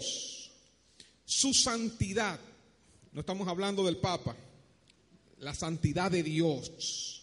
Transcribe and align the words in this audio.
Su 0.00 1.52
santidad, 1.52 2.40
no 3.12 3.20
estamos 3.20 3.46
hablando 3.48 3.84
del 3.84 3.98
Papa, 3.98 4.36
la 5.40 5.54
santidad 5.54 6.10
de 6.10 6.22
Dios. 6.22 7.22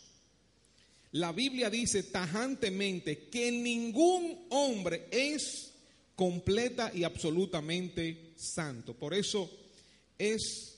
La 1.14 1.34
Biblia 1.34 1.70
dice 1.70 2.04
tajantemente 2.04 3.28
que 3.30 3.52
ningún 3.52 4.46
hombre 4.50 5.08
es 5.12 5.74
completa 6.16 6.92
y 6.94 7.04
absolutamente 7.04 8.34
santo. 8.38 8.94
Por 8.94 9.14
eso 9.14 9.50
es, 10.18 10.78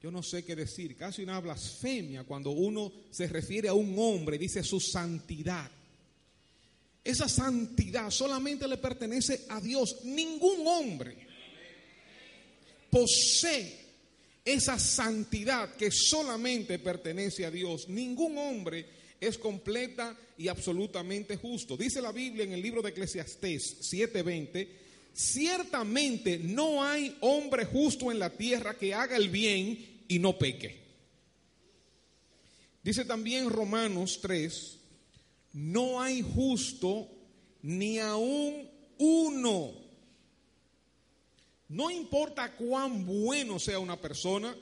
yo 0.00 0.10
no 0.10 0.22
sé 0.22 0.44
qué 0.44 0.56
decir, 0.56 0.96
casi 0.96 1.22
una 1.22 1.40
blasfemia 1.40 2.24
cuando 2.24 2.50
uno 2.50 2.92
se 3.10 3.26
refiere 3.26 3.68
a 3.68 3.74
un 3.74 3.94
hombre, 3.98 4.38
dice 4.38 4.62
su 4.62 4.80
santidad. 4.80 5.70
Esa 7.06 7.28
santidad 7.28 8.10
solamente 8.10 8.66
le 8.66 8.78
pertenece 8.78 9.42
a 9.48 9.60
Dios. 9.60 9.98
Ningún 10.02 10.66
hombre 10.66 11.16
posee 12.90 13.78
esa 14.44 14.76
santidad 14.76 15.76
que 15.76 15.92
solamente 15.92 16.80
pertenece 16.80 17.46
a 17.46 17.50
Dios. 17.52 17.88
Ningún 17.88 18.36
hombre 18.38 18.86
es 19.20 19.38
completa 19.38 20.18
y 20.36 20.48
absolutamente 20.48 21.36
justo. 21.36 21.76
Dice 21.76 22.02
la 22.02 22.10
Biblia 22.10 22.42
en 22.42 22.52
el 22.52 22.60
libro 22.60 22.82
de 22.82 22.90
Eclesiastés 22.90 23.76
7:20, 23.82 24.68
ciertamente 25.12 26.38
no 26.38 26.82
hay 26.82 27.16
hombre 27.20 27.66
justo 27.66 28.10
en 28.10 28.18
la 28.18 28.30
tierra 28.30 28.76
que 28.76 28.92
haga 28.92 29.16
el 29.16 29.28
bien 29.28 30.02
y 30.08 30.18
no 30.18 30.36
peque. 30.36 30.84
Dice 32.82 33.04
también 33.04 33.48
Romanos 33.48 34.18
3, 34.20 34.78
no 35.56 36.02
hay 36.02 36.20
justo 36.20 37.08
ni 37.62 37.98
aún 37.98 38.68
uno. 38.98 39.72
No 41.68 41.90
importa 41.90 42.54
cuán 42.54 43.06
bueno 43.06 43.58
sea 43.58 43.78
una 43.78 43.98
persona, 43.98 44.54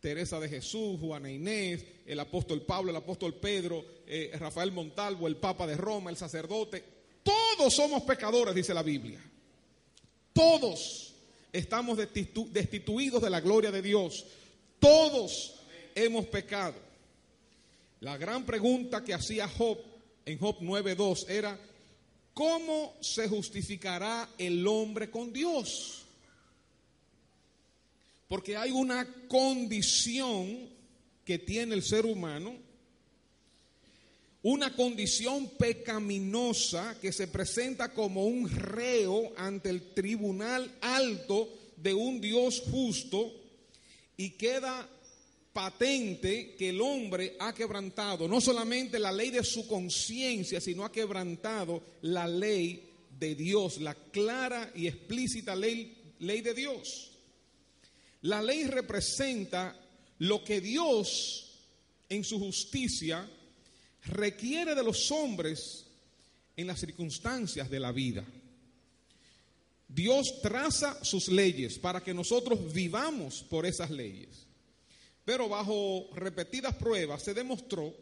Teresa 0.00 0.38
de 0.38 0.50
Jesús, 0.50 1.00
Juana 1.00 1.30
Inés, 1.30 1.86
el 2.04 2.20
apóstol 2.20 2.60
Pablo, 2.62 2.90
el 2.90 2.96
apóstol 2.96 3.36
Pedro, 3.36 3.82
eh, 4.06 4.30
Rafael 4.38 4.72
Montalvo, 4.72 5.26
el 5.26 5.36
Papa 5.36 5.66
de 5.66 5.78
Roma, 5.78 6.10
el 6.10 6.18
sacerdote, 6.18 6.84
todos 7.22 7.72
somos 7.72 8.02
pecadores, 8.02 8.54
dice 8.54 8.74
la 8.74 8.82
Biblia. 8.82 9.24
Todos 10.34 11.14
estamos 11.50 11.96
destituidos 11.96 13.22
de 13.22 13.30
la 13.30 13.40
gloria 13.40 13.70
de 13.70 13.80
Dios. 13.80 14.26
Todos 14.78 15.62
hemos 15.94 16.26
pecado. 16.26 16.76
La 18.00 18.18
gran 18.18 18.44
pregunta 18.44 19.02
que 19.02 19.14
hacía 19.14 19.48
Job 19.48 19.93
en 20.26 20.38
Job 20.38 20.58
9.2 20.60 21.28
era, 21.28 21.58
¿cómo 22.32 22.96
se 23.00 23.28
justificará 23.28 24.28
el 24.38 24.66
hombre 24.66 25.10
con 25.10 25.32
Dios? 25.32 26.02
Porque 28.28 28.56
hay 28.56 28.70
una 28.70 29.06
condición 29.28 30.68
que 31.24 31.38
tiene 31.38 31.74
el 31.74 31.82
ser 31.82 32.06
humano, 32.06 32.56
una 34.42 34.74
condición 34.74 35.48
pecaminosa 35.58 36.98
que 37.00 37.12
se 37.12 37.28
presenta 37.28 37.92
como 37.94 38.26
un 38.26 38.50
reo 38.50 39.32
ante 39.36 39.70
el 39.70 39.94
tribunal 39.94 40.70
alto 40.82 41.48
de 41.76 41.94
un 41.94 42.20
Dios 42.20 42.62
justo 42.70 43.32
y 44.16 44.30
queda 44.30 44.88
patente 45.54 46.56
que 46.58 46.70
el 46.70 46.80
hombre 46.80 47.36
ha 47.38 47.54
quebrantado 47.54 48.26
no 48.26 48.40
solamente 48.40 48.98
la 48.98 49.12
ley 49.12 49.30
de 49.30 49.44
su 49.44 49.66
conciencia, 49.68 50.60
sino 50.60 50.84
ha 50.84 50.92
quebrantado 50.92 51.82
la 52.02 52.26
ley 52.26 52.90
de 53.18 53.34
Dios, 53.36 53.80
la 53.80 53.94
clara 53.94 54.72
y 54.74 54.88
explícita 54.88 55.54
ley, 55.54 55.96
ley 56.18 56.40
de 56.40 56.54
Dios. 56.54 57.12
La 58.22 58.42
ley 58.42 58.64
representa 58.64 59.80
lo 60.18 60.42
que 60.42 60.60
Dios 60.60 61.52
en 62.08 62.24
su 62.24 62.38
justicia 62.38 63.28
requiere 64.06 64.74
de 64.74 64.82
los 64.82 65.10
hombres 65.12 65.86
en 66.56 66.66
las 66.66 66.80
circunstancias 66.80 67.70
de 67.70 67.80
la 67.80 67.92
vida. 67.92 68.24
Dios 69.86 70.40
traza 70.42 71.04
sus 71.04 71.28
leyes 71.28 71.78
para 71.78 72.02
que 72.02 72.12
nosotros 72.12 72.72
vivamos 72.72 73.44
por 73.48 73.66
esas 73.66 73.90
leyes. 73.90 74.46
Pero 75.24 75.48
bajo 75.48 76.08
repetidas 76.14 76.74
pruebas 76.74 77.22
se 77.22 77.34
demostró 77.34 77.94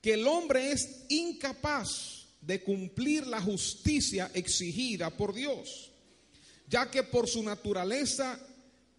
que 0.00 0.14
el 0.14 0.26
hombre 0.26 0.70
es 0.70 1.04
incapaz 1.08 2.26
de 2.40 2.62
cumplir 2.62 3.26
la 3.26 3.40
justicia 3.40 4.30
exigida 4.34 5.10
por 5.10 5.34
Dios, 5.34 5.90
ya 6.68 6.90
que 6.90 7.02
por 7.02 7.26
su 7.26 7.42
naturaleza 7.42 8.38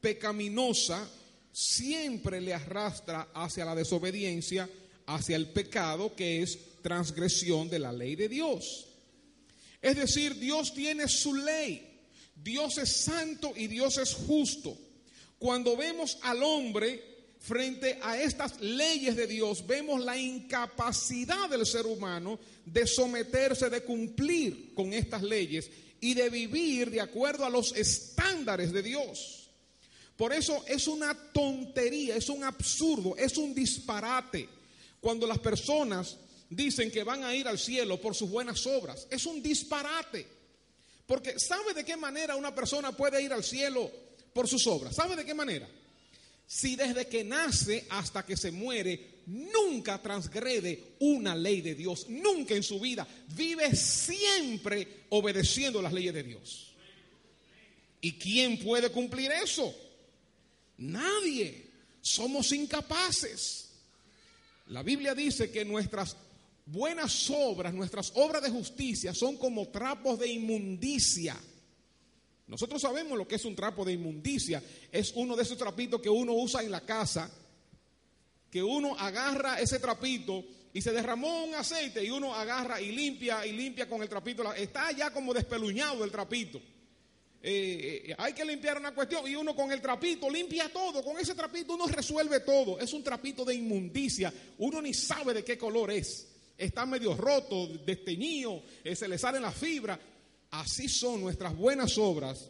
pecaminosa 0.01 1.07
siempre 1.51 2.41
le 2.41 2.53
arrastra 2.53 3.29
hacia 3.33 3.65
la 3.65 3.75
desobediencia, 3.75 4.69
hacia 5.05 5.35
el 5.35 5.49
pecado 5.49 6.15
que 6.15 6.41
es 6.41 6.57
transgresión 6.81 7.69
de 7.69 7.79
la 7.79 7.93
ley 7.93 8.15
de 8.15 8.27
Dios. 8.27 8.87
Es 9.81 9.95
decir, 9.95 10.39
Dios 10.39 10.73
tiene 10.73 11.07
su 11.07 11.35
ley, 11.35 12.01
Dios 12.35 12.77
es 12.79 12.89
santo 12.89 13.53
y 13.55 13.67
Dios 13.67 13.97
es 13.97 14.13
justo. 14.13 14.75
Cuando 15.37 15.77
vemos 15.77 16.17
al 16.23 16.41
hombre 16.41 17.14
frente 17.45 17.99
a 18.01 18.19
estas 18.19 18.59
leyes 18.59 19.15
de 19.15 19.27
Dios, 19.27 19.67
vemos 19.67 20.03
la 20.03 20.17
incapacidad 20.17 21.47
del 21.47 21.65
ser 21.65 21.85
humano 21.85 22.39
de 22.65 22.87
someterse, 22.87 23.69
de 23.69 23.83
cumplir 23.83 24.73
con 24.73 24.91
estas 24.93 25.21
leyes 25.21 25.69
y 26.01 26.15
de 26.15 26.29
vivir 26.29 26.89
de 26.89 27.01
acuerdo 27.01 27.45
a 27.45 27.49
los 27.51 27.71
estándares 27.75 28.71
de 28.71 28.81
Dios. 28.81 29.49
Por 30.17 30.33
eso 30.33 30.63
es 30.67 30.87
una 30.87 31.13
tontería, 31.13 32.15
es 32.15 32.29
un 32.29 32.43
absurdo, 32.43 33.15
es 33.15 33.37
un 33.37 33.53
disparate 33.53 34.49
cuando 34.99 35.27
las 35.27 35.37
personas 35.37 36.17
dicen 36.49 36.89
que 36.89 37.03
van 37.03 37.23
a 37.23 37.35
ir 37.35 37.47
al 37.47 37.59
cielo 37.59 38.01
por 38.01 38.15
sus 38.15 38.29
buenas 38.29 38.65
obras. 38.65 39.05
Es 39.11 39.27
un 39.27 39.43
disparate. 39.43 40.25
Porque 41.05 41.37
¿sabe 41.37 41.75
de 41.75 41.85
qué 41.85 41.95
manera 41.95 42.35
una 42.35 42.55
persona 42.55 42.91
puede 42.91 43.21
ir 43.21 43.33
al 43.33 43.43
cielo 43.43 43.91
por 44.33 44.47
sus 44.47 44.65
obras? 44.65 44.95
¿Sabe 44.95 45.15
de 45.15 45.25
qué 45.25 45.35
manera? 45.35 45.69
Si 46.47 46.75
desde 46.75 47.07
que 47.07 47.23
nace 47.23 47.85
hasta 47.89 48.25
que 48.25 48.37
se 48.37 48.51
muere 48.51 49.15
nunca 49.25 50.01
transgrede 50.01 50.95
una 50.99 51.35
ley 51.35 51.61
de 51.61 51.75
Dios, 51.75 52.07
nunca 52.09 52.55
en 52.55 52.63
su 52.63 52.79
vida, 52.79 53.07
vive 53.35 53.75
siempre 53.75 55.05
obedeciendo 55.09 55.81
las 55.81 55.93
leyes 55.93 56.13
de 56.13 56.23
Dios. 56.23 56.73
¿Y 58.01 58.13
quién 58.13 58.59
puede 58.59 58.91
cumplir 58.91 59.31
eso? 59.31 59.75
Nadie. 60.77 61.65
Somos 62.01 62.51
incapaces. 62.51 63.69
La 64.67 64.83
Biblia 64.83 65.15
dice 65.15 65.49
que 65.49 65.65
nuestras 65.65 66.15
buenas 66.67 67.29
obras, 67.31 67.73
nuestras 67.73 68.11
obras 68.15 68.43
de 68.43 68.51
justicia 68.51 69.13
son 69.13 69.37
como 69.37 69.69
trapos 69.69 70.19
de 70.19 70.27
inmundicia. 70.31 71.35
Nosotros 72.47 72.81
sabemos 72.81 73.17
lo 73.17 73.27
que 73.27 73.35
es 73.35 73.45
un 73.45 73.55
trapo 73.55 73.83
de 73.83 73.93
inmundicia. 73.93 74.61
Es 74.91 75.13
uno 75.15 75.35
de 75.35 75.43
esos 75.43 75.57
trapitos 75.57 76.01
que 76.01 76.09
uno 76.09 76.33
usa 76.33 76.61
en 76.61 76.71
la 76.71 76.81
casa, 76.81 77.31
que 78.51 78.61
uno 78.61 78.95
agarra 78.97 79.59
ese 79.59 79.79
trapito 79.79 80.43
y 80.71 80.81
se 80.81 80.91
derramó 80.91 81.45
un 81.45 81.55
aceite 81.55 82.03
y 82.03 82.09
uno 82.09 82.35
agarra 82.35 82.81
y 82.81 82.91
limpia 82.91 83.45
y 83.45 83.53
limpia 83.53 83.87
con 83.87 84.01
el 84.01 84.09
trapito. 84.09 84.53
Está 84.53 84.91
ya 84.91 85.11
como 85.11 85.33
despeluñado 85.33 86.03
el 86.03 86.11
trapito. 86.11 86.61
Eh, 87.47 88.03
eh, 88.07 88.15
hay 88.17 88.33
que 88.33 88.43
limpiar 88.43 88.79
una 88.79 88.93
cuestión 88.93 89.27
y 89.27 89.35
uno 89.35 89.55
con 89.55 89.71
el 89.71 89.79
trapito 89.79 90.27
limpia 90.31 90.67
todo, 90.73 91.03
con 91.03 91.19
ese 91.19 91.35
trapito 91.35 91.75
uno 91.75 91.87
resuelve 91.87 92.41
todo. 92.41 92.79
Es 92.79 92.91
un 92.91 93.03
trapito 93.03 93.45
de 93.45 93.55
inmundicia, 93.55 94.33
uno 94.57 94.81
ni 94.81 94.93
sabe 94.93 95.33
de 95.33 95.43
qué 95.43 95.57
color 95.57 95.91
es. 95.91 96.27
Está 96.57 96.85
medio 96.85 97.15
roto, 97.15 97.67
desteñido, 97.85 98.63
eh, 98.83 98.95
se 98.95 99.07
le 99.07 99.17
sale 99.17 99.39
la 99.39 99.51
fibra. 99.51 99.99
Así 100.55 100.87
son 100.87 101.19
nuestras 101.19 101.53
buenas 101.53 101.97
obras 101.97 102.49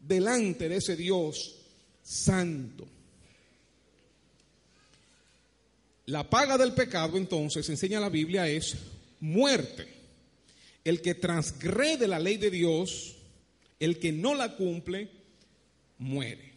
delante 0.00 0.68
de 0.68 0.76
ese 0.76 0.96
Dios 0.96 1.54
santo. 2.02 2.84
La 6.06 6.28
paga 6.28 6.58
del 6.58 6.74
pecado, 6.74 7.16
entonces, 7.16 7.68
enseña 7.68 8.00
la 8.00 8.08
Biblia, 8.08 8.48
es 8.48 8.76
muerte. 9.20 9.86
El 10.82 11.00
que 11.00 11.14
transgrede 11.14 12.08
la 12.08 12.18
ley 12.18 12.38
de 12.38 12.50
Dios 12.50 13.14
el 13.78 14.00
que 14.00 14.10
no 14.10 14.34
la 14.34 14.56
cumple, 14.56 15.08
muere. 15.98 16.54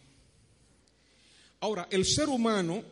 Ahora, 1.60 1.86
el 1.90 2.04
ser 2.06 2.28
humano 2.28 2.82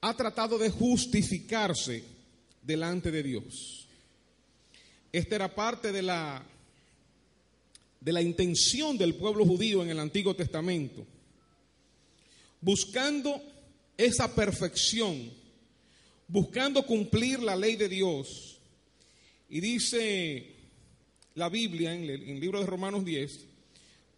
ha 0.00 0.16
tratado 0.16 0.58
de 0.58 0.68
justificarse 0.68 2.02
delante 2.60 3.12
de 3.12 3.22
Dios. 3.22 3.86
Esta 5.12 5.36
era 5.36 5.54
parte 5.54 5.92
de 5.92 6.02
la, 6.02 6.44
de 8.04 8.12
la 8.12 8.20
intención 8.20 8.98
del 8.98 9.14
pueblo 9.14 9.46
judío 9.46 9.82
en 9.82 9.88
el 9.88 9.98
Antiguo 9.98 10.36
Testamento, 10.36 11.06
buscando 12.60 13.42
esa 13.96 14.34
perfección, 14.34 15.32
buscando 16.28 16.84
cumplir 16.84 17.40
la 17.40 17.56
ley 17.56 17.76
de 17.76 17.88
Dios. 17.88 18.58
Y 19.48 19.60
dice 19.60 20.54
la 21.34 21.48
Biblia, 21.48 21.94
en 21.94 22.04
el, 22.04 22.40
libro 22.40 22.60
de 22.60 22.66
Romanos 22.66 23.06
10, 23.06 23.40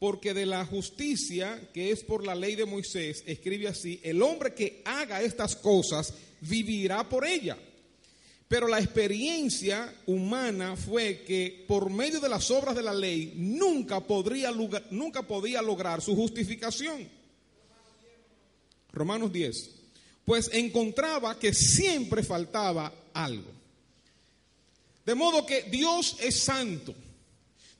porque 0.00 0.34
de 0.34 0.46
la 0.46 0.66
justicia 0.66 1.70
que 1.72 1.92
es 1.92 2.02
por 2.02 2.26
la 2.26 2.34
ley 2.34 2.56
de 2.56 2.66
Moisés, 2.66 3.22
escribe 3.24 3.68
así, 3.68 4.00
el 4.02 4.20
hombre 4.20 4.52
que 4.52 4.82
haga 4.84 5.22
estas 5.22 5.54
cosas 5.54 6.12
vivirá 6.40 7.08
por 7.08 7.24
ella. 7.24 7.56
Pero 8.48 8.68
la 8.68 8.78
experiencia 8.78 9.92
humana 10.06 10.76
fue 10.76 11.24
que 11.26 11.64
por 11.66 11.90
medio 11.90 12.20
de 12.20 12.28
las 12.28 12.50
obras 12.50 12.76
de 12.76 12.82
la 12.82 12.94
ley 12.94 13.32
nunca, 13.36 14.00
podría, 14.00 14.52
nunca 14.90 15.22
podía 15.22 15.60
lograr 15.62 16.00
su 16.00 16.14
justificación. 16.14 17.08
Romanos 18.92 19.32
10. 19.32 19.70
Pues 20.24 20.50
encontraba 20.52 21.38
que 21.38 21.52
siempre 21.52 22.22
faltaba 22.22 22.92
algo. 23.12 23.50
De 25.04 25.14
modo 25.14 25.44
que 25.44 25.62
Dios 25.62 26.16
es 26.20 26.40
santo. 26.40 26.94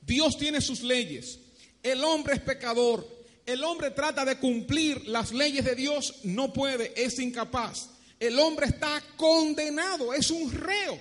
Dios 0.01 0.37
tiene 0.37 0.59
sus 0.59 0.81
leyes. 0.81 1.39
El 1.81 2.03
hombre 2.03 2.35
es 2.35 2.41
pecador. 2.41 3.07
El 3.45 3.63
hombre 3.63 3.91
trata 3.91 4.25
de 4.25 4.37
cumplir 4.37 5.07
las 5.07 5.31
leyes 5.31 5.63
de 5.63 5.75
Dios. 5.75 6.15
No 6.23 6.51
puede, 6.51 6.93
es 7.01 7.19
incapaz. 7.19 7.89
El 8.19 8.39
hombre 8.39 8.67
está 8.67 9.01
condenado, 9.15 10.13
es 10.13 10.31
un 10.31 10.51
reo. 10.51 10.99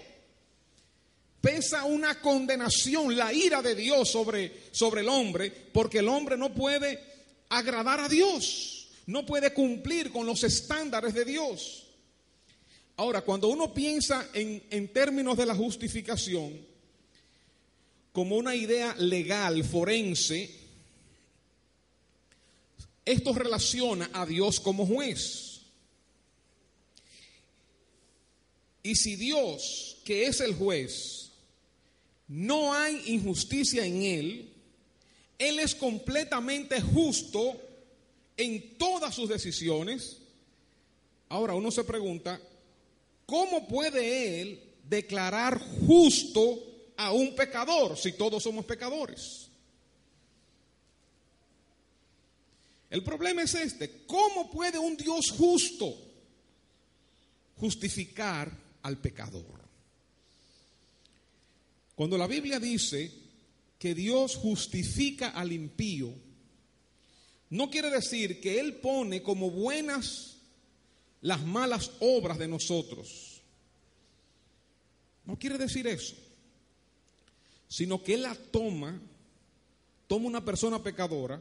Pesa 1.41 1.85
una 1.85 2.21
condenación, 2.21 3.17
la 3.17 3.33
ira 3.33 3.63
de 3.63 3.75
Dios 3.75 4.11
sobre, 4.11 4.65
sobre 4.73 5.01
el 5.03 5.09
hombre, 5.09 5.51
porque 5.51 5.99
el 5.99 6.09
hombre 6.09 6.37
no 6.37 6.53
puede 6.53 6.99
agradar 7.49 8.01
a 8.01 8.09
Dios, 8.09 8.89
no 9.07 9.25
puede 9.25 9.55
cumplir 9.55 10.11
con 10.11 10.27
los 10.27 10.43
estándares 10.43 11.15
de 11.15 11.25
Dios. 11.25 11.87
Ahora, 12.97 13.21
cuando 13.23 13.49
uno 13.49 13.73
piensa 13.73 14.29
en, 14.33 14.63
en 14.71 14.93
términos 14.93 15.37
de 15.37 15.47
la 15.47 15.55
justificación, 15.55 16.67
como 18.13 18.37
una 18.37 18.55
idea 18.55 18.95
legal, 18.99 19.63
forense, 19.63 20.51
esto 23.05 23.33
relaciona 23.35 24.11
a 24.13 24.27
Dios 24.27 24.59
como 24.59 24.85
juez. 24.85 25.45
Y 28.87 28.94
si 28.94 29.17
Dios, 29.17 29.97
que 30.05 30.27
es 30.27 30.41
el 30.41 30.55
juez, 30.55 31.33
no 32.29 32.73
hay 32.73 33.03
injusticia 33.06 33.85
en 33.85 34.00
él, 34.00 34.53
él 35.41 35.59
es 35.59 35.75
completamente 35.75 36.81
justo 36.81 37.61
en 38.37 38.79
todas 38.79 39.12
sus 39.12 39.29
decisiones. 39.29 40.19
Ahora 41.29 41.55
uno 41.55 41.73
se 41.73 41.83
pregunta, 41.83 42.41
¿cómo 43.27 43.67
puede 43.67 44.41
él 44.41 44.62
declarar 44.89 45.61
justo 45.85 46.93
a 46.97 47.11
un 47.11 47.35
pecador 47.35 47.99
si 47.99 48.12
todos 48.12 48.41
somos 48.41 48.65
pecadores? 48.67 49.49
El 52.89 53.03
problema 53.03 53.43
es 53.43 53.53
este, 53.56 54.05
¿cómo 54.06 54.49
puede 54.49 54.79
un 54.79 54.97
Dios 54.97 55.32
justo 55.37 55.93
justificar 57.56 58.66
al 58.87 58.99
pecador. 58.99 59.67
Cuando 61.97 62.17
la 62.17 62.27
Biblia 62.27 62.61
dice 62.61 63.11
que 63.79 63.94
Dios 63.94 64.37
justifica 64.37 65.31
al 65.31 65.50
impío, 65.53 66.12
no 67.50 67.71
quiere 67.71 67.91
decir 67.91 68.41
que 68.41 68.61
Él 68.61 68.75
pone 68.75 69.23
como 69.23 69.50
buenas 69.50 70.37
las 71.23 71.44
malas 71.44 71.91
obras 72.00 72.38
de 72.38 72.49
nosotros. 72.49 73.41
No 75.25 75.39
quiere 75.39 75.59
decir 75.59 75.87
eso. 75.87 76.15
Sino 77.69 78.03
que 78.03 78.15
Él 78.15 78.23
la 78.23 78.35
toma, 78.35 79.00
toma 80.06 80.27
una 80.27 80.44
persona 80.44 80.82
pecadora, 80.82 81.41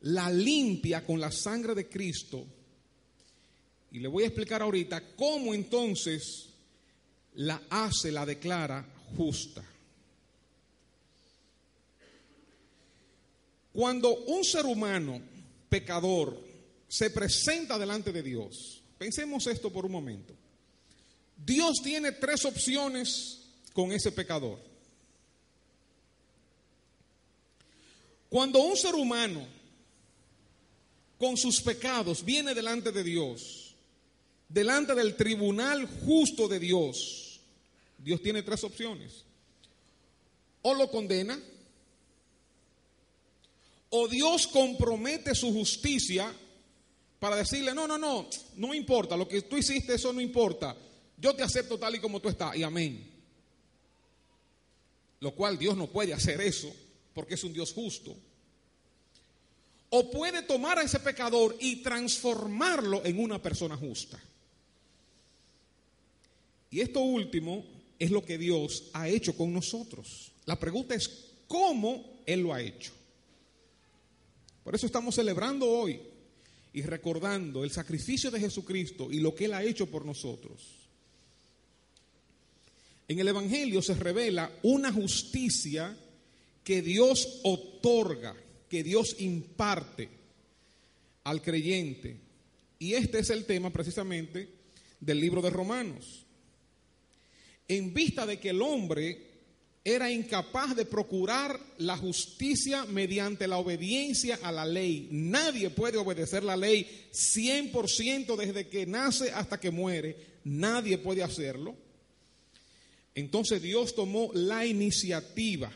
la 0.00 0.30
limpia 0.30 1.04
con 1.04 1.20
la 1.20 1.30
sangre 1.30 1.74
de 1.74 1.88
Cristo. 1.88 2.44
Y 3.92 4.00
le 4.00 4.08
voy 4.08 4.24
a 4.24 4.26
explicar 4.26 4.62
ahorita 4.62 5.14
cómo 5.14 5.54
entonces 5.54 6.47
la 7.34 7.62
hace, 7.70 8.10
la 8.12 8.26
declara 8.26 8.84
justa. 9.16 9.64
Cuando 13.72 14.14
un 14.24 14.44
ser 14.44 14.66
humano 14.66 15.20
pecador 15.68 16.36
se 16.88 17.10
presenta 17.10 17.78
delante 17.78 18.12
de 18.12 18.22
Dios, 18.22 18.82
pensemos 18.98 19.46
esto 19.46 19.72
por 19.72 19.86
un 19.86 19.92
momento. 19.92 20.34
Dios 21.36 21.80
tiene 21.82 22.12
tres 22.12 22.44
opciones 22.44 23.38
con 23.72 23.92
ese 23.92 24.10
pecador. 24.10 24.58
Cuando 28.28 28.60
un 28.60 28.76
ser 28.76 28.94
humano 28.94 29.46
con 31.18 31.36
sus 31.36 31.60
pecados 31.60 32.24
viene 32.24 32.54
delante 32.54 32.92
de 32.92 33.02
Dios, 33.02 33.67
delante 34.48 34.94
del 34.94 35.14
tribunal 35.14 35.86
justo 36.04 36.48
de 36.48 36.58
Dios, 36.58 37.40
Dios 37.98 38.22
tiene 38.22 38.42
tres 38.42 38.64
opciones. 38.64 39.24
O 40.62 40.74
lo 40.74 40.90
condena, 40.90 41.38
o 43.90 44.08
Dios 44.08 44.46
compromete 44.46 45.34
su 45.34 45.52
justicia 45.52 46.32
para 47.18 47.36
decirle, 47.36 47.74
no, 47.74 47.86
no, 47.86 47.98
no, 47.98 48.28
no 48.56 48.74
importa, 48.74 49.16
lo 49.16 49.26
que 49.26 49.42
tú 49.42 49.56
hiciste, 49.56 49.94
eso 49.94 50.12
no 50.12 50.20
importa. 50.20 50.76
Yo 51.16 51.34
te 51.34 51.42
acepto 51.42 51.78
tal 51.78 51.96
y 51.96 52.00
como 52.00 52.20
tú 52.20 52.28
estás, 52.28 52.56
y 52.56 52.62
amén. 52.62 53.12
Lo 55.20 55.34
cual 55.34 55.58
Dios 55.58 55.76
no 55.76 55.88
puede 55.88 56.14
hacer 56.14 56.40
eso, 56.40 56.72
porque 57.12 57.34
es 57.34 57.44
un 57.44 57.52
Dios 57.52 57.72
justo. 57.72 58.14
O 59.90 60.10
puede 60.10 60.42
tomar 60.42 60.78
a 60.78 60.82
ese 60.82 61.00
pecador 61.00 61.56
y 61.58 61.76
transformarlo 61.76 63.04
en 63.04 63.18
una 63.18 63.40
persona 63.42 63.76
justa. 63.76 64.20
Y 66.70 66.80
esto 66.80 67.00
último 67.00 67.64
es 67.98 68.10
lo 68.10 68.24
que 68.24 68.38
Dios 68.38 68.90
ha 68.92 69.08
hecho 69.08 69.36
con 69.36 69.52
nosotros. 69.52 70.32
La 70.44 70.58
pregunta 70.58 70.94
es 70.94 71.10
cómo 71.46 72.22
Él 72.26 72.40
lo 72.40 72.52
ha 72.52 72.62
hecho. 72.62 72.92
Por 74.62 74.74
eso 74.74 74.86
estamos 74.86 75.14
celebrando 75.14 75.68
hoy 75.68 76.00
y 76.72 76.82
recordando 76.82 77.64
el 77.64 77.70
sacrificio 77.70 78.30
de 78.30 78.40
Jesucristo 78.40 79.10
y 79.10 79.20
lo 79.20 79.34
que 79.34 79.46
Él 79.46 79.54
ha 79.54 79.64
hecho 79.64 79.86
por 79.86 80.04
nosotros. 80.04 80.62
En 83.08 83.18
el 83.18 83.28
Evangelio 83.28 83.80
se 83.80 83.94
revela 83.94 84.52
una 84.62 84.92
justicia 84.92 85.96
que 86.62 86.82
Dios 86.82 87.40
otorga, 87.44 88.36
que 88.68 88.82
Dios 88.82 89.16
imparte 89.20 90.10
al 91.24 91.40
creyente. 91.40 92.20
Y 92.78 92.92
este 92.92 93.20
es 93.20 93.30
el 93.30 93.46
tema 93.46 93.70
precisamente 93.70 94.50
del 95.00 95.18
libro 95.18 95.40
de 95.40 95.48
Romanos 95.48 96.26
en 97.68 97.92
vista 97.92 98.24
de 98.24 98.40
que 98.40 98.50
el 98.50 98.62
hombre 98.62 99.28
era 99.84 100.10
incapaz 100.10 100.74
de 100.74 100.84
procurar 100.84 101.58
la 101.78 101.96
justicia 101.96 102.84
mediante 102.86 103.46
la 103.46 103.58
obediencia 103.58 104.38
a 104.42 104.50
la 104.50 104.66
ley. 104.66 105.08
Nadie 105.10 105.70
puede 105.70 105.98
obedecer 105.98 106.42
la 106.42 106.56
ley 106.56 107.08
100% 107.12 108.36
desde 108.36 108.68
que 108.68 108.86
nace 108.86 109.30
hasta 109.30 109.60
que 109.60 109.70
muere. 109.70 110.16
Nadie 110.44 110.98
puede 110.98 111.22
hacerlo. 111.22 111.74
Entonces 113.14 113.62
Dios 113.62 113.94
tomó 113.94 114.30
la 114.34 114.66
iniciativa 114.66 115.72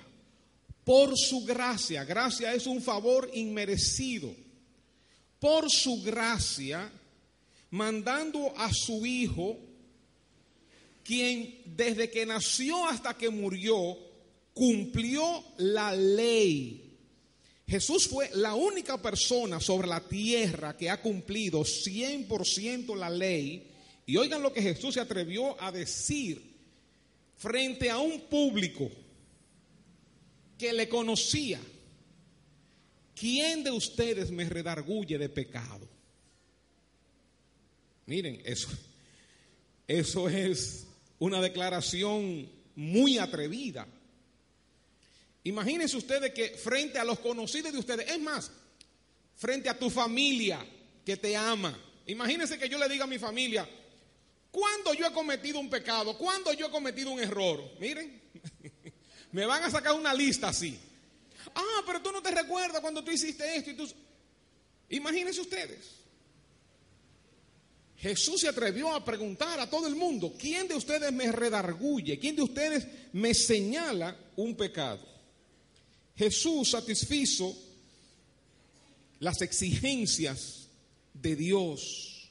por 0.84 1.16
su 1.16 1.44
gracia. 1.44 2.04
Gracia 2.04 2.54
es 2.54 2.66
un 2.66 2.82
favor 2.82 3.30
inmerecido. 3.32 4.34
Por 5.38 5.70
su 5.70 6.02
gracia, 6.02 6.92
mandando 7.70 8.52
a 8.56 8.72
su 8.72 9.04
Hijo 9.06 9.58
quien 11.04 11.62
desde 11.64 12.10
que 12.10 12.26
nació 12.26 12.86
hasta 12.86 13.14
que 13.14 13.30
murió 13.30 13.96
cumplió 14.54 15.44
la 15.58 15.94
ley. 15.94 16.92
Jesús 17.66 18.06
fue 18.06 18.30
la 18.34 18.54
única 18.54 19.00
persona 19.00 19.60
sobre 19.60 19.88
la 19.88 20.00
tierra 20.00 20.76
que 20.76 20.90
ha 20.90 21.00
cumplido 21.00 21.60
100% 21.60 22.96
la 22.96 23.08
ley. 23.08 23.70
Y 24.04 24.16
oigan 24.16 24.42
lo 24.42 24.52
que 24.52 24.60
Jesús 24.60 24.94
se 24.94 25.00
atrevió 25.00 25.60
a 25.60 25.72
decir 25.72 26.42
frente 27.36 27.88
a 27.88 27.98
un 27.98 28.20
público 28.22 28.90
que 30.58 30.72
le 30.72 30.88
conocía. 30.88 31.60
¿Quién 33.14 33.64
de 33.64 33.70
ustedes 33.70 34.30
me 34.30 34.48
redarguye 34.48 35.16
de 35.16 35.28
pecado? 35.28 35.88
Miren, 38.06 38.42
eso, 38.44 38.68
eso 39.86 40.28
es 40.28 40.88
una 41.22 41.40
declaración 41.40 42.50
muy 42.74 43.16
atrevida. 43.16 43.86
Imagínense 45.44 45.96
ustedes 45.96 46.34
que 46.34 46.48
frente 46.58 46.98
a 46.98 47.04
los 47.04 47.20
conocidos 47.20 47.72
de 47.72 47.78
ustedes, 47.78 48.10
es 48.10 48.20
más, 48.20 48.50
frente 49.36 49.68
a 49.68 49.78
tu 49.78 49.88
familia 49.88 50.66
que 51.06 51.16
te 51.16 51.36
ama, 51.36 51.78
imagínense 52.06 52.58
que 52.58 52.68
yo 52.68 52.76
le 52.76 52.88
diga 52.88 53.04
a 53.04 53.06
mi 53.06 53.20
familia, 53.20 53.68
¿cuándo 54.50 54.94
yo 54.94 55.06
he 55.06 55.12
cometido 55.12 55.60
un 55.60 55.70
pecado? 55.70 56.18
¿Cuándo 56.18 56.52
yo 56.54 56.66
he 56.66 56.70
cometido 56.70 57.12
un 57.12 57.20
error? 57.20 57.70
Miren, 57.78 58.20
me 59.30 59.46
van 59.46 59.62
a 59.62 59.70
sacar 59.70 59.94
una 59.94 60.12
lista 60.12 60.48
así. 60.48 60.76
Ah, 61.54 61.82
pero 61.86 62.02
tú 62.02 62.10
no 62.10 62.20
te 62.20 62.32
recuerdas 62.32 62.80
cuando 62.80 63.04
tú 63.04 63.12
hiciste 63.12 63.54
esto 63.54 63.76
tú... 63.76 63.88
Imagínense 64.88 65.40
ustedes. 65.40 66.01
Jesús 68.02 68.40
se 68.40 68.48
atrevió 68.48 68.92
a 68.92 69.04
preguntar 69.04 69.60
a 69.60 69.70
todo 69.70 69.86
el 69.86 69.94
mundo, 69.94 70.34
¿quién 70.36 70.66
de 70.66 70.74
ustedes 70.74 71.12
me 71.12 71.30
redarguye? 71.30 72.18
¿Quién 72.18 72.34
de 72.34 72.42
ustedes 72.42 72.84
me 73.12 73.32
señala 73.32 74.16
un 74.34 74.56
pecado? 74.56 75.06
Jesús 76.16 76.70
satisfizo 76.70 77.56
las 79.20 79.40
exigencias 79.40 80.66
de 81.14 81.36
Dios. 81.36 82.28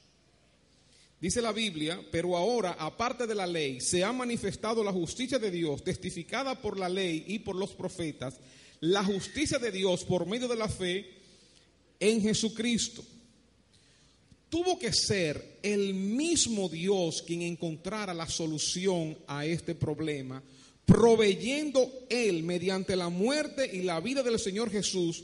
Dice 1.22 1.42
la 1.42 1.54
Biblia, 1.54 2.06
pero 2.12 2.36
ahora, 2.36 2.75
aparte 2.78 3.25
de 3.25 3.36
la 3.36 3.48
ley, 3.48 3.80
se 3.80 4.04
ha 4.04 4.12
manifestado 4.12 4.84
la 4.84 4.92
justicia 4.92 5.40
de 5.40 5.51
Dios, 5.51 5.86
testificada 5.86 6.62
por 6.62 6.78
la 6.78 6.90
ley 6.90 7.24
y 7.28 7.40
por 7.40 7.56
los 7.56 7.72
profetas, 7.72 8.36
la 8.82 9.06
justicia 9.06 9.58
de 9.58 9.72
Dios 9.72 10.04
por 10.04 10.25
medio 10.25 10.50
de 10.50 10.58
la 10.58 10.68
fe 10.68 11.10
en 11.98 12.22
Jesucristo 12.22 13.06
tuvo 14.51 14.77
que 14.77 14.91
ser 14.91 15.60
el 15.63 15.93
mismo 15.93 16.67
Dios 16.67 17.24
quien 17.25 17.41
encontrara 17.41 18.13
la 18.13 18.29
solución 18.29 19.17
a 19.25 19.46
este 19.46 19.75
problema, 19.75 20.43
proveyendo 20.86 21.89
Él, 22.10 22.43
mediante 22.43 22.98
la 22.98 23.08
muerte 23.08 23.67
y 23.74 23.84
la 23.84 24.01
vida 24.01 24.22
del 24.22 24.38
Señor 24.38 24.70
Jesús, 24.70 25.24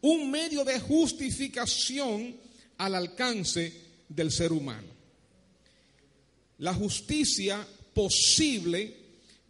un 0.00 0.30
medio 0.30 0.64
de 0.64 0.80
justificación 0.80 2.34
al 2.78 2.94
alcance 2.94 3.74
del 4.08 4.32
ser 4.32 4.52
humano. 4.52 4.88
La 6.56 6.72
justicia 6.72 7.66
posible 7.92 8.96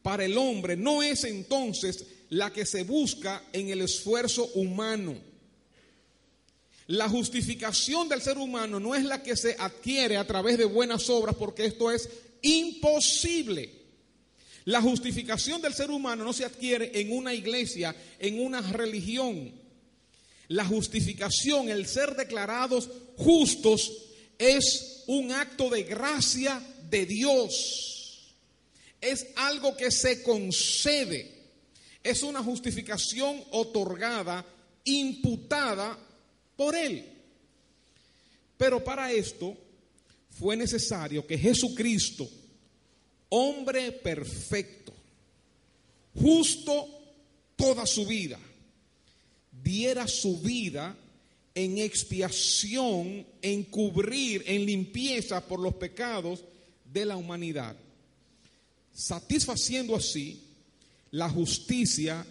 para 0.02 0.24
el 0.24 0.36
hombre 0.36 0.76
no 0.76 1.00
es 1.00 1.22
entonces 1.22 2.04
la 2.30 2.52
que 2.52 2.66
se 2.66 2.82
busca 2.82 3.44
en 3.52 3.68
el 3.68 3.82
esfuerzo 3.82 4.46
humano 4.54 5.31
la 6.88 7.08
justificación 7.08 8.08
del 8.08 8.22
ser 8.22 8.38
humano 8.38 8.80
no 8.80 8.94
es 8.94 9.04
la 9.04 9.22
que 9.22 9.36
se 9.36 9.56
adquiere 9.58 10.16
a 10.16 10.26
través 10.26 10.58
de 10.58 10.64
buenas 10.64 11.08
obras, 11.08 11.36
porque 11.36 11.66
esto 11.66 11.90
es 11.90 12.08
imposible. 12.42 13.70
La 14.64 14.80
justificación 14.80 15.60
del 15.60 15.74
ser 15.74 15.90
humano 15.90 16.24
no 16.24 16.32
se 16.32 16.44
adquiere 16.44 16.90
en 17.00 17.12
una 17.12 17.34
iglesia, 17.34 17.94
en 18.18 18.40
una 18.40 18.60
religión. 18.60 19.52
La 20.48 20.64
justificación, 20.64 21.68
el 21.68 21.86
ser 21.86 22.16
declarados 22.16 22.88
justos, 23.16 23.92
es 24.38 25.04
un 25.06 25.32
acto 25.32 25.70
de 25.70 25.84
gracia 25.84 26.60
de 26.90 27.06
Dios. 27.06 28.34
Es 29.00 29.26
algo 29.36 29.76
que 29.76 29.90
se 29.90 30.22
concede. 30.22 31.30
Es 32.02 32.22
una 32.22 32.42
justificación 32.42 33.42
otorgada, 33.52 34.44
imputada 34.84 35.98
por 36.56 36.74
él. 36.74 37.04
Pero 38.56 38.82
para 38.82 39.10
esto 39.12 39.56
fue 40.30 40.56
necesario 40.56 41.26
que 41.26 41.36
Jesucristo, 41.38 42.28
hombre 43.28 43.92
perfecto, 43.92 44.92
justo 46.14 46.88
toda 47.56 47.86
su 47.86 48.06
vida, 48.06 48.38
diera 49.62 50.06
su 50.06 50.38
vida 50.38 50.96
en 51.54 51.78
expiación, 51.78 53.26
en 53.42 53.64
cubrir, 53.64 54.44
en 54.46 54.64
limpieza 54.64 55.46
por 55.46 55.60
los 55.60 55.74
pecados 55.74 56.44
de 56.84 57.04
la 57.04 57.16
humanidad, 57.16 57.76
satisfaciendo 58.94 59.96
así 59.96 60.42
la 61.10 61.28
justicia 61.28 62.26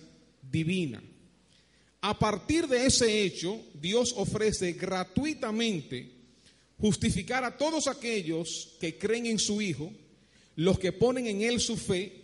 divina. 0.50 1.01
A 2.01 2.17
partir 2.17 2.67
de 2.67 2.86
ese 2.86 3.24
hecho, 3.24 3.62
Dios 3.75 4.13
ofrece 4.17 4.74
gratuitamente 4.74 6.12
justificar 6.79 7.43
a 7.43 7.55
todos 7.55 7.88
aquellos 7.88 8.75
que 8.79 8.98
creen 8.98 9.27
en 9.27 9.38
su 9.38 9.62
Hijo, 9.62 9.93
los 10.55 10.79
que 10.79 10.91
ponen 10.91 11.27
en 11.27 11.41
Él 11.43 11.60
su 11.60 11.77
fe, 11.77 12.24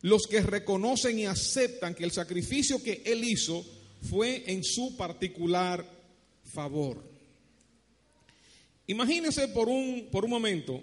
los 0.00 0.26
que 0.26 0.40
reconocen 0.40 1.18
y 1.18 1.26
aceptan 1.26 1.94
que 1.94 2.04
el 2.04 2.10
sacrificio 2.10 2.82
que 2.82 3.02
Él 3.04 3.22
hizo 3.24 3.64
fue 4.08 4.44
en 4.46 4.64
su 4.64 4.96
particular 4.96 5.84
favor. 6.42 7.04
Imagínense 8.86 9.48
por 9.48 9.68
un, 9.68 10.08
por 10.10 10.24
un 10.24 10.30
momento, 10.30 10.82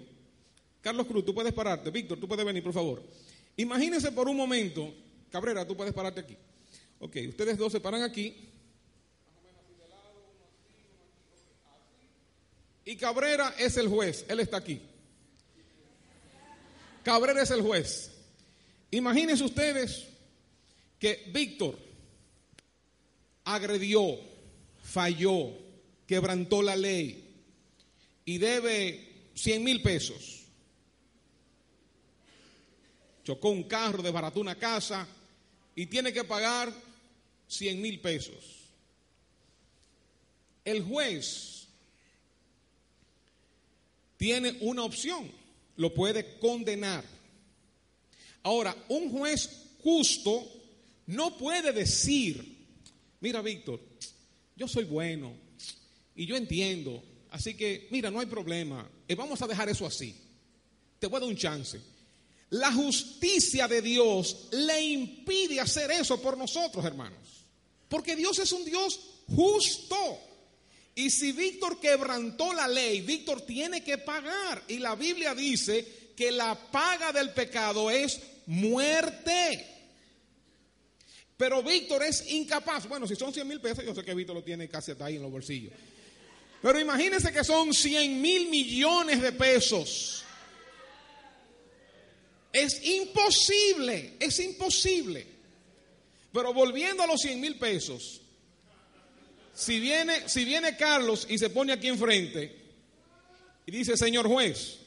Carlos 0.80 1.08
Cruz, 1.08 1.24
tú 1.24 1.34
puedes 1.34 1.52
pararte, 1.52 1.90
Víctor, 1.90 2.18
tú 2.20 2.28
puedes 2.28 2.46
venir, 2.46 2.62
por 2.62 2.72
favor. 2.72 3.02
Imagínense 3.56 4.12
por 4.12 4.28
un 4.28 4.36
momento, 4.36 4.94
Cabrera, 5.28 5.66
tú 5.66 5.76
puedes 5.76 5.92
pararte 5.92 6.20
aquí. 6.20 6.36
Ok, 7.00 7.16
ustedes 7.28 7.56
dos 7.56 7.72
se 7.72 7.80
paran 7.80 8.02
aquí. 8.02 8.34
Y 12.84 12.96
Cabrera 12.96 13.54
es 13.58 13.76
el 13.76 13.88
juez, 13.88 14.24
él 14.28 14.40
está 14.40 14.56
aquí. 14.56 14.80
Cabrera 17.04 17.42
es 17.42 17.50
el 17.50 17.62
juez. 17.62 18.10
Imagínense 18.90 19.44
ustedes 19.44 20.06
que 20.98 21.30
Víctor 21.32 21.78
agredió, 23.44 24.18
falló, 24.82 25.52
quebrantó 26.06 26.62
la 26.62 26.76
ley 26.76 27.28
y 28.24 28.38
debe 28.38 29.30
100 29.34 29.64
mil 29.64 29.82
pesos. 29.82 30.46
Chocó 33.24 33.50
un 33.50 33.64
carro, 33.64 34.02
desbarató 34.02 34.40
una 34.40 34.54
casa 34.54 35.06
y 35.76 35.86
tiene 35.86 36.12
que 36.12 36.24
pagar 36.24 36.72
100 37.48 37.80
mil 37.80 38.00
pesos. 38.00 38.68
El 40.64 40.82
juez 40.82 41.66
tiene 44.18 44.56
una 44.60 44.84
opción, 44.84 45.30
lo 45.76 45.94
puede 45.94 46.38
condenar. 46.38 47.04
Ahora, 48.42 48.76
un 48.88 49.10
juez 49.10 49.66
justo 49.82 50.46
no 51.06 51.36
puede 51.38 51.72
decir, 51.72 52.66
mira 53.20 53.40
Víctor, 53.40 53.80
yo 54.56 54.68
soy 54.68 54.84
bueno 54.84 55.32
y 56.14 56.26
yo 56.26 56.36
entiendo, 56.36 57.02
así 57.30 57.54
que 57.54 57.88
mira, 57.90 58.10
no 58.10 58.20
hay 58.20 58.26
problema, 58.26 58.88
eh, 59.06 59.14
vamos 59.14 59.40
a 59.40 59.46
dejar 59.46 59.68
eso 59.68 59.86
así, 59.86 60.14
te 60.98 61.06
voy 61.06 61.16
a 61.16 61.20
dar 61.20 61.28
un 61.28 61.36
chance. 61.36 61.80
La 62.50 62.72
justicia 62.72 63.68
de 63.68 63.82
Dios 63.82 64.48
le 64.52 64.82
impide 64.82 65.60
hacer 65.60 65.90
eso 65.90 66.20
por 66.20 66.36
nosotros, 66.36 66.84
hermanos. 66.84 67.37
Porque 67.88 68.16
Dios 68.16 68.38
es 68.38 68.52
un 68.52 68.64
Dios 68.64 69.00
justo. 69.34 70.20
Y 70.94 71.10
si 71.10 71.32
Víctor 71.32 71.78
quebrantó 71.80 72.52
la 72.52 72.66
ley, 72.66 73.00
Víctor 73.02 73.42
tiene 73.42 73.84
que 73.84 73.98
pagar. 73.98 74.62
Y 74.68 74.78
la 74.78 74.94
Biblia 74.96 75.34
dice 75.34 76.12
que 76.16 76.32
la 76.32 76.54
paga 76.54 77.12
del 77.12 77.30
pecado 77.30 77.90
es 77.90 78.20
muerte. 78.46 79.66
Pero 81.36 81.62
Víctor 81.62 82.02
es 82.02 82.28
incapaz. 82.30 82.88
Bueno, 82.88 83.06
si 83.06 83.14
son 83.14 83.32
100 83.32 83.46
mil 83.46 83.60
pesos, 83.60 83.84
yo 83.84 83.94
sé 83.94 84.02
que 84.02 84.12
Víctor 84.12 84.34
lo 84.34 84.42
tiene 84.42 84.68
casi 84.68 84.90
hasta 84.90 85.04
ahí 85.04 85.16
en 85.16 85.22
los 85.22 85.30
bolsillos. 85.30 85.72
Pero 86.60 86.80
imagínense 86.80 87.32
que 87.32 87.44
son 87.44 87.72
100 87.72 88.20
mil 88.20 88.48
millones 88.48 89.22
de 89.22 89.30
pesos. 89.30 90.24
Es 92.52 92.84
imposible, 92.84 94.14
es 94.18 94.40
imposible. 94.40 95.37
Pero 96.32 96.52
volviendo 96.52 97.02
a 97.02 97.06
los 97.06 97.20
100 97.20 97.40
mil 97.40 97.58
pesos, 97.58 98.20
si 99.54 99.80
viene, 99.80 100.28
si 100.28 100.44
viene 100.44 100.76
Carlos 100.76 101.26
y 101.28 101.38
se 101.38 101.50
pone 101.50 101.72
aquí 101.72 101.88
enfrente 101.88 102.56
y 103.66 103.72
dice, 103.72 103.96
señor 103.96 104.28
juez, 104.28 104.78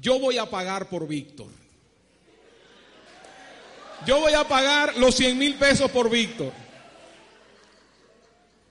yo 0.00 0.18
voy 0.18 0.38
a 0.38 0.50
pagar 0.50 0.88
por 0.88 1.08
Víctor. 1.08 1.48
Yo 4.06 4.20
voy 4.20 4.34
a 4.34 4.46
pagar 4.46 4.98
los 4.98 5.14
100 5.14 5.38
mil 5.38 5.54
pesos 5.54 5.90
por 5.90 6.10
Víctor. 6.10 6.52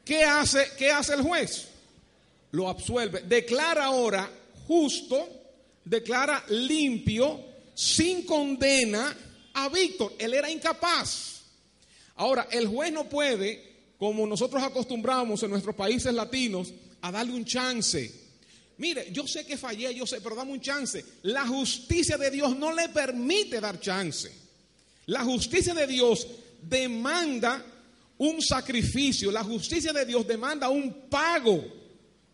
¿Qué 0.05 0.24
hace, 0.24 0.67
¿Qué 0.77 0.91
hace 0.91 1.15
el 1.15 1.22
juez? 1.22 1.69
Lo 2.51 2.69
absuelve. 2.69 3.22
Declara 3.22 3.86
ahora 3.86 4.29
justo, 4.67 5.27
declara 5.83 6.43
limpio, 6.50 7.43
sin 7.74 8.25
condena 8.25 9.15
a 9.53 9.69
Víctor. 9.69 10.13
Él 10.17 10.33
era 10.33 10.50
incapaz. 10.50 11.41
Ahora, 12.15 12.48
el 12.51 12.67
juez 12.67 12.91
no 12.91 13.10
puede, 13.10 13.93
como 13.98 14.27
nosotros 14.27 14.62
acostumbramos 14.62 15.41
en 15.43 15.50
nuestros 15.50 15.75
países 15.75 16.13
latinos, 16.13 16.74
a 17.01 17.12
darle 17.12 17.33
un 17.33 17.45
chance. 17.45 18.24
Mire, 18.77 19.12
yo 19.12 19.27
sé 19.27 19.45
que 19.45 19.57
fallé, 19.57 19.93
yo 19.93 20.05
sé, 20.05 20.22
pero 20.22 20.36
dame 20.36 20.51
un 20.51 20.62
chance. 20.62 21.03
La 21.24 21.48
justicia 21.48 22.17
de 22.17 22.31
Dios 22.31 22.55
no 22.57 22.74
le 22.74 22.89
permite 22.89 23.60
dar 23.60 23.79
chance. 23.79 24.31
La 25.07 25.24
justicia 25.24 25.74
de 25.74 25.86
Dios 25.86 26.27
demanda 26.62 27.63
un 28.17 28.41
sacrificio. 28.41 29.31
La 29.31 29.43
justicia 29.43 29.93
de 29.93 30.05
Dios 30.05 30.25
demanda 30.25 30.69
un 30.69 31.10
pago, 31.10 31.63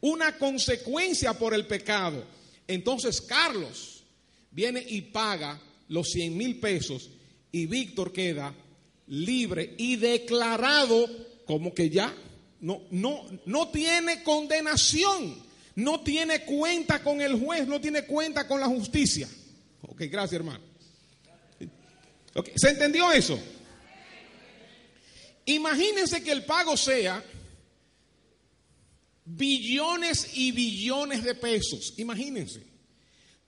una 0.01 0.37
consecuencia 0.37 1.33
por 1.33 1.53
el 1.53 1.65
pecado. 1.65 2.23
Entonces 2.67 3.21
Carlos 3.21 4.03
viene 4.51 4.83
y 4.87 5.01
paga 5.01 5.59
los 5.89 6.09
100 6.09 6.37
mil 6.37 6.59
pesos 6.59 7.09
y 7.51 7.65
Víctor 7.65 8.13
queda 8.13 8.55
libre 9.07 9.75
y 9.77 9.97
declarado 9.97 11.07
como 11.45 11.73
que 11.73 11.89
ya 11.89 12.15
no, 12.61 12.81
no, 12.91 13.25
no 13.45 13.69
tiene 13.69 14.23
condenación, 14.23 15.35
no 15.75 16.01
tiene 16.01 16.45
cuenta 16.45 17.01
con 17.01 17.21
el 17.21 17.39
juez, 17.39 17.67
no 17.67 17.81
tiene 17.81 18.03
cuenta 18.05 18.47
con 18.47 18.59
la 18.59 18.67
justicia. 18.67 19.27
Ok, 19.81 20.03
gracias 20.09 20.33
hermano. 20.33 20.63
¿Se 22.55 22.69
entendió 22.69 23.11
eso? 23.11 23.39
Imagínense 25.45 26.23
que 26.23 26.31
el 26.31 26.45
pago 26.45 26.77
sea 26.77 27.23
billones 29.25 30.29
y 30.35 30.51
billones 30.51 31.23
de 31.23 31.33
pesos. 31.33 31.95
Imagínense 31.97 32.69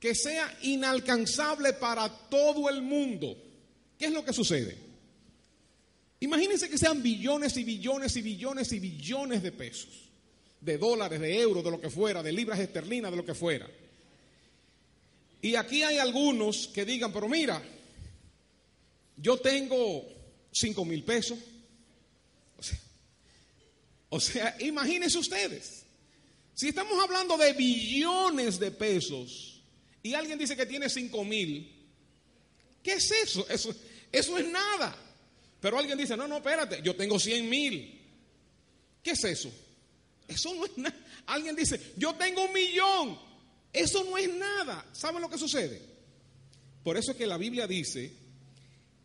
que 0.02 0.16
sea 0.16 0.58
inalcanzable 0.64 1.74
para 1.74 2.10
todo 2.10 2.68
el 2.70 2.82
mundo. 2.82 3.38
¿Qué 4.00 4.08
es 4.08 4.12
lo 4.12 4.26
que 4.26 4.34
sucede? 4.34 4.76
Imagínense 6.22 6.68
que 6.68 6.78
sean 6.80 7.04
billones 7.04 7.56
y 7.58 7.64
billones 7.64 8.16
y 8.16 8.24
billones 8.24 8.72
y 8.72 8.80
billones 8.80 9.44
de 9.44 9.52
pesos, 9.52 10.10
de 10.60 10.80
dólares, 10.80 11.20
de 11.20 11.40
euros, 11.40 11.64
de 11.64 11.70
lo 11.70 11.80
que 11.80 11.92
fuera, 11.92 12.24
de 12.24 12.32
libras 12.32 12.60
esterlinas, 12.60 13.12
de 13.12 13.18
lo 13.18 13.24
que 13.24 13.36
fuera. 13.36 13.70
Y 15.40 15.54
aquí 15.54 15.84
hay 15.84 16.00
algunos 16.00 16.68
que 16.70 16.84
digan, 16.84 17.14
pero 17.14 17.30
mira, 17.30 17.62
yo 19.18 19.38
tengo 19.38 20.04
cinco 20.52 20.84
mil 20.84 21.04
pesos. 21.04 21.38
O 24.10 24.20
sea, 24.20 24.58
imagínense 24.62 25.20
ustedes, 25.20 25.84
si 26.56 26.70
estamos 26.70 27.02
hablando 27.04 27.38
de 27.38 27.54
billones 27.54 28.60
de 28.60 28.72
pesos 28.72 29.51
y 30.04 30.14
alguien 30.14 30.40
dice 30.40 30.56
que 30.56 30.66
tiene 30.66 30.90
cinco 30.90 31.24
mil, 31.24 31.72
¿qué 32.84 32.94
es 32.94 33.12
eso? 33.12 33.46
Eso, 33.50 33.74
eso 34.12 34.38
es 34.38 34.48
nada. 34.48 34.96
Pero 35.60 35.78
alguien 35.78 35.98
dice, 35.98 36.18
no, 36.18 36.28
no, 36.28 36.38
espérate, 36.38 36.82
yo 36.84 36.96
tengo 36.96 37.20
cien 37.20 37.48
mil. 37.48 38.00
¿Qué 39.04 39.12
es 39.12 39.24
eso? 39.24 39.52
Eso 40.28 40.54
no 40.56 40.66
es 40.66 40.78
nada. 40.78 40.96
Alguien 41.28 41.56
dice, 41.56 41.94
yo 41.98 42.14
tengo 42.16 42.46
un 42.46 42.54
millón. 42.54 43.20
Eso 43.72 44.04
no 44.04 44.18
es 44.18 44.30
nada. 44.34 44.86
¿Saben 44.92 45.22
lo 45.22 45.30
que 45.30 45.38
sucede? 45.38 45.82
Por 46.84 46.98
eso 46.98 47.12
es 47.12 47.18
que 47.18 47.28
la 47.28 47.38
Biblia 47.38 47.68
dice 47.68 48.12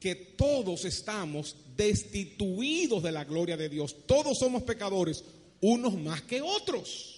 que 0.00 0.14
todos 0.14 0.84
estamos 0.84 1.56
destituidos 1.76 3.02
de 3.02 3.12
la 3.12 3.24
gloria 3.24 3.56
de 3.56 3.68
Dios. 3.68 4.06
Todos 4.06 4.38
somos 4.38 4.62
pecadores, 4.62 5.22
unos 5.60 5.94
más 5.94 6.22
que 6.22 6.40
otros. 6.40 7.15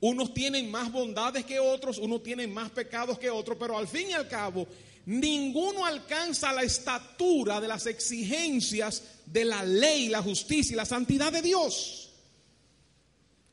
Unos 0.00 0.34
tienen 0.34 0.70
más 0.70 0.92
bondades 0.92 1.44
que 1.44 1.58
otros, 1.58 1.98
unos 1.98 2.22
tienen 2.22 2.52
más 2.52 2.70
pecados 2.70 3.18
que 3.18 3.30
otros, 3.30 3.56
pero 3.58 3.78
al 3.78 3.88
fin 3.88 4.10
y 4.10 4.12
al 4.12 4.28
cabo, 4.28 4.66
ninguno 5.06 5.86
alcanza 5.86 6.52
la 6.52 6.62
estatura 6.62 7.60
de 7.60 7.68
las 7.68 7.86
exigencias 7.86 9.02
de 9.24 9.44
la 9.44 9.64
ley, 9.64 10.08
la 10.08 10.22
justicia 10.22 10.74
y 10.74 10.76
la 10.76 10.84
santidad 10.84 11.32
de 11.32 11.42
Dios. 11.42 12.10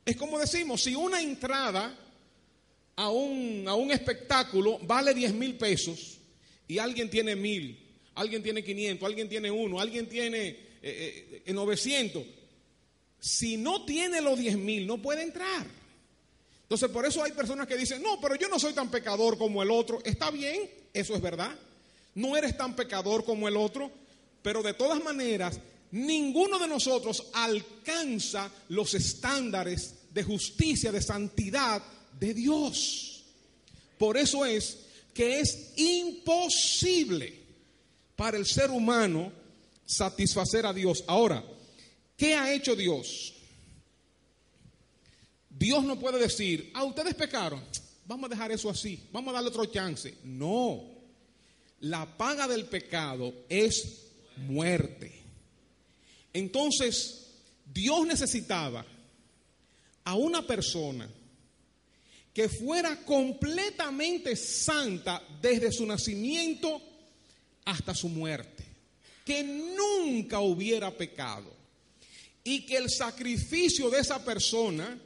Es 0.06 0.18
como 0.18 0.38
decimos, 0.38 0.84
si 0.84 0.96
una 0.96 1.22
entrada 1.22 1.98
a 2.96 3.10
un, 3.10 3.66
a 3.68 3.74
un 3.76 3.92
espectáculo 3.92 4.80
vale 4.80 5.14
10 5.14 5.34
mil 5.34 5.56
pesos 5.56 6.18
y 6.68 6.78
alguien 6.78 7.10
tiene 7.10 7.38
mil, 7.38 7.80
alguien 8.16 8.44
tiene 8.44 8.64
500, 8.64 9.08
alguien 9.08 9.30
tiene 9.30 9.50
uno, 9.50 9.80
alguien 9.80 10.10
tiene 10.10 10.58
900, 11.46 12.22
eh, 12.22 12.26
eh, 12.26 12.44
si 13.20 13.56
no 13.56 13.86
tiene 13.86 14.20
los 14.20 14.38
10 14.38 14.58
mil 14.58 14.86
no 14.86 15.02
puede 15.02 15.24
entrar. 15.24 15.83
Entonces 16.74 16.89
por 16.89 17.06
eso 17.06 17.24
hay 17.24 17.34
personas 17.34 17.68
que 17.68 17.77
dicen, 17.77 18.01
no, 18.01 18.20
pero 18.20 18.34
yo 18.34 18.50
no 18.50 18.58
soy 18.58 18.74
tan 18.74 18.89
pecador 18.89 19.38
como 19.38 19.62
el 19.62 19.70
otro. 19.70 20.01
Está 20.03 20.32
bien, 20.32 20.68
eso 20.92 21.13
es 21.13 21.22
verdad. 21.22 21.56
No 22.15 22.36
eres 22.36 22.58
tan 22.58 22.75
pecador 22.75 23.24
como 23.24 23.48
el 23.48 23.58
otro, 23.58 23.92
pero 24.42 24.63
de 24.63 24.74
todas 24.74 25.03
maneras, 25.03 25.60
ninguno 25.92 26.58
de 26.58 26.68
nosotros 26.68 27.27
alcanza 27.34 28.50
los 28.70 28.96
estándares 28.96 29.94
de 30.10 30.24
justicia, 30.24 30.91
de 30.91 31.04
santidad 31.04 31.84
de 32.19 32.34
Dios. 32.34 33.24
Por 34.00 34.17
eso 34.17 34.43
es 34.43 34.80
que 35.13 35.41
es 35.41 35.74
imposible 35.76 37.39
para 38.15 38.36
el 38.36 38.48
ser 38.48 38.71
humano 38.71 39.32
satisfacer 39.86 40.65
a 40.65 40.74
Dios. 40.74 41.04
Ahora, 41.06 41.43
¿qué 42.17 42.34
ha 42.34 42.52
hecho 42.52 42.76
Dios? 42.76 43.33
Dios 45.63 45.82
no 45.86 45.97
puede 45.97 46.19
decir, 46.19 46.71
ah, 46.73 46.84
ustedes 46.84 47.15
pecaron, 47.15 47.63
vamos 48.06 48.26
a 48.26 48.36
dejar 48.36 48.52
eso 48.52 48.69
así, 48.69 48.99
vamos 49.13 49.30
a 49.30 49.36
darle 49.36 49.47
otro 49.47 49.65
chance. 49.65 50.13
No, 50.26 50.84
la 51.80 52.06
paga 52.17 52.49
del 52.49 52.65
pecado 52.65 53.34
es 53.47 54.08
muerte. 54.36 55.21
Entonces, 56.34 57.28
Dios 57.73 58.06
necesitaba 58.06 58.86
a 60.04 60.15
una 60.15 60.45
persona 60.45 61.10
que 62.34 62.49
fuera 62.49 62.97
completamente 63.06 64.36
santa 64.36 65.26
desde 65.41 65.71
su 65.71 65.86
nacimiento 65.86 66.82
hasta 67.63 67.95
su 67.95 68.10
muerte, 68.10 68.65
que 69.23 69.41
nunca 69.45 70.41
hubiera 70.41 70.91
pecado 70.91 71.54
y 72.43 72.65
que 72.65 72.76
el 72.76 72.89
sacrificio 72.89 73.89
de 73.89 73.99
esa 74.02 74.26
persona 74.26 74.99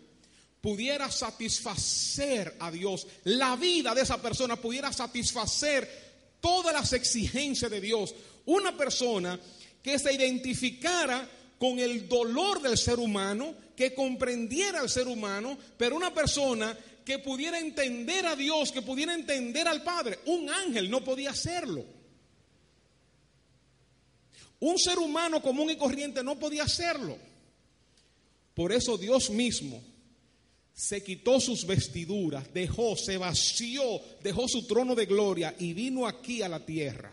pudiera 0.68 1.10
satisfacer 1.10 2.58
a 2.60 2.70
Dios, 2.70 3.08
la 3.24 3.56
vida 3.56 3.96
de 3.96 4.02
esa 4.02 4.22
persona 4.22 4.58
pudiera 4.58 4.92
satisfacer 4.92 6.36
todas 6.42 6.74
las 6.74 6.92
exigencias 6.92 7.72
de 7.72 7.80
Dios. 7.80 8.14
Una 8.48 8.76
persona 8.76 9.40
que 9.82 9.98
se 9.98 10.12
identificara 10.12 11.26
con 11.58 11.80
el 11.80 12.10
dolor 12.10 12.62
del 12.62 12.78
ser 12.78 13.00
humano, 13.00 13.56
que 13.78 13.96
comprendiera 13.96 14.82
al 14.82 14.90
ser 14.90 15.08
humano, 15.08 15.58
pero 15.78 15.96
una 15.96 16.14
persona 16.14 16.78
que 17.06 17.20
pudiera 17.20 17.58
entender 17.58 18.26
a 18.26 18.36
Dios, 18.36 18.74
que 18.74 18.82
pudiera 18.82 19.14
entender 19.14 19.70
al 19.70 19.84
Padre. 19.84 20.20
Un 20.26 20.50
ángel 20.50 20.92
no 20.92 21.02
podía 21.02 21.30
hacerlo. 21.30 21.86
Un 24.60 24.78
ser 24.78 25.00
humano 25.00 25.42
común 25.42 25.70
y 25.70 25.78
corriente 25.78 26.26
no 26.26 26.38
podía 26.38 26.64
hacerlo. 26.64 27.18
Por 28.54 28.74
eso 28.74 28.98
Dios 28.98 29.30
mismo 29.30 29.82
se 30.78 31.04
quitó 31.04 31.40
sus 31.40 31.66
vestiduras, 31.66 32.54
dejó, 32.54 32.96
se 32.96 33.18
vació, 33.18 33.82
dejó 34.22 34.48
su 34.48 34.68
trono 34.68 34.94
de 34.94 35.08
gloria 35.08 35.56
y 35.58 35.74
vino 35.74 36.06
aquí 36.06 36.44
a 36.44 36.48
la 36.48 36.63
tierra. 36.63 37.12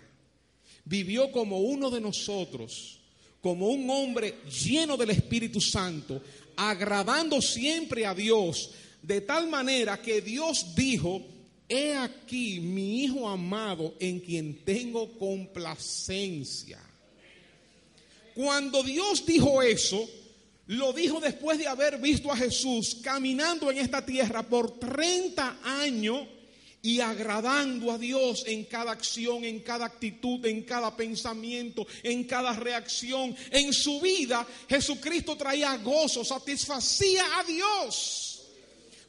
Vivió 0.85 1.33
como 1.33 1.61
uno 1.61 1.91
de 1.91 1.99
nosotros, 1.99 3.01
como 3.41 3.69
un 3.69 3.89
hombre 3.89 4.35
lleno 4.65 4.99
del 4.99 5.11
Espíritu 5.11 5.63
Santo, 5.63 6.21
agradando 6.57 7.41
siempre 7.41 8.05
a 8.05 8.15
Dios, 8.15 8.71
de 9.01 9.23
tal 9.23 9.49
manera 9.49 9.97
que 10.03 10.21
Dios 10.21 10.75
dijo, 10.75 11.23
he 11.67 11.95
aquí 11.95 12.61
mi 12.61 13.03
Hijo 13.05 13.27
amado 13.27 13.95
en 13.99 14.21
quien 14.21 14.63
tengo 14.63 15.11
complacencia. 15.19 16.83
Cuando 18.35 18.83
Dios 18.83 19.25
dijo 19.25 19.63
eso, 19.63 20.07
lo 20.67 20.93
dijo 20.93 21.21
después 21.21 21.59
de 21.59 21.67
haber 21.67 21.99
visto 21.99 22.33
a 22.33 22.37
Jesús 22.37 22.99
caminando 23.03 23.71
en 23.71 23.79
esta 23.79 24.05
tierra 24.05 24.43
por 24.43 24.79
30 24.79 25.59
años 25.63 26.27
y 26.81 27.01
agradando 27.01 27.91
a 27.93 27.99
Dios 27.99 28.45
en 28.47 28.65
cada 28.65 28.93
acción, 28.93 29.45
en 29.45 29.61
cada 29.61 29.87
actitud, 29.87 30.45
en 30.47 30.63
cada 30.63 30.95
pensamiento, 30.97 31.87
en 32.03 32.25
cada 32.25 32.53
reacción. 32.53 33.35
En 33.51 33.73
su 33.73 34.01
vida 34.01 34.47
Jesucristo 34.69 35.37
traía 35.37 35.77
gozo, 35.79 36.25
satisfacía 36.25 37.25
a 37.39 37.45
Dios 37.45 38.31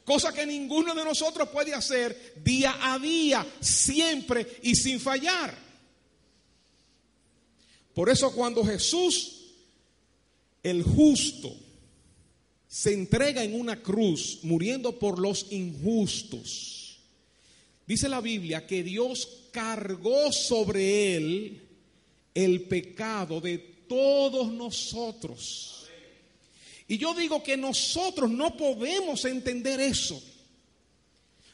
cosa 0.06 0.32
que 0.32 0.46
ninguno 0.46 0.94
de 0.94 1.04
nosotros 1.04 1.48
puede 1.48 1.74
hacer 1.74 2.34
día 2.36 2.78
a 2.80 2.96
día, 2.96 3.44
siempre 3.60 4.58
y 4.62 4.76
sin 4.76 5.00
fallar. 5.00 5.52
Por 7.92 8.08
eso 8.08 8.32
cuando 8.32 8.64
Jesús, 8.64 9.45
el 10.66 10.82
justo, 10.82 11.54
se 12.66 12.92
entrega 12.92 13.44
en 13.44 13.54
una 13.54 13.80
cruz 13.80 14.40
muriendo 14.42 14.98
por 14.98 15.20
los 15.20 15.46
injustos, 15.52 16.98
dice 17.86 18.08
la 18.08 18.20
Biblia 18.20 18.66
que 18.66 18.82
Dios 18.82 19.28
cargó 19.52 20.32
sobre 20.32 21.14
él 21.16 21.62
el 22.34 22.62
pecado 22.62 23.40
de 23.40 23.58
todos 23.58 24.50
nosotros. 24.50 25.86
Y 26.88 26.98
yo 26.98 27.14
digo 27.14 27.44
que 27.44 27.56
nosotros 27.56 28.28
no 28.28 28.56
podemos 28.56 29.24
entender 29.24 29.80
eso. 29.80 30.20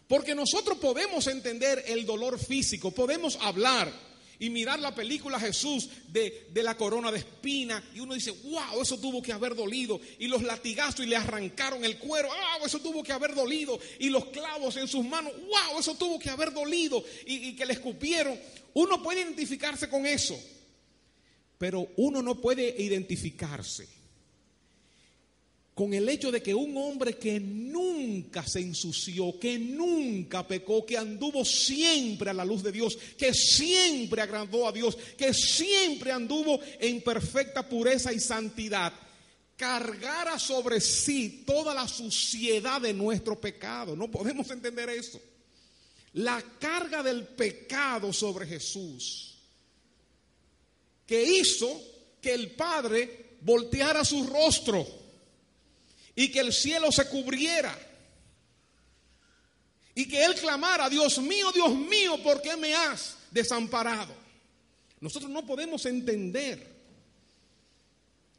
Porque 0.09 0.35
nosotros 0.35 0.79
podemos 0.79 1.27
entender 1.27 1.85
el 1.87 2.05
dolor 2.07 2.39
físico, 2.39 2.91
podemos 2.91 3.37
hablar 3.43 3.93
y 4.43 4.51
mirar 4.51 4.81
la 4.81 4.93
película 4.93 5.39
Jesús 5.39 5.89
de, 6.09 6.51
la 6.53 6.77
corona 6.77 7.13
de 7.13 7.19
espina 7.19 7.81
y 7.95 8.01
uno 8.01 8.13
dice, 8.13 8.33
wow, 8.33 8.83
eso 8.83 8.99
tuvo 8.99 9.23
que 9.23 9.33
haber 9.33 9.55
dolido. 9.55 10.01
Y 10.19 10.27
los 10.27 10.43
latigazos 10.43 11.07
y 11.07 11.09
le 11.09 11.15
arrancaron 11.15 11.85
el 11.85 11.97
cuero, 11.97 12.27
wow, 12.27 12.67
eso 12.67 12.81
tuvo 12.81 13.05
que 13.05 13.13
haber 13.13 13.37
dolido. 13.37 13.79
Y 14.01 14.11
los 14.11 14.25
clavos 14.27 14.77
en 14.79 14.89
sus 14.89 15.05
manos, 15.05 15.33
wow, 15.33 15.79
eso 15.79 15.95
tuvo 15.95 16.19
que 16.19 16.29
haber 16.29 16.53
dolido. 16.53 17.05
Y, 17.25 17.51
y 17.51 17.55
que 17.55 17.65
le 17.65 17.75
escupieron. 17.75 18.37
Uno 18.75 19.01
puede 19.01 19.21
identificarse 19.21 19.89
con 19.89 20.07
eso. 20.07 20.37
Pero 21.57 21.87
uno 21.97 22.21
no 22.21 22.41
puede 22.41 22.75
identificarse 22.83 24.02
con 25.75 25.95
el 25.95 26.07
hecho 26.09 26.31
de 26.31 26.43
que 26.43 26.55
un 26.55 26.77
hombre 26.77 27.17
que 27.17 27.41
nunca 27.41 28.47
se 28.47 28.61
ensució, 28.61 29.39
que 29.39 29.59
nunca 29.59 30.47
pecó, 30.47 30.85
que 30.85 30.99
anduvo 30.99 31.45
siempre 31.45 32.31
a 32.31 32.35
la 32.35 32.45
luz 32.45 32.63
de 32.63 32.73
Dios, 32.73 32.99
que 33.17 33.33
siempre 33.33 34.21
agradó 34.21 34.69
a 34.69 34.73
Dios, 34.73 34.99
que 35.17 35.33
siempre 35.33 36.13
anduvo 36.13 36.61
en 36.79 37.01
perfecta 37.01 37.67
pureza 37.67 38.13
y 38.13 38.21
santidad, 38.21 38.93
cargara 39.57 40.39
sobre 40.39 40.79
sí 40.79 41.45
toda 41.47 41.73
la 41.73 41.89
suciedad 41.89 42.83
de 42.83 42.93
nuestro 42.93 43.41
pecado. 43.41 43.97
No 43.97 44.11
podemos 44.11 44.51
entender 44.51 44.91
eso. 44.91 45.21
La 46.15 46.43
carga 46.59 47.03
del 47.03 47.27
pecado 47.29 48.13
sobre 48.13 48.47
Jesús, 48.47 49.39
que 51.07 51.23
hizo 51.23 51.81
que 52.21 52.35
el 52.35 52.51
Padre 52.51 53.39
volteara 53.41 54.05
su 54.05 54.27
rostro 54.27 55.02
y 56.15 56.29
que 56.31 56.41
el 56.41 56.53
cielo 56.53 56.93
se 56.93 57.09
cubriera 57.09 57.77
y 59.95 60.07
que 60.07 60.25
él 60.25 60.35
clamara, 60.35 60.89
Dios 60.89 61.19
mío, 61.19 61.53
Dios 61.53 61.75
mío, 61.75 62.23
¿por 62.23 62.41
qué 62.41 62.57
me 62.57 62.75
has 62.75 63.17
desamparado? 63.31 64.15
Nosotros 65.01 65.31
no 65.31 65.45
podemos 65.45 65.85
entender 65.85 66.73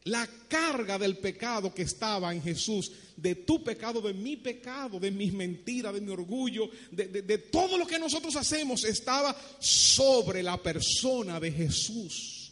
la 0.06 0.28
carga 0.48 0.98
del 0.98 1.18
pecado 1.18 1.74
que 1.74 1.84
estaba 1.84 2.34
en 2.34 2.42
Jesús, 2.42 2.92
de 3.16 3.36
tu 3.36 3.64
pecado, 3.64 4.02
de 4.02 4.14
mi 4.14 4.36
pecado, 4.36 5.00
de 5.00 5.12
mis 5.12 5.32
mentiras, 5.32 5.94
de 5.94 6.02
mi 6.02 6.12
orgullo, 6.12 6.70
de, 6.92 7.08
de 7.08 7.38
todo 7.38 7.78
lo 7.78 7.86
que 7.86 8.00
nosotros 8.00 8.36
hacemos, 8.36 8.84
estaba 8.84 9.36
sobre 9.60 10.42
la 10.42 10.62
persona 10.62 11.40
de 11.40 11.52
Jesús. 11.52 12.52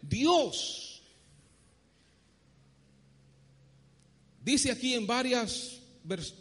Dios 0.00 0.87
Dice 4.48 4.70
aquí 4.70 4.94
en 4.94 5.06
varias, 5.06 5.76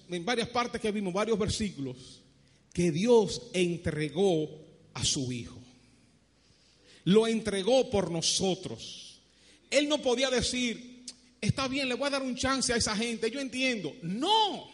en 0.07 0.23
varias 0.23 0.47
partes 0.47 0.79
que 0.79 0.93
vimos, 0.93 1.13
varios 1.13 1.37
versículos, 1.37 2.21
que 2.71 2.89
Dios 2.89 3.49
entregó 3.51 4.49
a 4.93 5.03
su 5.03 5.29
Hijo. 5.29 5.59
Lo 7.03 7.27
entregó 7.27 7.89
por 7.89 8.09
nosotros. 8.09 9.19
Él 9.69 9.89
no 9.89 10.01
podía 10.01 10.29
decir, 10.29 11.03
está 11.41 11.67
bien, 11.67 11.89
le 11.89 11.95
voy 11.95 12.07
a 12.07 12.11
dar 12.11 12.21
un 12.21 12.37
chance 12.37 12.71
a 12.71 12.77
esa 12.77 12.95
gente, 12.95 13.29
yo 13.29 13.41
entiendo. 13.41 13.93
No. 14.03 14.71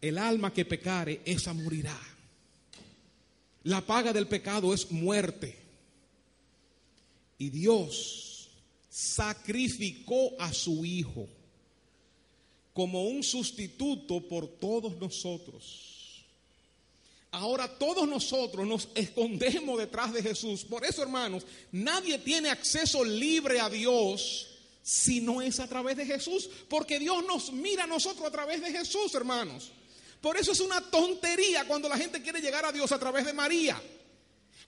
El 0.00 0.16
alma 0.16 0.50
que 0.50 0.64
pecare, 0.64 1.20
esa 1.26 1.52
morirá. 1.52 2.00
La 3.64 3.82
paga 3.82 4.14
del 4.14 4.28
pecado 4.28 4.72
es 4.72 4.90
muerte. 4.90 5.58
Y 7.36 7.50
Dios 7.50 8.25
sacrificó 8.96 10.32
a 10.38 10.54
su 10.54 10.82
Hijo 10.86 11.28
como 12.72 13.04
un 13.04 13.22
sustituto 13.22 14.26
por 14.26 14.48
todos 14.48 14.96
nosotros. 14.96 16.24
Ahora 17.30 17.68
todos 17.68 18.08
nosotros 18.08 18.66
nos 18.66 18.88
escondemos 18.94 19.78
detrás 19.78 20.14
de 20.14 20.22
Jesús. 20.22 20.64
Por 20.64 20.82
eso, 20.82 21.02
hermanos, 21.02 21.44
nadie 21.72 22.16
tiene 22.18 22.48
acceso 22.48 23.04
libre 23.04 23.60
a 23.60 23.68
Dios 23.68 24.46
si 24.82 25.20
no 25.20 25.42
es 25.42 25.60
a 25.60 25.68
través 25.68 25.98
de 25.98 26.06
Jesús. 26.06 26.48
Porque 26.66 26.98
Dios 26.98 27.22
nos 27.26 27.52
mira 27.52 27.84
a 27.84 27.86
nosotros 27.86 28.26
a 28.26 28.30
través 28.30 28.62
de 28.62 28.72
Jesús, 28.72 29.14
hermanos. 29.14 29.72
Por 30.22 30.38
eso 30.38 30.52
es 30.52 30.60
una 30.60 30.80
tontería 30.80 31.66
cuando 31.66 31.86
la 31.90 31.98
gente 31.98 32.22
quiere 32.22 32.40
llegar 32.40 32.64
a 32.64 32.72
Dios 32.72 32.90
a 32.92 32.98
través 32.98 33.26
de 33.26 33.34
María. 33.34 33.78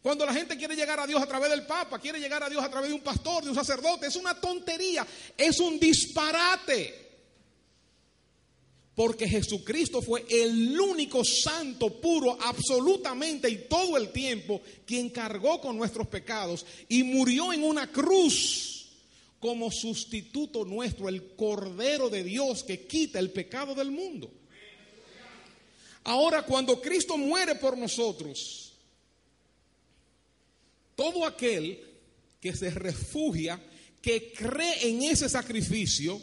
Cuando 0.02 0.24
la 0.24 0.32
gente 0.32 0.56
quiere 0.56 0.76
llegar 0.76 1.00
a 1.00 1.06
Dios 1.06 1.20
a 1.20 1.26
través 1.26 1.50
del 1.50 1.66
Papa, 1.66 1.98
quiere 1.98 2.20
llegar 2.20 2.42
a 2.42 2.48
Dios 2.48 2.62
a 2.62 2.70
través 2.70 2.90
de 2.90 2.94
un 2.94 3.02
pastor, 3.02 3.42
de 3.42 3.50
un 3.50 3.56
sacerdote, 3.56 4.06
es 4.06 4.16
una 4.16 4.40
tontería, 4.40 5.06
es 5.36 5.58
un 5.58 5.78
disparate. 5.78 7.06
Porque 8.94 9.28
Jesucristo 9.28 10.02
fue 10.02 10.26
el 10.28 10.78
único 10.78 11.24
santo, 11.24 12.00
puro, 12.00 12.36
absolutamente 12.40 13.48
y 13.48 13.68
todo 13.68 13.96
el 13.96 14.10
tiempo, 14.10 14.60
quien 14.84 15.10
cargó 15.10 15.60
con 15.60 15.76
nuestros 15.76 16.06
pecados 16.08 16.64
y 16.88 17.04
murió 17.04 17.52
en 17.52 17.62
una 17.62 17.90
cruz 17.92 18.88
como 19.38 19.70
sustituto 19.70 20.64
nuestro, 20.64 21.08
el 21.08 21.34
Cordero 21.36 22.08
de 22.08 22.24
Dios 22.24 22.64
que 22.64 22.86
quita 22.86 23.18
el 23.18 23.30
pecado 23.30 23.74
del 23.74 23.90
mundo. 23.90 24.30
Ahora, 26.04 26.42
cuando 26.42 26.80
Cristo 26.80 27.16
muere 27.16 27.54
por 27.56 27.76
nosotros, 27.76 28.67
todo 30.98 31.24
aquel 31.24 31.78
que 32.40 32.52
se 32.56 32.70
refugia, 32.70 33.62
que 34.02 34.32
cree 34.32 34.88
en 34.88 35.04
ese 35.04 35.28
sacrificio, 35.28 36.20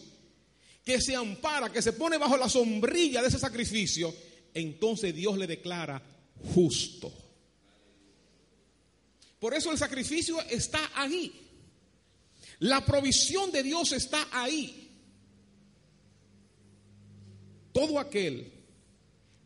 que 0.84 1.00
se 1.00 1.16
ampara, 1.16 1.72
que 1.72 1.82
se 1.82 1.94
pone 1.94 2.18
bajo 2.18 2.36
la 2.36 2.50
sombrilla 2.50 3.22
de 3.22 3.30
ese 3.30 3.40
sacrificio, 3.40 4.14
entonces 4.54 5.16
Dios 5.16 5.38
le 5.38 5.48
declara 5.48 6.04
justo. 6.54 7.10
Por 9.40 9.54
eso 9.54 9.72
el 9.72 9.78
sacrificio 9.78 10.42
está 10.42 10.92
ahí. 10.94 11.32
La 12.60 12.86
provisión 12.86 13.54
de 13.54 13.64
Dios 13.64 13.94
está 13.94 14.28
ahí. 14.30 14.92
Todo 17.72 17.98
aquel 17.98 18.52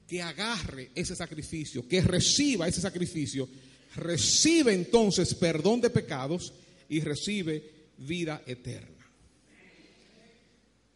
que 0.07 0.23
agarre 0.23 0.89
ese 0.95 1.15
sacrificio, 1.15 1.87
que 1.87 2.01
reciba 2.01 2.67
ese 2.67 2.81
sacrificio, 2.81 3.47
recibe 3.95 4.73
entonces 4.73 5.33
perdón 5.33 5.81
de 5.81 5.89
pecados 5.89 6.53
y 6.87 7.01
recibe 7.01 7.63
vida 7.97 8.41
eterna. 8.45 8.99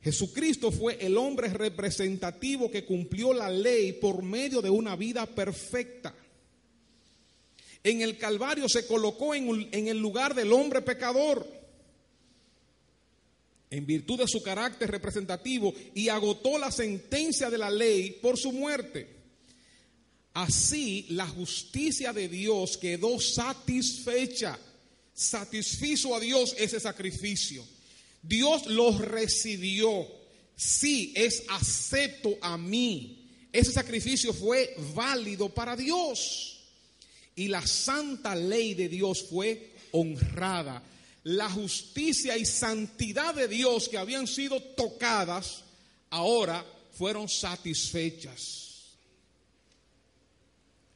Jesucristo 0.03 0.69
fue 0.69 0.97
el 0.99 1.17
hombre 1.17 1.47
representativo 1.47 2.69
que 2.69 2.83
cumplió 2.83 3.33
la 3.33 3.49
ley 3.49 3.93
por 3.93 4.21
medio 4.21 4.61
de 4.61 4.69
una 4.69 4.97
vida 4.97 5.25
perfecta. 5.25 6.13
En 7.83 8.01
el 8.01 8.17
Calvario 8.17 8.67
se 8.67 8.85
colocó 8.85 9.33
en, 9.33 9.87
el 9.87 9.97
lugar 9.97 10.35
del 10.35 10.51
hombre 10.51 10.81
pecador 10.81 11.47
en 13.69 13.85
virtud 13.85 14.19
de 14.19 14.27
su 14.27 14.43
carácter 14.43 14.91
representativo 14.91 15.73
y 15.95 16.09
agotó 16.09 16.57
la 16.57 16.71
sentencia 16.71 17.49
de 17.49 17.57
la 17.57 17.69
ley 17.69 18.19
por 18.21 18.37
su 18.37 18.51
muerte. 18.51 19.07
Así 20.33 21.05
la 21.09 21.27
justicia 21.27 22.11
de 22.11 22.27
Dios 22.27 22.77
quedó 22.77 23.19
satisfecha. 23.19 24.57
Satisfizo 25.13 26.15
a 26.15 26.19
Dios 26.19 26.55
ese 26.57 26.79
sacrificio. 26.79 27.63
Dios 28.21 28.65
lo 28.65 28.97
recibió. 28.97 30.07
Sí, 30.55 31.13
es 31.15 31.43
acepto 31.49 32.37
a 32.41 32.57
mí. 32.57 33.29
Ese 33.51 33.71
sacrificio 33.71 34.33
fue 34.33 34.75
válido 34.95 35.49
para 35.49 35.75
Dios. 35.75 36.61
Y 37.35 37.47
la 37.47 37.65
santa 37.65 38.35
ley 38.35 38.73
de 38.73 38.89
Dios 38.89 39.23
fue 39.29 39.73
honrada. 39.91 40.81
La 41.23 41.49
justicia 41.49 42.35
y 42.37 42.45
santidad 42.45 43.35
de 43.35 43.47
Dios 43.47 43.87
que 43.87 43.97
habían 43.97 44.27
sido 44.27 44.59
tocadas, 44.59 45.63
ahora 46.09 46.65
fueron 46.91 47.29
satisfechas. 47.29 48.62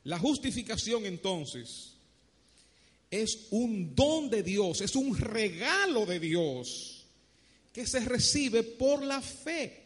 La 0.08 0.18
justificación 0.18 1.06
entonces 1.06 1.98
es 3.12 3.48
un 3.52 3.94
don 3.94 4.30
de 4.30 4.42
Dios, 4.42 4.80
es 4.80 4.96
un 4.96 5.18
regalo 5.18 6.06
de 6.06 6.18
Dios 6.18 7.06
que 7.74 7.86
se 7.86 8.00
recibe 8.00 8.64
por 8.64 9.04
la 9.04 9.22
fe. 9.22 9.84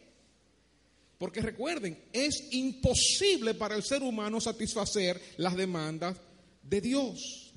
Porque 1.18 1.42
recuerden, 1.42 1.98
es 2.14 2.50
imposible 2.52 3.56
para 3.56 3.76
el 3.76 3.82
ser 3.82 4.04
humano 4.04 4.40
satisfacer 4.40 5.20
las 5.38 5.56
demandas 5.56 6.18
de 6.62 6.82
Dios. 6.82 7.52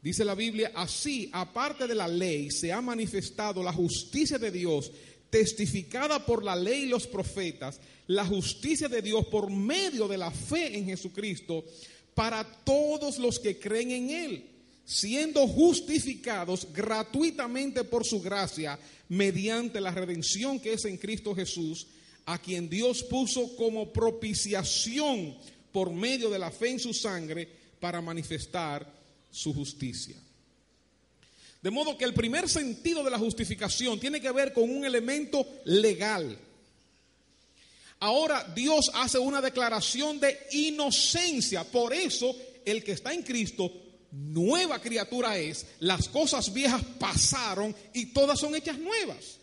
Dice 0.00 0.24
la 0.24 0.34
Biblia, 0.34 0.72
así, 0.74 1.28
aparte 1.34 1.86
de 1.86 1.94
la 1.94 2.08
ley, 2.08 2.50
se 2.50 2.72
ha 2.72 2.80
manifestado 2.80 3.62
la 3.62 3.74
justicia 3.74 4.38
de 4.38 4.50
Dios 4.50 4.90
testificada 5.32 6.26
por 6.26 6.44
la 6.44 6.54
ley 6.54 6.82
y 6.82 6.86
los 6.86 7.06
profetas, 7.06 7.80
la 8.06 8.26
justicia 8.26 8.86
de 8.86 9.00
Dios 9.00 9.24
por 9.28 9.50
medio 9.50 10.06
de 10.06 10.18
la 10.18 10.30
fe 10.30 10.76
en 10.76 10.84
Jesucristo 10.84 11.64
para 12.14 12.44
todos 12.44 13.16
los 13.16 13.38
que 13.38 13.58
creen 13.58 13.92
en 13.92 14.10
Él, 14.10 14.44
siendo 14.84 15.48
justificados 15.48 16.68
gratuitamente 16.74 17.82
por 17.82 18.04
su 18.04 18.20
gracia 18.20 18.78
mediante 19.08 19.80
la 19.80 19.90
redención 19.90 20.60
que 20.60 20.74
es 20.74 20.84
en 20.84 20.98
Cristo 20.98 21.34
Jesús, 21.34 21.86
a 22.26 22.38
quien 22.38 22.68
Dios 22.68 23.02
puso 23.02 23.56
como 23.56 23.90
propiciación 23.90 25.34
por 25.72 25.92
medio 25.92 26.28
de 26.28 26.38
la 26.40 26.50
fe 26.50 26.72
en 26.72 26.78
su 26.78 26.92
sangre 26.92 27.48
para 27.80 28.02
manifestar 28.02 28.86
su 29.30 29.54
justicia. 29.54 30.16
De 31.62 31.70
modo 31.70 31.96
que 31.96 32.04
el 32.04 32.12
primer 32.12 32.48
sentido 32.48 33.04
de 33.04 33.10
la 33.10 33.18
justificación 33.18 34.00
tiene 34.00 34.20
que 34.20 34.32
ver 34.32 34.52
con 34.52 34.64
un 34.68 34.84
elemento 34.84 35.46
legal. 35.64 36.36
Ahora 38.00 38.44
Dios 38.52 38.90
hace 38.94 39.16
una 39.20 39.40
declaración 39.40 40.18
de 40.18 40.36
inocencia. 40.50 41.62
Por 41.62 41.94
eso 41.94 42.34
el 42.64 42.82
que 42.82 42.92
está 42.92 43.14
en 43.14 43.22
Cristo, 43.22 43.72
nueva 44.10 44.80
criatura 44.80 45.38
es, 45.38 45.64
las 45.78 46.08
cosas 46.08 46.52
viejas 46.52 46.82
pasaron 46.98 47.74
y 47.94 48.06
todas 48.06 48.40
son 48.40 48.56
hechas 48.56 48.76
nuevas. 48.76 49.38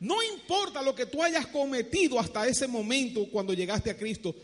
No 0.00 0.22
importa 0.22 0.80
lo 0.80 0.94
que 0.94 1.04
tú 1.04 1.22
hayas 1.22 1.46
cometido 1.48 2.18
hasta 2.18 2.48
ese 2.48 2.66
momento 2.66 3.28
cuando 3.30 3.52
llegaste 3.52 3.90
a 3.90 3.98
Cristo, 3.98 4.34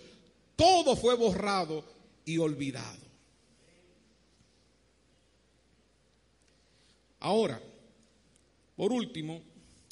todo 0.55 0.94
fue 0.94 1.14
borrado 1.14 1.83
y 2.26 2.37
olvidado. 2.37 3.06
Ahora, 7.26 7.60
por 8.76 8.92
último, 8.92 9.42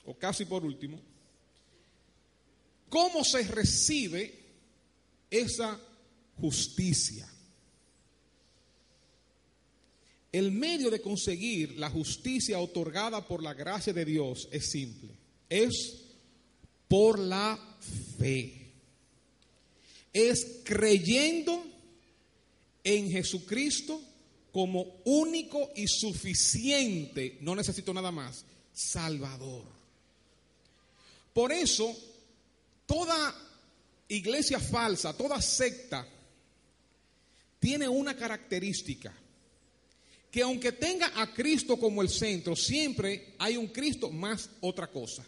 o 0.04 0.14
casi 0.14 0.44
por 0.44 0.64
último, 0.64 1.00
¿cómo 2.88 3.24
se 3.24 3.42
recibe 3.42 4.32
esa 5.28 5.76
justicia? 6.36 7.28
El 10.30 10.52
medio 10.52 10.92
de 10.92 11.00
conseguir 11.00 11.76
la 11.76 11.90
justicia 11.90 12.60
otorgada 12.60 13.26
por 13.26 13.42
la 13.42 13.52
gracia 13.52 13.92
de 13.92 14.04
Dios 14.04 14.48
es 14.52 14.70
simple. 14.70 15.10
Es 15.48 16.02
por 16.86 17.18
la 17.18 17.58
fe. 18.16 18.70
Es 20.12 20.60
creyendo 20.62 21.64
en 22.84 23.10
Jesucristo 23.10 24.00
como 24.54 25.00
único 25.06 25.72
y 25.74 25.88
suficiente, 25.88 27.38
no 27.40 27.56
necesito 27.56 27.92
nada 27.92 28.12
más, 28.12 28.44
Salvador. 28.72 29.64
Por 31.32 31.50
eso, 31.50 31.92
toda 32.86 33.34
iglesia 34.06 34.60
falsa, 34.60 35.12
toda 35.16 35.42
secta, 35.42 36.06
tiene 37.58 37.88
una 37.88 38.14
característica 38.14 39.12
que 40.30 40.42
aunque 40.42 40.70
tenga 40.70 41.20
a 41.20 41.34
Cristo 41.34 41.76
como 41.76 42.00
el 42.00 42.08
centro, 42.08 42.54
siempre 42.54 43.34
hay 43.40 43.56
un 43.56 43.66
Cristo 43.66 44.08
más 44.12 44.48
otra 44.60 44.86
cosa. 44.86 45.24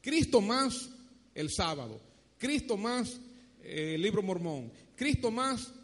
Cristo 0.00 0.40
más 0.40 0.88
el 1.34 1.50
sábado, 1.50 2.00
Cristo 2.38 2.78
más 2.78 3.20
eh, 3.62 3.96
el 3.96 4.00
libro 4.00 4.22
mormón, 4.22 4.72
Cristo 4.96 5.30
más, 5.30 5.74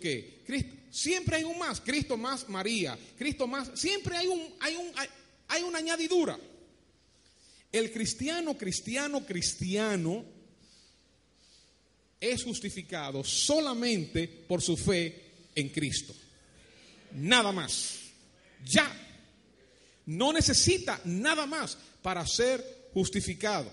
qué 0.00 0.42
Cristo, 0.46 0.74
siempre 0.90 1.36
hay 1.36 1.44
un 1.44 1.58
más, 1.58 1.80
Cristo 1.80 2.16
más 2.16 2.48
María, 2.48 2.98
Cristo 3.16 3.46
más, 3.46 3.70
siempre 3.74 4.16
hay 4.16 4.26
un, 4.26 4.54
hay 4.60 4.76
un, 4.76 4.92
hay 5.48 5.62
una 5.62 5.78
añadidura. 5.78 6.38
El 7.72 7.90
cristiano, 7.92 8.56
cristiano, 8.56 9.26
cristiano 9.26 10.24
es 12.20 12.44
justificado 12.44 13.24
solamente 13.24 14.28
por 14.28 14.62
su 14.62 14.76
fe 14.76 15.22
en 15.54 15.68
Cristo 15.70 16.14
nada 17.14 17.52
más. 17.52 18.00
Ya. 18.64 18.90
No 20.06 20.32
necesita 20.32 21.00
nada 21.04 21.46
más 21.46 21.78
para 22.02 22.26
ser 22.26 22.90
justificado. 22.92 23.70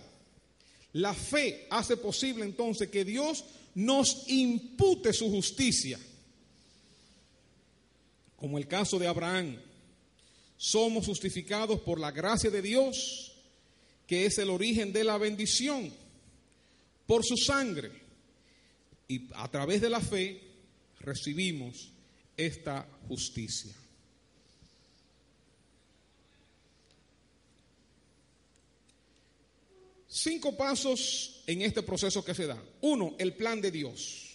La 0.93 1.13
fe 1.13 1.67
hace 1.69 1.97
posible 1.97 2.45
entonces 2.45 2.89
que 2.89 3.03
Dios 3.03 3.43
nos 3.75 4.25
impute 4.27 5.13
su 5.13 5.29
justicia. 5.29 5.99
Como 8.35 8.57
el 8.57 8.67
caso 8.67 8.97
de 8.97 9.07
Abraham, 9.07 9.57
somos 10.57 11.05
justificados 11.05 11.79
por 11.81 11.99
la 11.99 12.11
gracia 12.11 12.49
de 12.49 12.61
Dios, 12.61 13.33
que 14.07 14.25
es 14.25 14.37
el 14.37 14.49
origen 14.49 14.93
de 14.93 15.03
la 15.03 15.17
bendición, 15.17 15.91
por 17.05 17.25
su 17.25 17.37
sangre. 17.37 17.91
Y 19.07 19.27
a 19.35 19.49
través 19.49 19.81
de 19.81 19.89
la 19.89 19.99
fe 19.99 20.41
recibimos 20.99 21.89
esta 22.37 22.87
justicia. 23.07 23.80
Cinco 30.13 30.57
pasos 30.57 31.41
en 31.47 31.61
este 31.61 31.81
proceso 31.83 32.23
que 32.25 32.35
se 32.35 32.45
da. 32.45 32.61
Uno, 32.81 33.15
el 33.17 33.33
plan 33.33 33.61
de 33.61 33.71
Dios. 33.71 34.27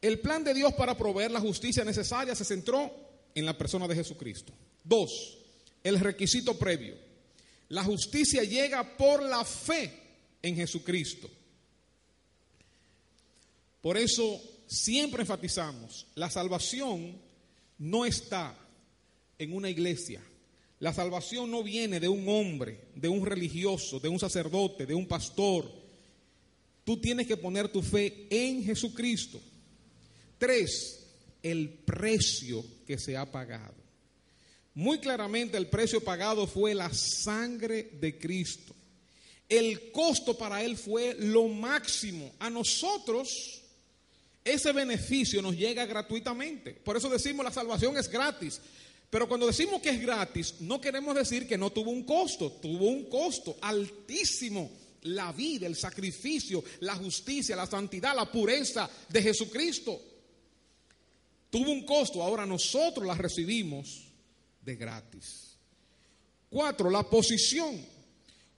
El 0.00 0.18
plan 0.18 0.42
de 0.42 0.52
Dios 0.52 0.74
para 0.74 0.96
proveer 0.96 1.30
la 1.30 1.38
justicia 1.38 1.84
necesaria 1.84 2.34
se 2.34 2.44
centró 2.44 2.90
en 3.36 3.46
la 3.46 3.56
persona 3.56 3.86
de 3.86 3.94
Jesucristo. 3.94 4.52
Dos, 4.82 5.38
el 5.84 6.00
requisito 6.00 6.58
previo. 6.58 6.96
La 7.68 7.84
justicia 7.84 8.42
llega 8.42 8.96
por 8.96 9.22
la 9.22 9.44
fe 9.44 9.96
en 10.42 10.56
Jesucristo. 10.56 11.30
Por 13.80 13.96
eso 13.96 14.42
siempre 14.66 15.22
enfatizamos, 15.22 16.06
la 16.16 16.28
salvación 16.28 17.16
no 17.78 18.04
está 18.04 18.58
en 19.38 19.54
una 19.54 19.70
iglesia. 19.70 20.20
La 20.82 20.92
salvación 20.92 21.48
no 21.48 21.62
viene 21.62 22.00
de 22.00 22.08
un 22.08 22.28
hombre, 22.28 22.88
de 22.96 23.08
un 23.08 23.24
religioso, 23.24 24.00
de 24.00 24.08
un 24.08 24.18
sacerdote, 24.18 24.84
de 24.84 24.94
un 24.94 25.06
pastor. 25.06 25.70
Tú 26.82 27.00
tienes 27.00 27.28
que 27.28 27.36
poner 27.36 27.68
tu 27.68 27.82
fe 27.82 28.26
en 28.28 28.64
Jesucristo. 28.64 29.40
Tres, 30.38 31.06
el 31.40 31.68
precio 31.68 32.64
que 32.84 32.98
se 32.98 33.16
ha 33.16 33.30
pagado. 33.30 33.76
Muy 34.74 34.98
claramente 34.98 35.56
el 35.56 35.68
precio 35.68 36.02
pagado 36.02 36.48
fue 36.48 36.74
la 36.74 36.92
sangre 36.92 37.90
de 38.00 38.18
Cristo. 38.18 38.74
El 39.48 39.92
costo 39.92 40.36
para 40.36 40.64
Él 40.64 40.76
fue 40.76 41.14
lo 41.16 41.46
máximo. 41.46 42.32
A 42.40 42.50
nosotros 42.50 43.62
ese 44.44 44.72
beneficio 44.72 45.40
nos 45.42 45.56
llega 45.56 45.86
gratuitamente. 45.86 46.72
Por 46.72 46.96
eso 46.96 47.08
decimos 47.08 47.44
la 47.44 47.52
salvación 47.52 47.96
es 47.96 48.08
gratis. 48.08 48.60
Pero 49.12 49.28
cuando 49.28 49.46
decimos 49.46 49.82
que 49.82 49.90
es 49.90 50.00
gratis, 50.00 50.54
no 50.60 50.80
queremos 50.80 51.14
decir 51.14 51.46
que 51.46 51.58
no 51.58 51.68
tuvo 51.68 51.90
un 51.90 52.02
costo. 52.04 52.50
Tuvo 52.52 52.86
un 52.86 53.10
costo 53.10 53.58
altísimo. 53.60 54.70
La 55.02 55.32
vida, 55.32 55.66
el 55.66 55.76
sacrificio, 55.76 56.64
la 56.80 56.96
justicia, 56.96 57.54
la 57.54 57.66
santidad, 57.66 58.16
la 58.16 58.32
pureza 58.32 58.88
de 59.10 59.22
Jesucristo. 59.22 60.00
Tuvo 61.50 61.72
un 61.72 61.84
costo. 61.84 62.22
Ahora 62.22 62.46
nosotros 62.46 63.06
la 63.06 63.14
recibimos 63.14 64.02
de 64.62 64.76
gratis. 64.76 65.58
Cuatro, 66.48 66.88
la 66.88 67.02
posición. 67.02 67.84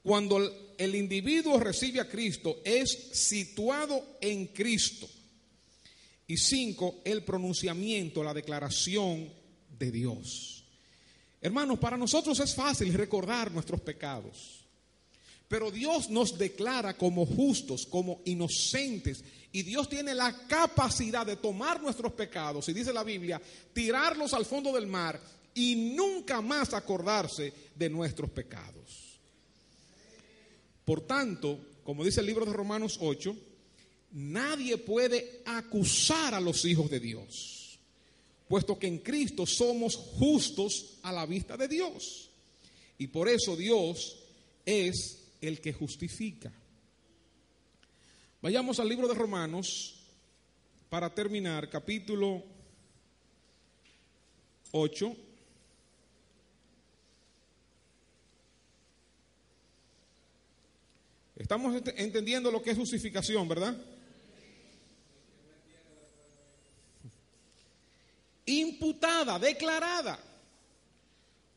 Cuando 0.05 0.39
el 0.79 0.95
individuo 0.95 1.59
recibe 1.59 1.99
a 1.99 2.09
Cristo, 2.09 2.61
es 2.65 3.09
situado 3.13 4.19
en 4.21 4.47
Cristo. 4.47 5.09
Y 6.29 6.37
cinco, 6.37 7.01
el 7.05 7.25
pronunciamiento, 7.25 8.23
la 8.23 8.33
declaración 8.33 9.43
de 9.79 9.91
Dios. 9.91 10.65
Hermanos, 11.41 11.79
para 11.79 11.97
nosotros 11.97 12.39
es 12.41 12.55
fácil 12.55 12.93
recordar 12.95 13.53
nuestros 13.53 13.81
pecados. 13.81 14.65
Pero 15.49 15.71
Dios 15.71 16.09
nos 16.11 16.39
declara 16.39 16.97
como 16.97 17.27
justos, 17.27 17.87
como 17.87 18.21
inocentes. 18.25 19.23
Y 19.53 19.63
Dios 19.63 19.89
tiene 19.89 20.15
la 20.15 20.47
capacidad 20.49 21.25
de 21.25 21.37
tomar 21.37 21.81
nuestros 21.81 22.13
pecados, 22.13 22.69
y 22.69 22.73
dice 22.73 22.93
la 22.93 23.05
Biblia, 23.05 23.41
tirarlos 23.73 24.35
al 24.35 24.45
fondo 24.45 24.73
del 24.73 24.87
mar 24.87 25.21
y 25.55 25.95
nunca 25.95 26.41
más 26.41 26.75
acordarse 26.75 27.53
de 27.77 27.89
nuestros 27.89 28.31
pecados. 28.31 29.21
Por 30.85 31.03
tanto, 31.03 31.61
como 31.85 32.05
dice 32.05 32.21
el 32.21 32.27
libro 32.27 32.45
de 32.45 32.53
Romanos 32.53 32.99
8, 33.01 33.37
nadie 34.13 34.77
puede 34.79 35.43
acusar 35.45 36.35
a 36.35 36.41
los 36.41 36.65
hijos 36.65 36.91
de 36.91 37.01
Dios, 37.01 37.54
puesto 38.49 38.79
que 38.79 38.87
en 38.87 38.99
Cristo 38.99 39.47
somos 39.47 39.97
justos 39.97 40.99
a 41.03 41.13
la 41.13 41.27
vista 41.27 41.57
de 41.57 41.69
Dios. 41.69 42.31
Y 42.99 43.09
por 43.09 43.29
eso 43.29 43.57
Dios 43.57 44.19
es 44.65 45.25
el 45.41 45.61
que 45.61 45.73
justifica. 45.73 46.53
Vayamos 48.41 48.79
al 48.79 48.89
libro 48.89 49.09
de 49.09 49.15
Romanos 49.15 49.95
para 50.89 51.13
terminar, 51.15 51.69
capítulo 51.71 52.45
8. 54.73 55.17
Estamos 61.37 61.83
entendiendo 61.97 62.51
lo 62.51 62.63
que 62.63 62.71
es 62.71 62.79
justificación, 62.79 63.49
¿verdad? 63.49 63.77
Imputada, 68.47 69.39
declarada 69.39 70.19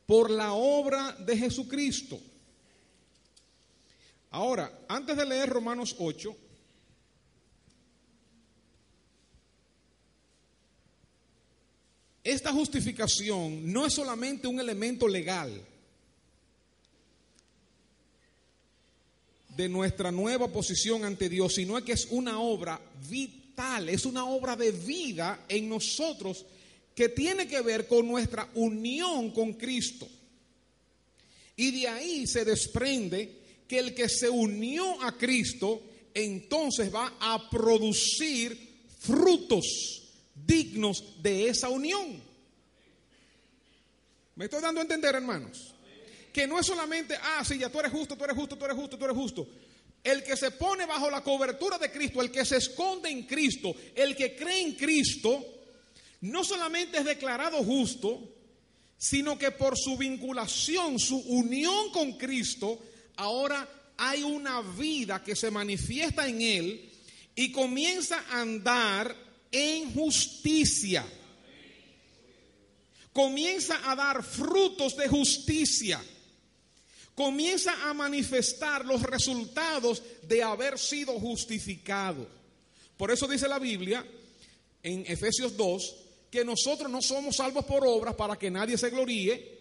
por 0.06 0.30
la 0.30 0.54
obra 0.54 1.12
de 1.14 1.38
Jesucristo. 1.38 2.20
Ahora, 4.32 4.86
antes 4.88 5.16
de 5.18 5.26
leer 5.26 5.50
Romanos 5.50 5.96
8, 5.98 6.36
esta 12.24 12.52
justificación 12.52 13.72
no 13.72 13.86
es 13.86 13.94
solamente 13.94 14.48
un 14.48 14.60
elemento 14.60 15.08
legal 15.08 15.66
de 19.56 19.70
nuestra 19.70 20.12
nueva 20.12 20.48
posición 20.50 21.04
ante 21.04 21.30
Dios, 21.30 21.56
sino 21.56 21.84
que 21.84 21.94
es 21.94 22.08
una 22.12 22.40
obra 22.40 22.80
vital 23.10 23.48
es 23.88 24.06
una 24.06 24.26
obra 24.26 24.56
de 24.56 24.72
vida 24.72 25.46
en 25.50 25.68
nosotros 25.68 26.46
que 26.98 27.10
tiene 27.10 27.48
que 27.48 27.62
ver 27.62 27.86
con 27.86 28.08
nuestra 28.08 28.50
unión 28.56 29.30
con 29.30 29.54
Cristo. 29.54 30.10
Y 31.56 31.70
de 31.70 31.88
ahí 31.88 32.26
se 32.26 32.44
desprende 32.44 33.36
que 33.68 33.78
el 33.78 33.94
que 33.94 34.10
se 34.10 34.28
unió 34.28 35.00
a 35.04 35.16
Cristo 35.16 35.84
entonces 36.16 36.92
va 36.92 37.14
a 37.20 37.52
producir 37.52 38.80
frutos 38.98 40.08
dignos 40.34 41.22
de 41.22 41.50
esa 41.50 41.70
unión. 41.70 42.20
¿Me 44.34 44.46
estoy 44.46 44.64
dando 44.64 44.82
a 44.82 44.84
entender, 44.84 45.14
hermanos? 45.14 45.76
Que 46.34 46.48
no 46.48 46.60
es 46.60 46.66
solamente, 46.66 47.16
ah, 47.22 47.46
sí, 47.46 47.60
ya 47.60 47.70
tú 47.70 47.80
eres 47.80 47.92
justo, 47.92 48.18
tú 48.18 48.24
eres 48.24 48.36
justo, 48.36 48.58
tú 48.58 48.66
eres 48.66 48.76
justo, 48.76 48.98
tú 48.98 49.06
eres 49.06 49.18
justo. 49.18 49.48
El 50.04 50.24
que 50.24 50.36
se 50.36 50.50
pone 50.50 50.88
bajo 50.88 51.12
la 51.12 51.24
cobertura 51.24 51.78
de 51.78 51.92
Cristo, 51.92 52.24
el 52.24 52.32
que 52.32 52.44
se 52.44 52.58
esconde 52.58 53.12
en 53.12 53.28
Cristo, 53.28 53.76
el 53.94 54.16
que 54.16 54.36
cree 54.36 54.62
en 54.62 54.74
Cristo, 54.74 55.57
no 56.22 56.44
solamente 56.44 56.98
es 56.98 57.06
declarado 57.06 57.64
justo, 57.64 58.34
sino 58.98 59.38
que 59.38 59.52
por 59.52 59.78
su 59.78 59.98
vinculación, 59.98 61.00
su 61.00 61.18
unión 61.18 61.92
con 61.92 62.14
Cristo, 62.14 62.80
ahora 63.16 63.68
hay 63.98 64.24
una 64.24 64.62
vida 64.62 65.24
que 65.24 65.36
se 65.36 65.52
manifiesta 65.52 66.28
en 66.28 66.42
él 66.42 66.90
y 67.36 67.52
comienza 67.52 68.24
a 68.30 68.42
andar 68.42 69.16
en 69.52 69.94
justicia. 69.94 71.06
Comienza 73.14 73.90
a 73.90 73.96
dar 73.96 74.24
frutos 74.24 74.96
de 74.98 75.08
justicia. 75.08 76.04
Comienza 77.16 77.90
a 77.90 77.94
manifestar 77.94 78.86
los 78.86 79.02
resultados 79.02 80.04
de 80.24 80.44
haber 80.44 80.78
sido 80.78 81.20
justificado. 81.20 82.28
Por 82.96 83.12
eso 83.12 83.28
dice 83.28 83.48
la 83.48 83.58
Biblia 83.58 84.06
en 84.84 85.04
Efesios 85.08 85.58
2 85.58 85.96
que 86.30 86.44
nosotros 86.44 86.92
no 86.92 87.02
somos 87.02 87.38
salvos 87.38 87.66
por 87.66 87.86
obras 87.86 88.16
para 88.16 88.38
que 88.38 88.52
nadie 88.52 88.78
se 88.78 88.90
gloríe, 88.90 89.58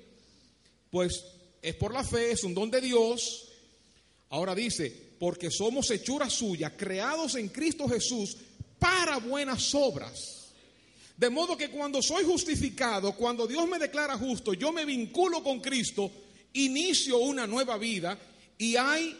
pues 0.91 1.25
es 1.63 1.75
por 1.75 1.93
la 1.93 2.05
fe, 2.05 2.33
es 2.33 2.45
un 2.45 2.55
don 2.55 2.71
de 2.71 2.81
Dios, 2.81 3.47
Ahora 4.31 4.55
dice, 4.55 4.91
porque 5.19 5.51
somos 5.51 5.91
hechuras 5.91 6.33
suyas, 6.33 6.73
creados 6.77 7.37
en 7.37 7.49
Cristo 7.49 7.89
Jesús 7.89 8.37
para 8.79 9.19
buenas 9.19 9.75
obras. 9.75 10.53
De 11.17 11.31
modo 11.31 11.57
que 11.57 11.71
cuando 11.71 12.03
soy 12.03 12.25
justificado, 12.25 13.13
cuando 13.13 13.47
Dios 13.47 13.67
me 13.69 13.79
declara 13.79 14.19
justo, 14.19 14.53
yo 14.53 14.73
me 14.73 14.85
vinculo 14.85 15.43
con 15.43 15.61
Cristo, 15.61 16.11
inicio 16.55 17.19
una 17.19 17.47
nueva 17.47 17.79
vida 17.79 18.19
y 18.59 18.77
hay 18.77 19.17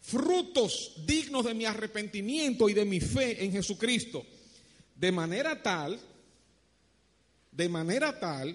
frutos 0.00 0.92
dignos 1.04 1.44
de 1.44 1.54
mi 1.54 1.64
arrepentimiento 1.64 2.68
y 2.68 2.74
de 2.74 2.84
mi 2.84 3.00
fe 3.00 3.42
en 3.42 3.52
Jesucristo. 3.52 4.24
De 4.94 5.10
manera 5.10 5.60
tal, 5.62 5.98
de 7.56 7.68
manera 7.68 8.18
tal, 8.20 8.54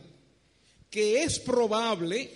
que 0.90 1.24
es 1.24 1.40
probable 1.40 2.30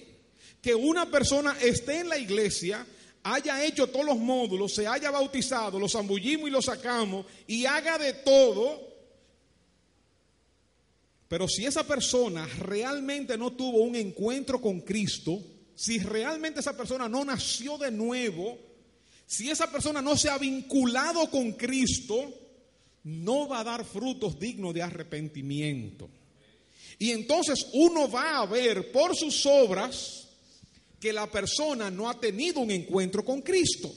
que 0.62 0.74
una 0.74 1.10
persona 1.12 1.56
esté 1.62 2.00
en 2.00 2.10
la 2.10 2.18
iglesia, 2.18 2.86
haya 3.24 3.64
hecho 3.64 3.88
todos 3.88 4.06
los 4.06 4.18
módulos, 4.18 4.74
se 4.74 4.88
haya 4.88 5.12
bautizado, 5.12 5.80
los 5.80 5.92
zambullimos 5.92 6.48
y 6.48 6.52
los 6.52 6.66
sacamos 6.66 7.26
y 7.46 7.66
haga 7.66 8.00
de 8.00 8.14
todo, 8.14 8.82
pero 11.28 11.48
si 11.48 11.66
esa 11.66 11.86
persona 11.86 12.48
realmente 12.60 13.38
no 13.38 13.54
tuvo 13.54 13.84
un 13.84 13.96
encuentro 13.96 14.60
con 14.60 14.82
Cristo, 14.82 15.40
si 15.76 16.00
realmente 16.00 16.62
esa 16.62 16.76
persona 16.76 17.08
no 17.08 17.26
nació 17.26 17.78
de 17.78 17.92
nuevo, 17.92 18.58
si 19.28 19.52
esa 19.52 19.72
persona 19.72 20.02
no 20.02 20.18
se 20.18 20.30
ha 20.30 20.38
vinculado 20.38 21.30
con 21.30 21.52
Cristo, 21.54 22.34
no 23.04 23.48
va 23.48 23.60
a 23.60 23.64
dar 23.64 23.86
frutos 23.86 24.40
dignos 24.40 24.74
de 24.74 24.82
arrepentimiento. 24.82 26.10
Y 27.00 27.12
entonces 27.12 27.68
uno 27.74 28.10
va 28.10 28.40
a 28.40 28.46
ver 28.46 28.92
por 28.92 29.16
sus 29.16 29.46
obras, 29.46 30.26
que 31.00 31.14
la 31.14 31.30
persona 31.30 31.92
no 31.92 32.10
ha 32.10 32.20
tenido 32.20 32.62
un 32.62 32.72
encuentro 32.72 33.24
con 33.24 33.42
Cristo. 33.42 33.94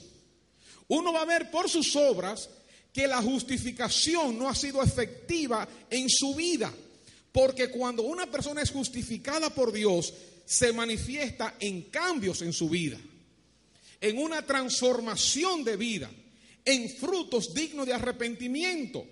Uno 0.88 1.12
va 1.12 1.22
a 1.22 1.26
ver 1.26 1.50
por 1.50 1.68
sus 1.70 1.96
obras 1.96 2.50
que 2.92 3.06
la 3.06 3.22
justificación 3.22 4.38
no 4.38 4.48
ha 4.48 4.54
sido 4.54 4.82
efectiva 4.82 5.66
en 5.88 6.08
su 6.08 6.34
vida. 6.34 6.72
Porque 7.32 7.70
cuando 7.70 8.02
una 8.02 8.30
persona 8.30 8.62
es 8.62 8.70
justificada 8.70 9.50
por 9.50 9.72
Dios, 9.72 10.12
se 10.44 10.72
manifiesta 10.72 11.54
en 11.60 11.82
cambios 11.82 12.42
en 12.42 12.52
su 12.52 12.68
vida, 12.68 12.98
en 14.00 14.18
una 14.18 14.44
transformación 14.44 15.62
de 15.62 15.76
vida, 15.76 16.10
en 16.64 16.90
frutos 16.96 17.54
dignos 17.54 17.86
de 17.86 17.92
arrepentimiento. 17.92 19.06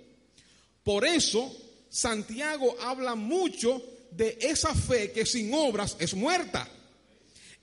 Por 0.82 1.06
eso, 1.06 1.54
Santiago 1.88 2.76
habla 2.80 3.14
mucho 3.14 3.82
de 4.10 4.38
esa 4.40 4.74
fe 4.74 5.12
que 5.12 5.26
sin 5.26 5.52
obras 5.52 5.96
es 5.98 6.14
muerta. 6.14 6.68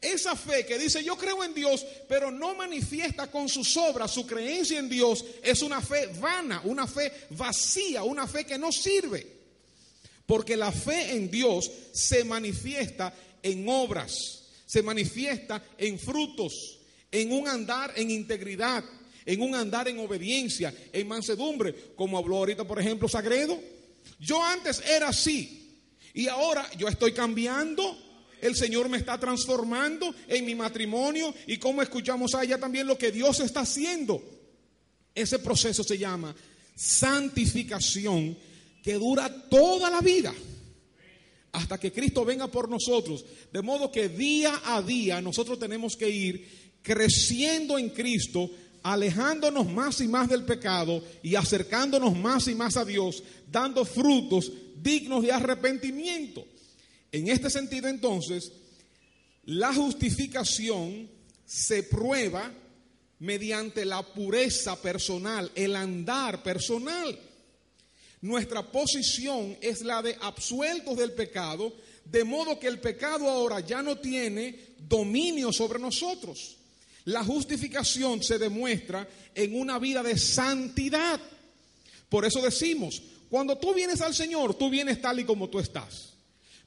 Esa 0.03 0.36
fe 0.36 0.65
que 0.65 0.77
dice 0.77 1.01
yo 1.01 1.17
creo 1.17 1.43
en 1.45 1.53
Dios, 1.53 1.86
pero 2.09 2.29
no 2.29 2.55
manifiesta 2.55 3.31
con 3.31 3.47
sus 3.47 3.77
obras 3.77 4.12
su 4.12 4.27
creencia 4.27 4.77
en 4.77 4.89
Dios, 4.89 5.23
es 5.41 5.62
una 5.62 5.79
fe 5.81 6.07
vana, 6.19 6.62
una 6.65 6.86
fe 6.86 7.12
vacía, 7.29 8.03
una 8.03 8.27
fe 8.27 8.45
que 8.45 8.57
no 8.57 8.71
sirve. 8.71 9.25
Porque 10.25 10.57
la 10.57 10.71
fe 10.71 11.12
en 11.12 11.31
Dios 11.31 11.71
se 11.93 12.25
manifiesta 12.25 13.13
en 13.41 13.67
obras, 13.69 14.43
se 14.65 14.83
manifiesta 14.83 15.63
en 15.77 15.97
frutos, 15.97 16.79
en 17.09 17.31
un 17.31 17.47
andar 17.47 17.93
en 17.95 18.12
integridad, 18.12 18.83
en 19.25 19.41
un 19.41 19.55
andar 19.55 19.88
en 19.88 19.99
obediencia, 19.99 20.73
en 20.91 21.07
mansedumbre, 21.07 21.93
como 21.95 22.17
habló 22.17 22.38
ahorita, 22.38 22.65
por 22.65 22.79
ejemplo, 22.79 23.07
Sagredo. 23.07 23.57
Yo 24.23 24.43
antes 24.43 24.81
era 24.88 25.09
así 25.09 25.81
y 26.13 26.27
ahora 26.27 26.69
yo 26.77 26.88
estoy 26.88 27.12
cambiando 27.13 27.97
el 28.43 28.57
Señor 28.57 28.89
me 28.89 28.97
está 28.97 29.17
transformando 29.17 30.13
en 30.27 30.43
mi 30.43 30.53
matrimonio 30.53 31.33
y 31.47 31.55
como 31.55 31.81
escuchamos 31.81 32.36
allá 32.36 32.57
también 32.57 32.86
lo 32.86 32.97
que 32.97 33.09
Dios 33.09 33.39
está 33.39 33.62
haciendo. 33.62 34.21
Ese 35.15 35.39
proceso 35.39 35.81
se 35.81 35.97
llama 35.97 36.36
santificación 36.75 38.38
que 38.83 38.95
dura 38.95 39.47
toda 39.49 39.89
la 39.89 40.01
vida 40.01 40.33
hasta 41.53 41.79
que 41.79 41.93
Cristo 41.93 42.25
venga 42.25 42.47
por 42.47 42.67
nosotros. 42.67 43.23
De 43.53 43.62
modo 43.62 43.89
que 43.89 44.09
día 44.09 44.62
a 44.65 44.81
día 44.81 45.21
nosotros 45.21 45.57
tenemos 45.57 45.95
que 45.95 46.09
ir 46.09 46.79
creciendo 46.81 47.77
en 47.77 47.91
Cristo, 47.91 48.51
alejándonos 48.83 49.67
más 49.71 50.01
y 50.01 50.07
más 50.07 50.29
del 50.29 50.43
pecado 50.43 51.03
y 51.23 51.35
acercándonos 51.35 52.15
más 52.15 52.47
y 52.47 52.55
más 52.55 52.77
a 52.77 52.85
Dios, 52.85 53.23
dando 53.49 53.85
frutos 53.85 54.51
dignos 54.81 55.23
de 55.23 55.31
arrepentimiento. 55.31 56.45
En 57.11 57.29
este 57.29 57.49
sentido, 57.49 57.87
entonces, 57.87 58.51
la 59.45 59.73
justificación 59.73 61.09
se 61.45 61.83
prueba 61.83 62.51
mediante 63.19 63.85
la 63.85 64.01
pureza 64.03 64.81
personal, 64.81 65.49
el 65.55 65.75
andar 65.75 66.43
personal. 66.43 67.17
Nuestra 68.21 68.69
posición 68.69 69.57
es 69.61 69.81
la 69.81 70.01
de 70.01 70.17
absueltos 70.21 70.97
del 70.97 71.13
pecado, 71.13 71.73
de 72.05 72.23
modo 72.23 72.59
que 72.59 72.67
el 72.67 72.79
pecado 72.79 73.29
ahora 73.29 73.59
ya 73.61 73.81
no 73.81 73.97
tiene 73.97 74.75
dominio 74.79 75.53
sobre 75.53 75.79
nosotros. 75.79 76.57
La 77.05 77.23
justificación 77.23 78.23
se 78.23 78.39
demuestra 78.39 79.07
en 79.35 79.59
una 79.59 79.77
vida 79.79 80.01
de 80.01 80.17
santidad. 80.17 81.19
Por 82.07 82.25
eso 82.25 82.41
decimos, 82.41 83.01
cuando 83.29 83.57
tú 83.57 83.73
vienes 83.73 84.01
al 84.01 84.13
Señor, 84.13 84.53
tú 84.55 84.69
vienes 84.69 85.01
tal 85.01 85.19
y 85.19 85.25
como 85.25 85.49
tú 85.49 85.59
estás. 85.59 86.13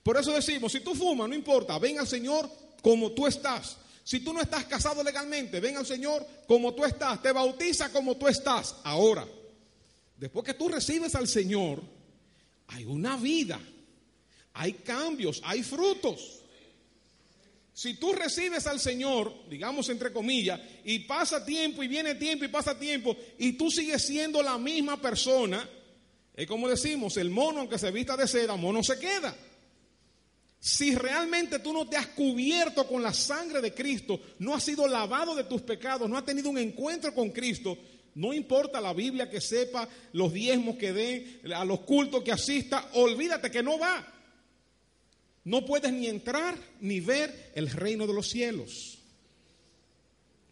Por 0.03 0.17
eso 0.17 0.33
decimos, 0.33 0.73
si 0.73 0.81
tú 0.81 0.95
fumas, 0.95 1.29
no 1.29 1.35
importa, 1.35 1.79
ven 1.79 1.99
al 1.99 2.07
Señor 2.07 2.51
como 2.83 3.13
tú 3.13 3.27
estás. 3.27 3.77
Si 4.05 4.21
tú 4.21 4.33
no 4.33 4.41
estás 4.41 4.65
casado 4.67 5.03
legalmente, 5.03 5.59
ven 5.59 5.77
al 5.77 5.87
Señor 5.87 6.27
como 6.47 6.75
tú 6.75 6.85
estás. 6.85 7.21
Te 7.23 7.33
bautiza 7.33 7.91
como 7.91 8.17
tú 8.17 8.29
estás. 8.29 8.77
Ahora, 8.85 9.27
después 10.17 10.45
que 10.45 10.55
tú 10.55 10.69
recibes 10.69 11.15
al 11.15 11.27
Señor, 11.27 11.83
hay 12.69 12.85
una 12.85 13.17
vida, 13.17 13.59
hay 14.53 14.75
cambios, 14.75 15.41
hay 15.45 15.63
frutos. 15.63 16.41
Si 17.77 17.93
tú 17.93 18.15
recibes 18.15 18.67
al 18.67 18.81
Señor, 18.81 19.31
digamos 19.51 19.91
entre 19.91 20.11
comillas, 20.11 20.59
y 20.83 21.01
pasa 21.01 21.45
tiempo 21.45 21.83
y 21.83 21.89
viene 21.89 22.15
tiempo 22.15 22.47
y 22.47 22.49
pasa 22.49 22.79
tiempo, 22.79 23.15
y 23.37 23.53
tú 23.53 23.71
sigues 23.71 24.01
siendo 24.01 24.43
la 24.43 24.57
misma 24.57 24.99
persona, 24.99 25.69
es 26.35 26.47
como 26.47 26.71
decimos, 26.71 27.19
el 27.19 27.29
mono 27.29 27.61
aunque 27.61 27.79
se 27.79 27.91
vista 27.91 28.17
de 28.17 28.27
seda, 28.27 28.57
mono 28.57 28.83
se 28.83 28.99
queda. 28.99 29.37
Si 30.59 30.95
realmente 30.95 31.59
tú 31.59 31.75
no 31.75 31.87
te 31.87 31.99
has 31.99 32.07
cubierto 32.07 32.87
con 32.87 33.03
la 33.03 33.13
sangre 33.13 33.61
de 33.61 33.75
Cristo, 33.75 34.19
no 34.39 34.55
has 34.55 34.65
sido 34.65 34.89
lavado 34.89 35.35
de 35.35 35.45
tus 35.45 35.61
pecados, 35.61 36.09
no 36.09 36.17
has 36.17 36.25
tenido 36.25 36.49
un 36.49 36.57
encuentro 36.57 37.15
con 37.15 37.29
Cristo, 37.29 37.77
no 38.15 38.33
importa 38.33 38.81
la 38.81 38.95
Biblia 38.95 39.29
que 39.29 39.43
sepa, 39.43 39.87
los 40.15 40.33
diezmos 40.33 40.77
que 40.77 40.95
dé, 40.95 41.43
a 41.55 41.63
los 41.67 41.81
cultos 41.81 42.23
que 42.23 42.33
asista, 42.33 42.89
olvídate 42.95 43.51
que 43.51 43.63
no 43.63 43.79
va. 43.79 44.15
No 45.47 45.65
puedes 45.65 45.93
ni 45.93 46.09
entrar 46.09 46.59
ni 46.81 46.99
ver 46.99 47.53
el 47.55 47.71
reino 47.71 48.05
de 48.09 48.13
los 48.13 48.29
cielos. 48.29 48.99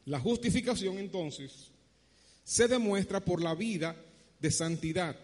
La 0.07 0.21
justificación 0.21 0.99
entonces 0.99 1.73
se 2.45 2.69
demuestra 2.69 3.25
por 3.25 3.43
la 3.43 3.57
vida 3.57 3.97
de 4.39 4.53
santidad. 4.53 5.17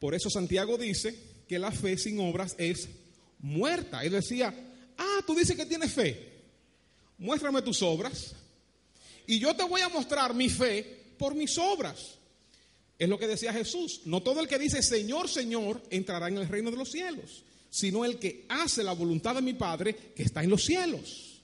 Por 0.00 0.12
eso 0.12 0.28
Santiago 0.28 0.76
dice 0.76 1.16
que 1.46 1.60
la 1.60 1.70
fe 1.70 1.96
sin 1.96 2.18
obras 2.18 2.56
es 2.58 2.88
muerta. 3.38 4.02
Él 4.02 4.10
decía, 4.10 4.52
ah, 4.98 5.20
tú 5.24 5.32
dices 5.32 5.56
que 5.56 5.64
tienes 5.64 5.92
fe. 5.92 6.32
Muéstrame 7.16 7.62
tus 7.62 7.80
obras. 7.82 8.34
Y 9.24 9.38
yo 9.38 9.54
te 9.54 9.62
voy 9.62 9.82
a 9.82 9.88
mostrar 9.88 10.34
mi 10.34 10.48
fe 10.48 11.14
por 11.16 11.36
mis 11.36 11.56
obras. 11.58 12.18
Es 12.98 13.08
lo 13.08 13.20
que 13.20 13.28
decía 13.28 13.52
Jesús. 13.52 14.00
No 14.04 14.20
todo 14.20 14.40
el 14.40 14.48
que 14.48 14.58
dice 14.58 14.82
Señor, 14.82 15.28
Señor 15.28 15.80
entrará 15.90 16.26
en 16.26 16.38
el 16.38 16.48
reino 16.48 16.72
de 16.72 16.76
los 16.76 16.90
cielos, 16.90 17.44
sino 17.72 18.04
el 18.04 18.18
que 18.18 18.44
hace 18.50 18.84
la 18.84 18.92
voluntad 18.92 19.34
de 19.34 19.40
mi 19.40 19.54
Padre 19.54 20.12
que 20.14 20.24
está 20.24 20.44
en 20.44 20.50
los 20.50 20.62
cielos. 20.62 21.40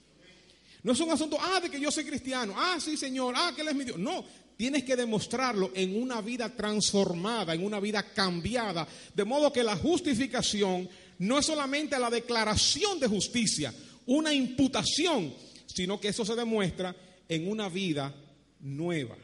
No 0.83 0.91
es 0.91 0.99
un 0.99 1.09
asunto, 1.09 1.39
ah, 1.41 1.59
de 1.59 1.71
que 1.71 1.81
yo 1.81 1.89
soy 1.89 2.05
cristiano, 2.05 2.53
ah, 2.55 2.77
sí, 2.79 2.95
Señor, 2.95 3.33
ah, 3.35 3.51
que 3.55 3.63
Él 3.63 3.69
es 3.69 3.75
mi 3.75 3.83
Dios. 3.83 3.97
No, 3.97 4.23
tienes 4.55 4.83
que 4.83 4.95
demostrarlo 4.95 5.71
en 5.73 5.99
una 5.99 6.21
vida 6.21 6.55
transformada, 6.55 7.55
en 7.55 7.65
una 7.65 7.79
vida 7.79 8.03
cambiada. 8.13 8.87
De 9.15 9.25
modo 9.25 9.51
que 9.51 9.63
la 9.63 9.75
justificación 9.75 10.87
no 11.17 11.39
es 11.39 11.47
solamente 11.47 11.97
la 11.97 12.11
declaración 12.11 12.99
de 12.99 13.07
justicia, 13.07 13.73
una 14.05 14.31
imputación, 14.31 15.33
sino 15.65 15.99
que 15.99 16.09
eso 16.09 16.23
se 16.23 16.35
demuestra 16.35 16.95
en 17.27 17.49
una 17.49 17.69
vida 17.69 18.13
nueva. 18.59 19.17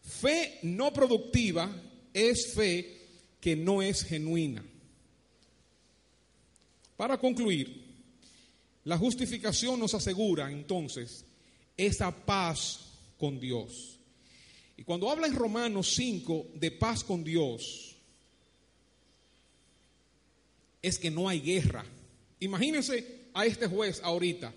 Fe 0.00 0.60
no 0.62 0.92
productiva 0.92 1.68
es 2.14 2.54
fe 2.54 3.00
que 3.40 3.56
no 3.56 3.82
es 3.82 4.04
genuina. 4.04 4.62
Para 7.02 7.18
concluir, 7.18 7.82
la 8.84 8.96
justificación 8.96 9.80
nos 9.80 9.92
asegura 9.92 10.52
entonces 10.52 11.24
esa 11.76 12.12
paz 12.12 12.78
con 13.18 13.40
Dios. 13.40 13.98
Y 14.76 14.84
cuando 14.84 15.10
habla 15.10 15.26
en 15.26 15.34
Romanos 15.34 15.96
5 15.96 16.50
de 16.54 16.70
paz 16.70 17.02
con 17.02 17.24
Dios, 17.24 17.96
es 20.80 20.96
que 20.96 21.10
no 21.10 21.28
hay 21.28 21.40
guerra. 21.40 21.84
Imagínense 22.38 23.30
a 23.34 23.46
este 23.46 23.66
juez 23.66 24.00
ahorita. 24.04 24.54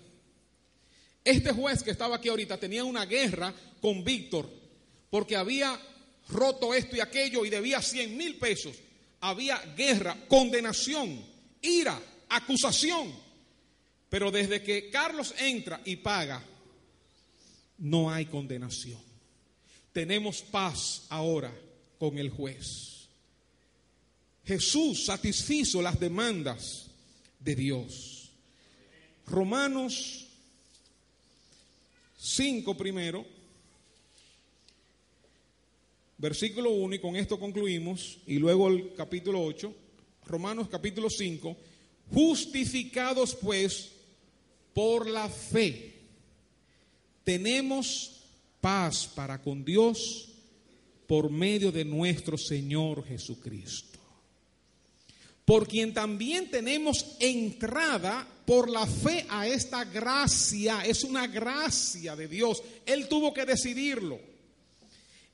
Este 1.24 1.50
juez 1.50 1.82
que 1.82 1.90
estaba 1.90 2.14
aquí 2.14 2.28
ahorita 2.28 2.60
tenía 2.60 2.84
una 2.84 3.06
guerra 3.06 3.52
con 3.80 4.04
Víctor 4.04 4.48
porque 5.10 5.34
había 5.34 5.76
roto 6.28 6.74
esto 6.74 6.94
y 6.94 7.00
aquello 7.00 7.44
y 7.44 7.50
debía 7.50 7.82
100 7.82 8.16
mil 8.16 8.36
pesos. 8.38 8.76
Había 9.18 9.58
guerra, 9.76 10.16
condenación, 10.28 11.24
ira, 11.60 12.00
acusación. 12.28 13.12
Pero 14.08 14.30
desde 14.30 14.62
que 14.62 14.88
Carlos 14.90 15.34
entra 15.38 15.80
y 15.84 15.96
paga, 15.96 16.42
no 17.78 18.10
hay 18.10 18.26
condenación. 18.26 19.00
Tenemos 19.92 20.42
paz 20.42 21.06
ahora 21.08 21.52
con 21.98 22.18
el 22.18 22.30
juez. 22.30 23.08
Jesús 24.44 25.06
satisfizo 25.06 25.82
las 25.82 25.98
demandas 25.98 26.86
de 27.40 27.56
Dios. 27.56 28.30
Romanos 29.26 30.26
5 32.18 32.76
primero 32.76 33.36
versículo 36.18 36.70
1, 36.70 36.94
y 36.94 36.98
con 36.98 37.16
esto 37.16 37.38
concluimos, 37.38 38.18
y 38.26 38.38
luego 38.38 38.68
el 38.68 38.94
capítulo 38.94 39.42
8, 39.42 39.74
Romanos 40.26 40.68
capítulo 40.68 41.10
5, 41.10 41.56
justificados 42.12 43.34
pues 43.34 43.92
por 44.74 45.08
la 45.08 45.28
fe, 45.28 45.94
tenemos 47.24 48.20
paz 48.60 49.10
para 49.14 49.40
con 49.40 49.64
Dios 49.64 50.28
por 51.06 51.30
medio 51.30 51.72
de 51.72 51.84
nuestro 51.84 52.36
Señor 52.36 53.04
Jesucristo, 53.06 53.98
por 55.44 55.66
quien 55.66 55.94
también 55.94 56.50
tenemos 56.50 57.16
entrada 57.20 58.26
por 58.44 58.70
la 58.70 58.86
fe 58.86 59.26
a 59.28 59.46
esta 59.46 59.84
gracia, 59.84 60.84
es 60.84 61.04
una 61.04 61.26
gracia 61.26 62.14
de 62.14 62.28
Dios, 62.28 62.62
Él 62.84 63.08
tuvo 63.08 63.32
que 63.32 63.44
decidirlo 63.44 64.20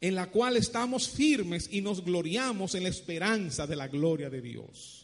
en 0.01 0.17
la 0.17 0.31
cual 0.31 0.57
estamos 0.57 1.09
firmes 1.09 1.69
y 1.71 1.81
nos 1.81 2.05
gloriamos 2.05 2.75
en 2.75 2.83
la 2.83 2.89
esperanza 2.89 3.69
de 3.69 3.77
la 3.77 3.87
gloria 3.87 4.29
de 4.29 4.43
Dios. 4.43 5.02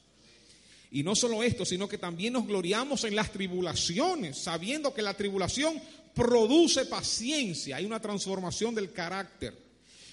Y 0.90 1.02
no 1.02 1.14
solo 1.14 1.42
esto, 1.42 1.64
sino 1.64 1.88
que 1.88 1.98
también 1.98 2.32
nos 2.32 2.46
gloriamos 2.46 3.04
en 3.04 3.14
las 3.14 3.30
tribulaciones, 3.30 4.38
sabiendo 4.38 4.94
que 4.94 5.02
la 5.02 5.14
tribulación 5.14 5.80
produce 6.14 6.86
paciencia, 6.86 7.76
hay 7.76 7.84
una 7.84 8.00
transformación 8.00 8.74
del 8.74 8.92
carácter. 8.92 9.68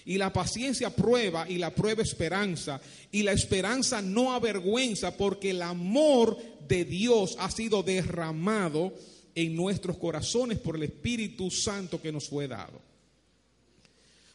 Y 0.07 0.17
la 0.19 0.32
paciencia 0.32 0.91
prueba 0.91 1.49
y 1.49 1.57
la 1.57 1.73
prueba 1.73 2.03
esperanza. 2.03 2.80
Y 3.11 3.23
la 3.23 3.32
esperanza 3.32 4.03
no 4.03 4.34
avergüenza 4.34 5.17
porque 5.17 5.49
el 5.49 5.63
amor 5.63 6.38
de 6.67 6.86
Dios 6.86 7.36
ha 7.39 7.49
sido 7.49 7.82
derramado 7.82 8.93
en 9.34 9.55
nuestros 9.55 9.97
corazones 9.97 10.59
por 10.59 10.76
el 10.76 10.84
Espíritu 10.84 11.49
Santo 11.49 11.99
que 11.99 12.11
nos 12.11 12.30
fue 12.30 12.47
dado. 12.47 12.80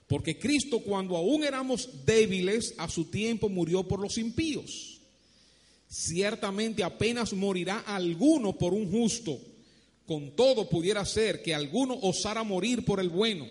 Porque 0.08 0.40
Cristo 0.40 0.80
cuando 0.80 1.16
aún 1.16 1.44
éramos 1.44 2.04
débiles, 2.04 2.74
a 2.76 2.88
su 2.88 3.04
tiempo 3.04 3.48
murió 3.48 3.86
por 3.86 4.00
los 4.00 4.18
impíos. 4.18 4.89
Ciertamente 5.90 6.84
apenas 6.84 7.32
morirá 7.32 7.80
alguno 7.80 8.56
por 8.56 8.72
un 8.72 8.88
justo. 8.88 9.40
Con 10.06 10.30
todo 10.36 10.68
pudiera 10.68 11.04
ser 11.04 11.42
que 11.42 11.52
alguno 11.52 11.98
osara 12.00 12.44
morir 12.44 12.84
por 12.84 13.00
el 13.00 13.08
bueno. 13.08 13.48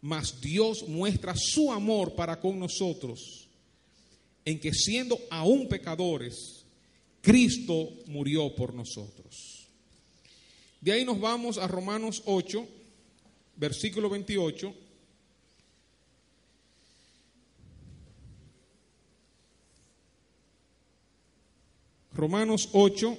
Mas 0.00 0.40
Dios 0.40 0.86
muestra 0.86 1.34
su 1.36 1.72
amor 1.72 2.14
para 2.14 2.40
con 2.40 2.58
nosotros, 2.58 3.48
en 4.44 4.60
que 4.60 4.72
siendo 4.72 5.18
aún 5.30 5.66
pecadores, 5.66 6.64
Cristo 7.20 7.88
murió 8.06 8.54
por 8.54 8.74
nosotros. 8.74 9.66
De 10.80 10.92
ahí 10.92 11.04
nos 11.04 11.18
vamos 11.18 11.58
a 11.58 11.66
Romanos 11.66 12.22
8, 12.26 12.68
versículo 13.56 14.08
28 14.10 14.83
Romanos 22.14 22.68
8. 22.72 23.18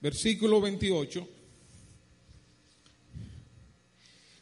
Versículo 0.00 0.60
28. 0.60 1.28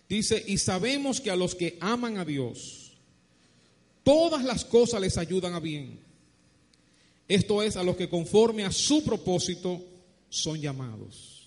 Dice, 0.09 0.43
y 0.47 0.59
sabemos 0.59 1.21
que 1.21 1.31
a 1.31 1.37
los 1.37 1.55
que 1.55 1.79
aman 1.81 2.19
a 2.19 2.25
Dios, 2.25 2.93
todas 4.03 4.43
las 4.43 4.65
cosas 4.65 5.01
les 5.01 5.17
ayudan 5.19 5.55
a 5.55 5.61
bien. 5.61 6.01
Esto 7.29 7.63
es, 7.63 7.77
a 7.77 7.85
los 7.85 7.97
que 7.97 8.09
conforme 8.09 8.65
a 8.65 8.73
su 8.73 9.05
propósito 9.05 9.85
son 10.29 10.61
llamados. 10.61 11.40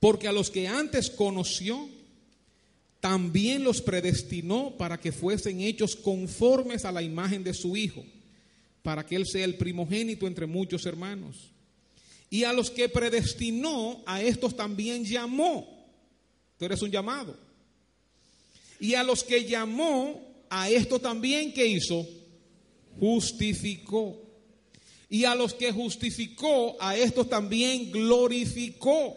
Porque 0.00 0.28
a 0.28 0.32
los 0.32 0.50
que 0.50 0.68
antes 0.68 1.10
conoció, 1.10 1.88
también 3.00 3.62
los 3.62 3.80
predestinó 3.80 4.76
para 4.76 4.98
que 4.98 5.12
fuesen 5.12 5.60
hechos 5.60 5.94
conformes 5.96 6.84
a 6.84 6.92
la 6.92 7.02
imagen 7.02 7.44
de 7.44 7.54
su 7.54 7.76
Hijo, 7.76 8.04
para 8.82 9.06
que 9.06 9.16
Él 9.16 9.26
sea 9.26 9.44
el 9.44 9.56
primogénito 9.56 10.26
entre 10.26 10.46
muchos 10.46 10.86
hermanos. 10.86 11.50
Y 12.30 12.44
a 12.44 12.52
los 12.52 12.70
que 12.70 12.88
predestinó, 12.88 14.02
a 14.06 14.22
estos 14.22 14.56
también 14.56 15.04
llamó. 15.04 15.86
Tú 16.58 16.64
eres 16.64 16.82
un 16.82 16.90
llamado. 16.90 17.36
Y 18.80 18.94
a 18.94 19.02
los 19.02 19.22
que 19.22 19.44
llamó, 19.44 20.20
a 20.50 20.68
esto 20.68 20.98
también 20.98 21.52
que 21.52 21.66
hizo, 21.66 22.06
justificó. 22.98 24.20
Y 25.08 25.24
a 25.24 25.34
los 25.34 25.54
que 25.54 25.70
justificó, 25.70 26.76
a 26.80 26.96
estos 26.96 27.28
también 27.28 27.92
glorificó. 27.92 29.16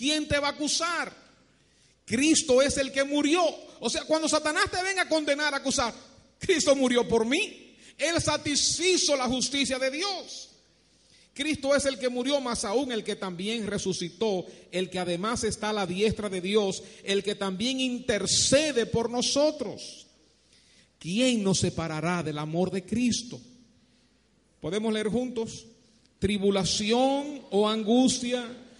¿Quién 0.00 0.26
te 0.26 0.38
va 0.38 0.48
a 0.48 0.52
acusar? 0.52 1.14
Cristo 2.06 2.62
es 2.62 2.78
el 2.78 2.90
que 2.90 3.04
murió. 3.04 3.42
O 3.80 3.90
sea, 3.90 4.04
cuando 4.04 4.30
Satanás 4.30 4.70
te 4.70 4.82
venga 4.82 5.02
a 5.02 5.08
condenar, 5.08 5.52
a 5.52 5.58
acusar, 5.58 5.92
Cristo 6.38 6.74
murió 6.74 7.06
por 7.06 7.26
mí. 7.26 7.76
Él 7.98 8.18
satisfizo 8.18 9.14
la 9.14 9.26
justicia 9.26 9.78
de 9.78 9.90
Dios. 9.90 10.48
Cristo 11.34 11.76
es 11.76 11.84
el 11.84 11.98
que 11.98 12.08
murió, 12.08 12.40
más 12.40 12.64
aún 12.64 12.92
el 12.92 13.04
que 13.04 13.14
también 13.14 13.66
resucitó, 13.66 14.46
el 14.72 14.88
que 14.88 14.98
además 14.98 15.44
está 15.44 15.68
a 15.68 15.74
la 15.74 15.86
diestra 15.86 16.30
de 16.30 16.40
Dios, 16.40 16.82
el 17.04 17.22
que 17.22 17.34
también 17.34 17.78
intercede 17.78 18.86
por 18.86 19.10
nosotros. 19.10 20.06
¿Quién 20.98 21.44
nos 21.44 21.58
separará 21.58 22.22
del 22.22 22.38
amor 22.38 22.70
de 22.70 22.86
Cristo? 22.86 23.38
¿Podemos 24.62 24.94
leer 24.94 25.08
juntos? 25.08 25.66
Tribulación 26.18 27.42
o 27.50 27.68
angustia 27.68 28.48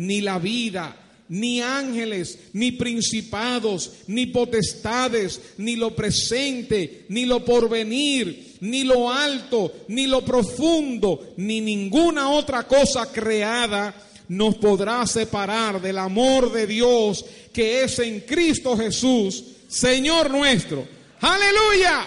ni 0.00 0.22
la 0.22 0.38
vida, 0.38 0.96
ni 1.28 1.60
ángeles, 1.60 2.38
ni 2.54 2.72
principados, 2.72 3.92
ni 4.06 4.26
potestades, 4.26 5.40
ni 5.58 5.76
lo 5.76 5.94
presente, 5.94 7.04
ni 7.10 7.26
lo 7.26 7.44
porvenir, 7.44 8.56
ni 8.60 8.84
lo 8.84 9.12
alto, 9.12 9.84
ni 9.88 10.06
lo 10.06 10.24
profundo, 10.24 11.34
ni 11.36 11.60
ninguna 11.60 12.30
otra 12.30 12.62
cosa 12.62 13.12
creada 13.12 13.94
nos 14.28 14.56
podrá 14.56 15.06
separar 15.06 15.82
del 15.82 15.98
amor 15.98 16.50
de 16.50 16.66
Dios 16.66 17.24
que 17.52 17.84
es 17.84 17.98
en 17.98 18.20
Cristo 18.20 18.76
Jesús, 18.76 19.44
Señor 19.68 20.30
nuestro. 20.30 20.86
Aleluya. 21.20 22.06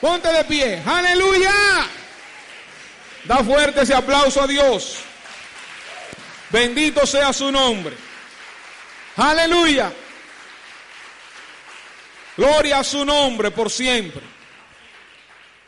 Ponte 0.00 0.32
de 0.32 0.44
pie. 0.44 0.82
Aleluya. 0.84 1.52
Da 3.24 3.44
fuerte 3.44 3.82
ese 3.82 3.94
aplauso 3.94 4.40
a 4.40 4.46
Dios. 4.46 5.11
Bendito 6.52 7.06
sea 7.06 7.32
su 7.32 7.50
nombre. 7.50 7.96
Aleluya. 9.16 9.92
Gloria 12.36 12.78
a 12.78 12.84
su 12.84 13.04
nombre 13.04 13.50
por 13.50 13.70
siempre. 13.70 14.22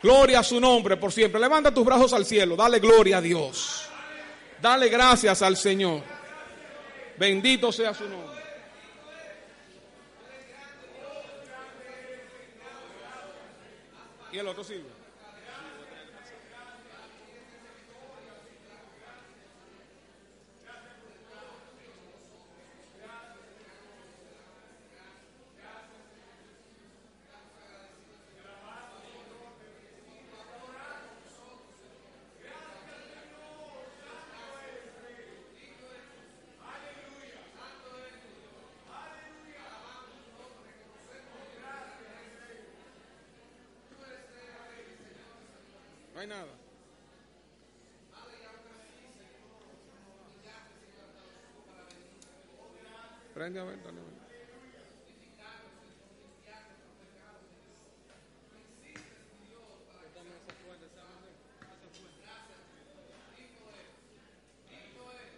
Gloria 0.01 0.39
a 0.39 0.43
su 0.43 0.59
nombre 0.59 0.97
por 0.97 1.11
siempre. 1.11 1.39
Levanta 1.39 1.73
tus 1.73 1.83
brazos 1.83 2.13
al 2.13 2.25
cielo. 2.25 2.55
Dale 2.55 2.79
gloria 2.79 3.17
a 3.17 3.21
Dios. 3.21 3.87
Dale 4.61 4.87
gracias 4.89 5.41
al 5.41 5.57
Señor. 5.57 6.03
Bendito 7.17 7.71
sea 7.71 7.93
su 7.93 8.07
nombre. 8.07 8.35
Y 14.31 14.37
el 14.37 14.47
otro 14.47 14.63
sirve. 14.63 14.94
No 46.15 46.21
hay 46.21 46.27
nada. 46.27 46.45
Prende 53.33 53.59
a 53.59 53.65
ver, 53.65 53.83
dale 53.83 53.99
a 53.99 54.03
ver. 54.03 54.25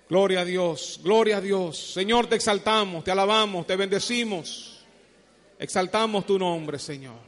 Gloria 0.10 0.42
a 0.42 0.46
Dios, 0.46 1.00
gloria 1.04 1.38
a 1.38 1.42
Dios. 1.42 1.76
Señor, 1.76 2.28
te 2.28 2.36
exaltamos, 2.36 3.04
te 3.04 3.10
alabamos, 3.10 3.66
te 3.66 3.76
bendecimos. 3.76 4.86
Exaltamos 5.58 6.24
tu 6.28 6.38
nombre, 6.38 6.78
Señor. 6.78 7.27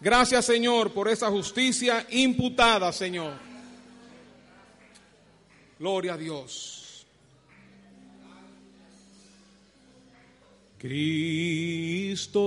Gracias, 0.00 0.44
Señor, 0.44 0.92
por 0.92 1.08
esa 1.08 1.30
justicia 1.30 2.06
imputada, 2.10 2.92
Señor. 2.92 3.32
Gloria 5.78 6.14
a 6.14 6.16
Dios. 6.16 6.76
Cristo, 10.78 12.42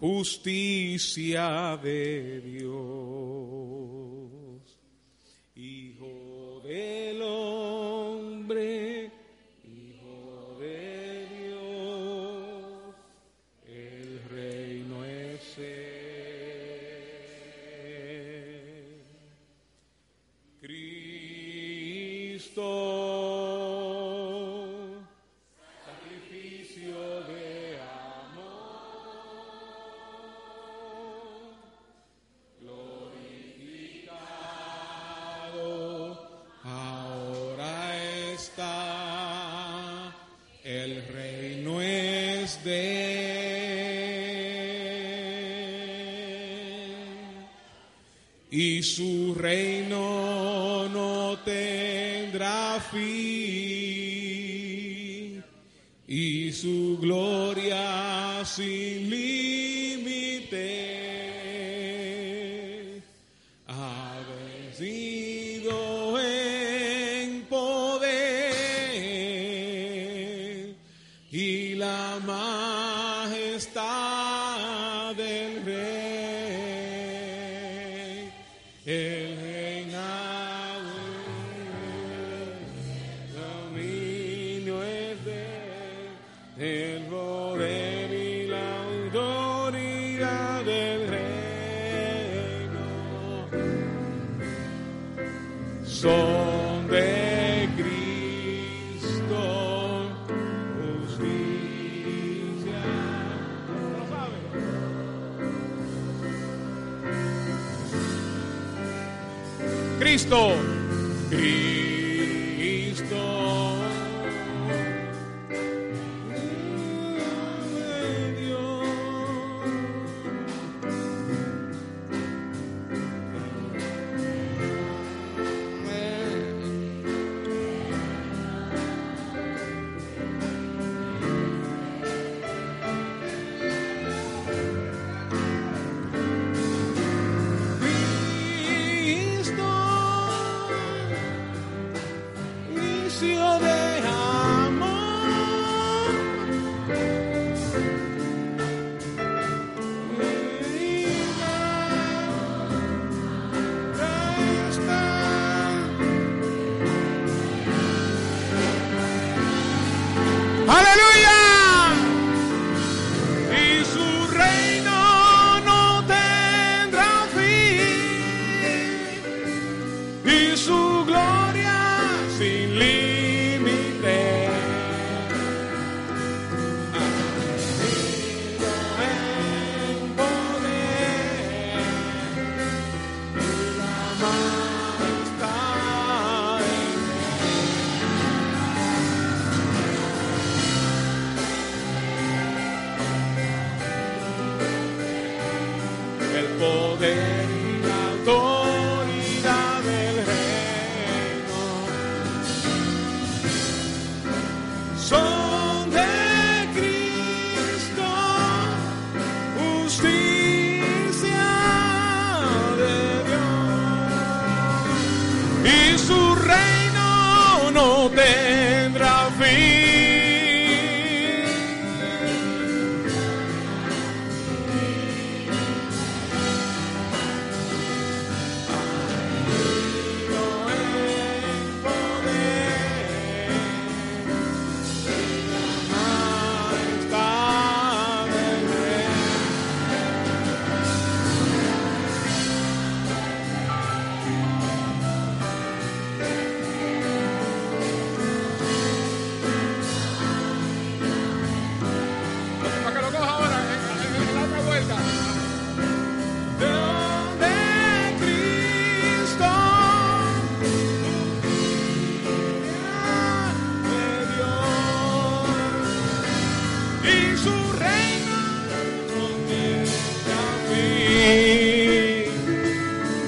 justicia 0.00 1.78
de 1.82 2.40
Dios, 2.40 3.23
y 48.56 48.84
su 48.84 49.34
reino 49.34 50.88
no 50.88 51.36
tendrá 51.44 52.78
fin 52.78 53.02
y 56.06 56.52
su 56.52 56.96
gloria 57.00 58.44
sin 58.44 59.10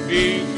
be 0.06 0.55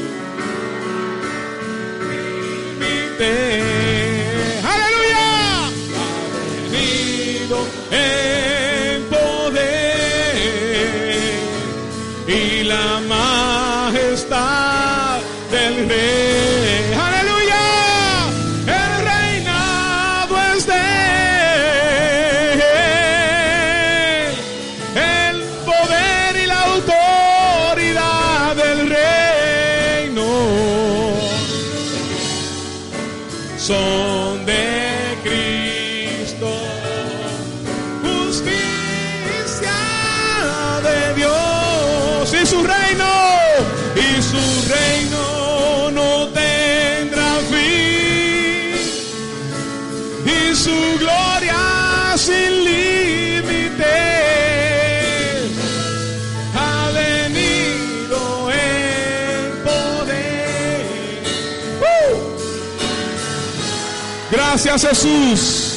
Gracias 64.61 64.89
Jesús. 64.89 65.75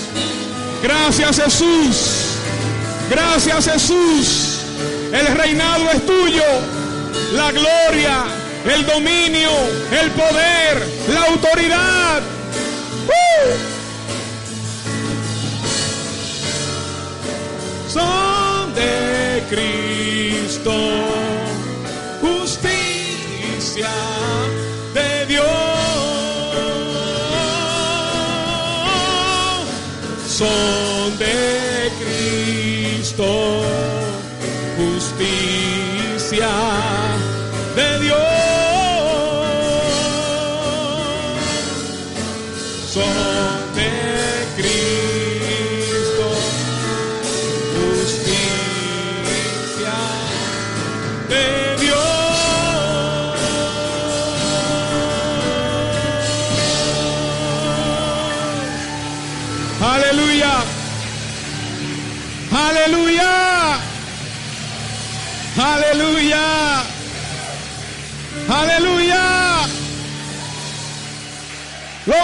Gracias 0.83 1.37
Jesús. 1.37 1.97
Gracias 3.09 3.65
Jesús. 3.65 4.59
El 5.13 5.27
reinado 5.37 5.89
es 5.93 6.05
tuyo. 6.05 6.43
La 7.33 7.53
gloria, 7.53 8.25
el 8.65 8.85
dominio, 8.85 9.51
el 9.93 10.11
poder, 10.11 10.85
la 11.15 11.27
autoridad. 11.27 12.23
¡Uh! 13.07 13.53
Son 17.89 18.75
de 18.75 19.45
Cristo. 19.49 21.12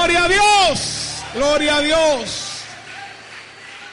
Gloria 0.08 0.24
a 0.24 0.28
Dios. 0.28 1.22
Gloria 1.34 1.76
a 1.76 1.80
Dios. 1.82 2.44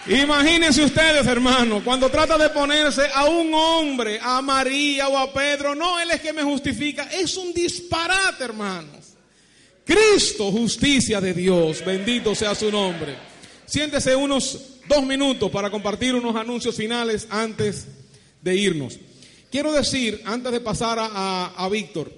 Imagínense 0.07 0.81
ustedes, 0.81 1.27
hermano, 1.27 1.83
cuando 1.83 2.09
trata 2.09 2.37
de 2.37 2.49
ponerse 2.51 3.01
a 3.13 3.25
un 3.25 3.53
hombre, 3.53 4.17
a 4.21 4.41
María 4.41 5.09
o 5.09 5.17
a 5.17 5.33
Pedro, 5.33 5.75
no, 5.75 5.99
Él 5.99 6.09
es 6.11 6.21
que 6.21 6.31
me 6.31 6.41
justifica. 6.41 7.03
Es 7.11 7.35
un 7.35 7.53
disparate, 7.53 8.45
hermanos. 8.45 9.17
Cristo, 9.83 10.53
justicia 10.53 11.19
de 11.19 11.33
Dios, 11.33 11.83
bendito 11.83 12.33
sea 12.33 12.55
su 12.55 12.71
nombre. 12.71 13.17
Siéntese 13.65 14.15
unos 14.15 14.77
dos 14.87 15.03
minutos 15.03 15.51
para 15.51 15.69
compartir 15.69 16.15
unos 16.15 16.37
anuncios 16.37 16.77
finales 16.77 17.27
antes 17.29 17.87
de 18.41 18.55
irnos. 18.55 18.97
Quiero 19.51 19.73
decir, 19.73 20.21
antes 20.23 20.49
de 20.53 20.61
pasar 20.61 20.97
a, 20.97 21.07
a, 21.07 21.45
a 21.57 21.67
Víctor, 21.67 22.09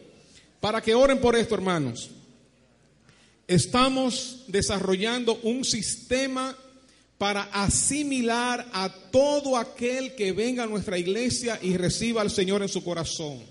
para 0.60 0.84
que 0.84 0.93
oren 0.93 1.18
por 1.18 1.36
esto, 1.36 1.56
hermanos. 1.56 2.12
Estamos 3.48 4.43
desarrollando 4.48 5.39
un 5.43 5.64
sistema 5.64 6.56
para 7.18 7.43
asimilar 7.43 8.68
a 8.74 8.89
todo 9.10 9.56
aquel 9.56 10.16
que 10.16 10.34
venga 10.34 10.64
a 10.64 10.68
nuestra 10.68 10.98
iglesia 10.98 11.58
y 11.62 11.78
reciba 11.78 12.22
al 12.22 12.30
Señor 12.30 12.62
en 12.62 12.68
su 12.68 12.84
corazón. 12.84 13.41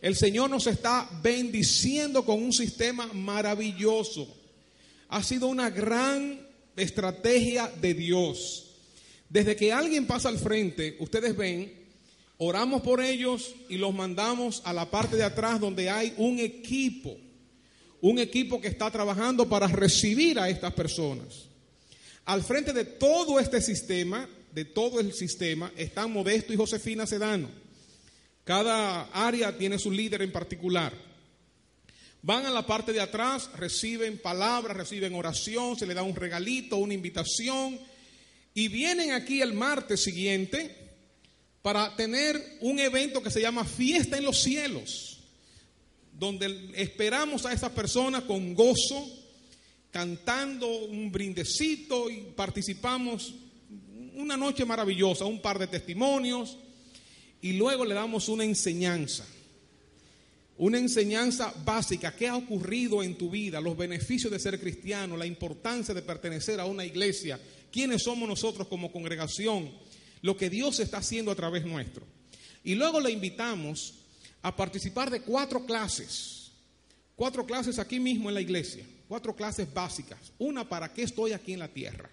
El 0.00 0.16
Señor 0.16 0.48
nos 0.48 0.66
está 0.66 1.08
bendiciendo 1.22 2.24
con 2.24 2.42
un 2.42 2.52
sistema 2.52 3.06
maravilloso. 3.12 4.26
Ha 5.08 5.22
sido 5.22 5.48
una 5.48 5.68
gran 5.68 6.40
estrategia 6.74 7.70
de 7.80 7.92
Dios. 7.92 8.70
Desde 9.28 9.54
que 9.54 9.72
alguien 9.72 10.06
pasa 10.06 10.30
al 10.30 10.38
frente, 10.38 10.96
ustedes 10.98 11.36
ven, 11.36 11.72
oramos 12.38 12.80
por 12.80 13.02
ellos 13.02 13.54
y 13.68 13.76
los 13.76 13.94
mandamos 13.94 14.62
a 14.64 14.72
la 14.72 14.90
parte 14.90 15.16
de 15.16 15.24
atrás 15.24 15.60
donde 15.60 15.90
hay 15.90 16.14
un 16.16 16.38
equipo, 16.38 17.16
un 18.00 18.18
equipo 18.18 18.60
que 18.60 18.68
está 18.68 18.90
trabajando 18.90 19.48
para 19.48 19.66
recibir 19.66 20.38
a 20.38 20.48
estas 20.48 20.72
personas. 20.72 21.48
Al 22.24 22.42
frente 22.42 22.72
de 22.72 22.84
todo 22.84 23.40
este 23.40 23.60
sistema, 23.60 24.28
de 24.52 24.64
todo 24.64 25.00
el 25.00 25.12
sistema, 25.12 25.72
están 25.76 26.12
Modesto 26.12 26.52
y 26.52 26.56
Josefina 26.56 27.06
Sedano. 27.06 27.48
Cada 28.44 29.04
área 29.12 29.56
tiene 29.56 29.78
su 29.78 29.90
líder 29.90 30.22
en 30.22 30.32
particular. 30.32 30.92
Van 32.22 32.44
a 32.44 32.50
la 32.50 32.66
parte 32.66 32.92
de 32.92 33.00
atrás, 33.00 33.50
reciben 33.56 34.18
palabras, 34.18 34.76
reciben 34.76 35.14
oración, 35.14 35.78
se 35.78 35.86
le 35.86 35.94
da 35.94 36.02
un 36.02 36.14
regalito, 36.14 36.76
una 36.76 36.94
invitación 36.94 37.78
y 38.52 38.68
vienen 38.68 39.12
aquí 39.12 39.40
el 39.40 39.54
martes 39.54 40.02
siguiente 40.02 40.76
para 41.62 41.94
tener 41.96 42.58
un 42.60 42.78
evento 42.78 43.22
que 43.22 43.30
se 43.30 43.40
llama 43.40 43.64
Fiesta 43.64 44.18
en 44.18 44.24
los 44.24 44.42
Cielos, 44.42 45.09
donde 46.20 46.70
esperamos 46.74 47.46
a 47.46 47.52
esas 47.54 47.72
personas 47.72 48.24
con 48.24 48.54
gozo, 48.54 49.08
cantando 49.90 50.68
un 50.68 51.10
brindecito 51.10 52.10
y 52.10 52.18
participamos 52.36 53.34
una 54.16 54.36
noche 54.36 54.66
maravillosa, 54.66 55.24
un 55.24 55.40
par 55.40 55.58
de 55.58 55.66
testimonios 55.66 56.58
y 57.40 57.54
luego 57.54 57.86
le 57.86 57.94
damos 57.94 58.28
una 58.28 58.44
enseñanza. 58.44 59.26
Una 60.58 60.76
enseñanza 60.76 61.54
básica, 61.64 62.14
qué 62.14 62.28
ha 62.28 62.36
ocurrido 62.36 63.02
en 63.02 63.16
tu 63.16 63.30
vida, 63.30 63.58
los 63.62 63.78
beneficios 63.78 64.30
de 64.30 64.38
ser 64.38 64.60
cristiano, 64.60 65.16
la 65.16 65.24
importancia 65.24 65.94
de 65.94 66.02
pertenecer 66.02 66.60
a 66.60 66.66
una 66.66 66.84
iglesia, 66.84 67.40
quiénes 67.72 68.02
somos 68.02 68.28
nosotros 68.28 68.68
como 68.68 68.92
congregación, 68.92 69.70
lo 70.20 70.36
que 70.36 70.50
Dios 70.50 70.80
está 70.80 70.98
haciendo 70.98 71.30
a 71.30 71.34
través 71.34 71.64
nuestro. 71.64 72.04
Y 72.62 72.74
luego 72.74 73.00
le 73.00 73.10
invitamos 73.10 73.99
a 74.42 74.54
participar 74.54 75.10
de 75.10 75.20
cuatro 75.22 75.64
clases, 75.64 76.50
cuatro 77.16 77.44
clases 77.44 77.78
aquí 77.78 78.00
mismo 78.00 78.28
en 78.28 78.34
la 78.34 78.40
iglesia, 78.40 78.84
cuatro 79.08 79.34
clases 79.34 79.72
básicas. 79.72 80.32
Una, 80.38 80.68
¿para 80.68 80.92
qué 80.92 81.02
estoy 81.02 81.32
aquí 81.32 81.52
en 81.52 81.58
la 81.58 81.68
tierra? 81.68 82.10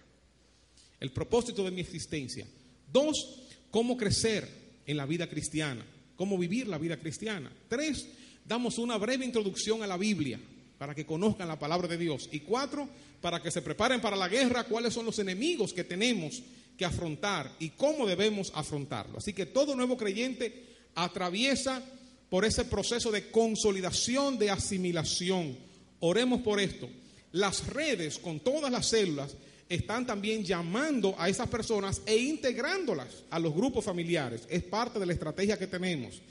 El 0.99 1.11
propósito 1.11 1.63
de 1.63 1.71
mi 1.71 1.81
existencia. 1.81 2.45
Dos, 2.91 3.43
cómo 3.71 3.97
crecer 3.97 4.47
en 4.85 4.97
la 4.97 5.05
vida 5.05 5.29
cristiana, 5.29 5.85
cómo 6.15 6.37
vivir 6.37 6.67
la 6.67 6.77
vida 6.77 6.97
cristiana. 6.97 7.51
Tres, 7.67 8.07
damos 8.45 8.77
una 8.77 8.97
breve 8.97 9.25
introducción 9.25 9.83
a 9.83 9.87
la 9.87 9.97
Biblia 9.97 10.39
para 10.77 10.95
que 10.95 11.05
conozcan 11.05 11.47
la 11.47 11.59
palabra 11.59 11.87
de 11.87 11.97
Dios. 11.97 12.29
Y 12.31 12.41
cuatro, 12.41 12.87
para 13.21 13.41
que 13.41 13.51
se 13.51 13.61
preparen 13.61 14.01
para 14.01 14.15
la 14.15 14.27
guerra, 14.27 14.65
cuáles 14.65 14.93
son 14.93 15.05
los 15.05 15.19
enemigos 15.19 15.73
que 15.73 15.83
tenemos 15.83 16.41
que 16.77 16.85
afrontar 16.85 17.51
y 17.59 17.69
cómo 17.69 18.05
debemos 18.05 18.51
afrontarlo. 18.53 19.17
Así 19.17 19.33
que 19.33 19.45
todo 19.45 19.75
nuevo 19.75 19.97
creyente 19.97 20.77
atraviesa 20.95 21.83
por 22.29 22.45
ese 22.45 22.65
proceso 22.65 23.11
de 23.11 23.29
consolidación, 23.29 24.37
de 24.37 24.49
asimilación. 24.49 25.57
Oremos 25.99 26.41
por 26.41 26.59
esto. 26.59 26.89
Las 27.31 27.67
redes 27.67 28.17
con 28.19 28.39
todas 28.39 28.71
las 28.71 28.87
células 28.87 29.35
están 29.69 30.05
también 30.05 30.43
llamando 30.43 31.15
a 31.17 31.29
esas 31.29 31.49
personas 31.49 32.01
e 32.05 32.17
integrándolas 32.17 33.23
a 33.29 33.39
los 33.39 33.53
grupos 33.53 33.83
familiares. 33.83 34.43
Es 34.49 34.63
parte 34.63 34.99
de 34.99 35.05
la 35.05 35.13
estrategia 35.13 35.57
que 35.57 35.67
tenemos. 35.67 36.21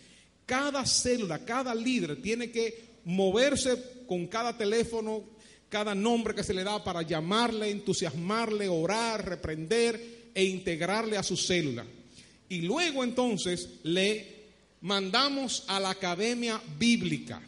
Cada 0.44 0.86
célula, 0.86 1.44
cada 1.44 1.74
líder 1.74 2.22
tiene 2.22 2.51
que 2.51 2.97
moverse 3.05 3.76
con 4.07 4.26
cada 4.26 4.57
teléfono, 4.57 5.24
cada 5.68 5.94
nombre 5.94 6.34
que 6.34 6.44
se 6.44 6.55
le 6.55 6.64
da 6.64 6.82
para 6.82 7.03
llamarle, 7.03 7.70
entusiasmarle, 7.70 8.68
orar, 8.68 9.28
reprender, 9.28 10.16
e 10.36 10.44
integrarle 10.44 11.16
a 11.16 11.22
su 11.22 11.34
célula. 11.34 11.86
Y 12.51 12.61
luego 12.61 13.03
entonces 13.03 13.70
le 13.84 14.36
mandamos 14.87 15.64
a 15.66 15.80
la 15.80 15.91
academia 15.91 16.61
bíblica, 16.78 17.43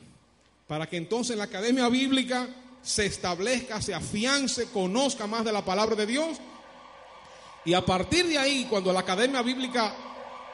para 0.67 0.89
que 0.89 0.97
entonces 0.97 1.35
en 1.35 1.39
la 1.39 1.45
academia 1.45 1.89
bíblica 1.89 2.49
se 2.83 3.07
establezca, 3.07 3.81
se 3.81 3.95
afiance, 3.95 4.67
conozca 4.73 5.29
más 5.29 5.45
de 5.45 5.53
la 5.53 5.65
palabra 5.65 5.95
de 5.95 6.07
Dios. 6.07 6.39
Y 7.65 7.75
a 7.75 7.87
partir 7.87 8.27
de 8.27 8.39
ahí, 8.39 8.67
cuando 8.69 8.93
la 8.93 9.01
academia 9.01 9.41
bíblica 9.43 9.95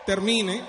termine, 0.04 0.62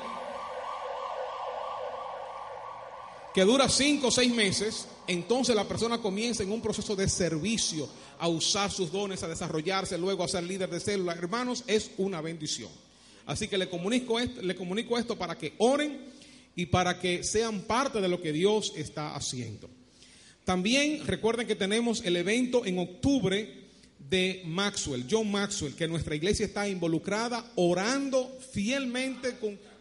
que 3.34 3.44
dura 3.44 3.68
cinco 3.68 4.08
o 4.08 4.12
seis 4.12 4.34
meses, 4.34 4.88
entonces 5.08 5.54
la 5.54 5.66
persona 5.66 5.98
comienza 5.98 6.44
en 6.44 6.52
un 6.54 6.62
proceso 6.62 6.96
de 6.96 7.10
servicio 7.10 7.90
a 8.20 8.30
usar 8.30 8.72
sus 8.72 8.90
dones, 8.90 9.22
a 9.22 9.28
desarrollarse, 9.28 9.98
luego 9.98 10.24
a 10.24 10.30
ser 10.30 10.44
líder 10.44 10.70
de 10.70 10.80
célula. 10.80 11.12
Hermanos, 11.12 11.66
es 11.68 11.92
una 11.98 12.22
bendición. 12.22 12.85
Así 13.26 13.48
que 13.48 13.58
le 13.58 13.70
comunico 13.70 14.20
esto, 14.20 14.42
le 14.42 14.56
comunico 14.56 14.98
esto 14.98 15.18
para 15.18 15.38
que 15.38 15.54
oren 15.58 16.00
y 16.56 16.68
para 16.68 17.00
que 17.00 17.24
sean 17.24 17.62
parte 17.62 18.02
de 18.02 18.08
lo 18.08 18.22
que 18.22 18.32
Dios 18.32 18.74
está 18.76 19.16
haciendo. 19.16 19.70
También 20.44 21.06
recuerden 21.06 21.48
que 21.48 21.56
tenemos 21.56 22.04
el 22.06 22.16
evento 22.18 22.66
en 22.66 22.78
octubre 22.78 23.66
de 24.10 24.44
Maxwell, 24.46 25.06
John 25.10 25.32
Maxwell, 25.32 25.76
que 25.76 25.88
nuestra 25.88 26.16
iglesia 26.16 26.46
está 26.46 26.70
involucrada 26.70 27.52
orando 27.56 28.38
fielmente, 28.52 29.36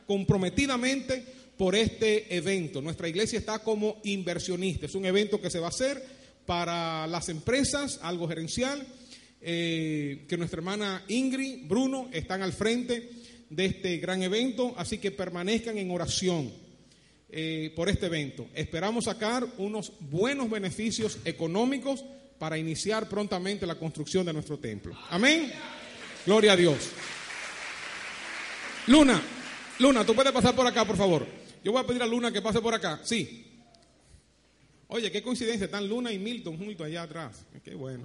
comprometidamente 0.07 1.23
por 1.59 1.75
este 1.75 2.35
evento. 2.35 2.81
Nuestra 2.81 3.09
iglesia 3.09 3.39
está 3.39 3.59
como 3.59 4.01
inversionista. 4.05 4.87
Es 4.87 4.95
un 4.95 5.05
evento 5.05 5.41
que 5.41 5.51
se 5.51 5.59
va 5.59 5.67
a 5.67 5.71
hacer 5.71 6.03
para 6.47 7.07
las 7.07 7.29
empresas, 7.29 8.01
algo 8.03 8.27
gerencial, 8.27 8.87
eh, 9.43 10.25
que 10.27 10.39
nuestra 10.39 10.59
hermana 10.59 11.05
Ingrid, 11.09 11.67
Bruno, 11.69 12.09
están 12.13 12.43
al 12.43 12.55
frente 12.55 13.11
de 13.51 13.67
este 13.67 13.97
gran 13.99 14.23
evento, 14.23 14.75
así 14.77 14.99
que 14.99 15.11
permanezcan 15.11 15.79
en 15.79 15.91
oración 15.91 16.53
eh, 17.31 17.73
por 17.75 17.89
este 17.89 18.07
evento. 18.07 18.47
Esperamos 18.55 19.07
sacar 19.07 19.47
unos 19.59 19.93
buenos 20.01 20.49
beneficios 20.51 21.19
económicos 21.25 22.05
para 22.39 22.59
iniciar 22.59 23.09
prontamente 23.09 23.67
la 23.67 23.77
construcción 23.77 24.27
de 24.27 24.33
nuestro 24.33 24.59
templo. 24.59 24.97
Amén. 25.11 25.53
Gloria 26.27 26.53
a 26.53 26.57
Dios. 26.57 26.77
Luna, 28.87 29.21
Luna, 29.79 30.05
tú 30.05 30.15
puedes 30.15 30.33
pasar 30.33 30.55
por 30.55 30.67
acá, 30.67 30.85
por 30.85 30.97
favor. 30.97 31.27
Yo 31.63 31.73
voy 31.73 31.83
a 31.83 31.87
pedir 31.87 32.03
a 32.03 32.07
Luna 32.07 32.31
que 32.31 32.43
pase 32.43 32.61
por 32.61 32.75
acá. 32.75 33.01
Sí. 33.03 33.47
Oye, 34.89 35.11
qué 35.11 35.23
coincidencia, 35.23 35.65
están 35.65 35.89
Luna 35.89 36.13
y 36.13 36.19
Milton 36.19 36.59
juntos 36.59 36.87
allá 36.87 37.03
atrás. 37.03 37.47
Qué 37.65 37.75
bueno. 37.75 38.05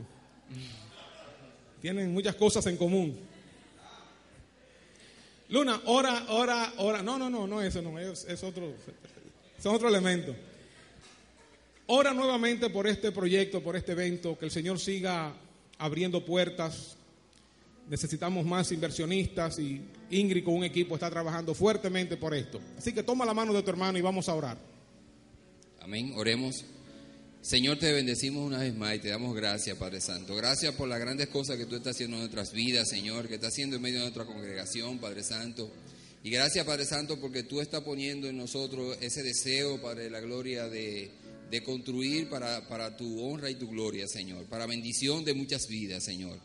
Tienen 1.82 2.14
muchas 2.14 2.36
cosas 2.36 2.66
en 2.68 2.78
común. 2.78 3.20
Luna, 5.50 5.82
ora, 5.86 6.26
ora, 6.30 6.74
ora. 6.78 7.02
No, 7.02 7.18
no, 7.18 7.30
no, 7.30 7.48
no, 7.48 7.62
eso 7.62 7.82
no, 7.82 7.98
es, 7.98 8.26
es 8.26 8.44
otro, 8.44 8.72
otro 9.64 9.90
elemento. 9.90 10.36
Ora 11.88 12.14
nuevamente 12.14 12.70
por 12.70 12.86
este 12.86 13.12
proyecto, 13.12 13.62
por 13.62 13.76
este 13.76 13.94
evento, 13.94 14.38
que 14.38 14.46
el 14.46 14.52
Señor 14.52 14.80
siga 14.80 15.34
abriendo 15.80 16.24
puertas. 16.24 16.96
Necesitamos 17.90 18.46
más 18.46 18.72
inversionistas 18.72 19.58
y 19.58 19.82
Ingrid 20.12 20.44
con 20.44 20.54
un 20.54 20.64
equipo 20.64 20.94
está 20.94 21.10
trabajando 21.10 21.56
fuertemente 21.56 22.16
por 22.16 22.36
esto. 22.36 22.60
Así 22.78 22.94
que 22.94 23.02
toma 23.02 23.26
la 23.26 23.34
mano 23.34 23.52
de 23.52 23.64
tu 23.64 23.72
hermano 23.72 23.98
y 23.98 24.02
vamos 24.02 24.30
a 24.30 24.36
orar. 24.36 24.58
Amén, 25.82 26.14
oremos. 26.16 26.64
Señor, 27.42 27.80
te 27.80 27.94
bendecimos 27.94 28.46
una 28.46 28.60
vez 28.60 28.76
más 28.76 28.96
y 28.96 29.00
te 29.00 29.08
damos 29.08 29.34
gracias, 29.34 29.78
Padre 29.78 30.02
Santo. 30.02 30.36
Gracias 30.36 30.76
por 30.76 30.90
las 30.90 31.00
grandes 31.00 31.30
cosas 31.30 31.56
que 31.56 31.66
tú 31.66 31.78
estás 31.78 31.96
haciendo 31.96 32.18
en 32.18 32.24
nuestras 32.24 32.52
vidas, 32.52 32.90
Señor, 32.90 33.30
que 33.30 33.36
estás 33.36 33.54
haciendo 33.54 33.78
en 33.78 33.82
medio 33.82 34.00
de 34.00 34.02
nuestra 34.02 34.26
congregación, 34.26 35.00
Padre 35.00 35.24
Santo. 35.24 35.72
Y 36.22 36.32
gracias, 36.32 36.66
Padre 36.66 36.86
Santo, 36.86 37.18
porque 37.18 37.44
tú 37.44 37.62
estás 37.62 37.82
poniendo 37.82 38.28
en 38.28 38.36
nosotros 38.36 38.98
ese 39.00 39.24
deseo, 39.24 39.82
Padre, 39.82 40.10
la 40.10 40.20
gloria 40.20 40.68
de, 40.68 41.12
de 41.50 41.64
construir 41.64 42.30
para, 42.30 42.68
para 42.68 42.98
tu 42.98 43.22
honra 43.22 43.50
y 43.50 43.56
tu 43.56 43.70
gloria, 43.70 44.06
Señor, 44.06 44.44
para 44.48 44.66
bendición 44.66 45.24
de 45.24 45.34
muchas 45.34 45.66
vidas, 45.70 46.04
Señor. 46.04 46.38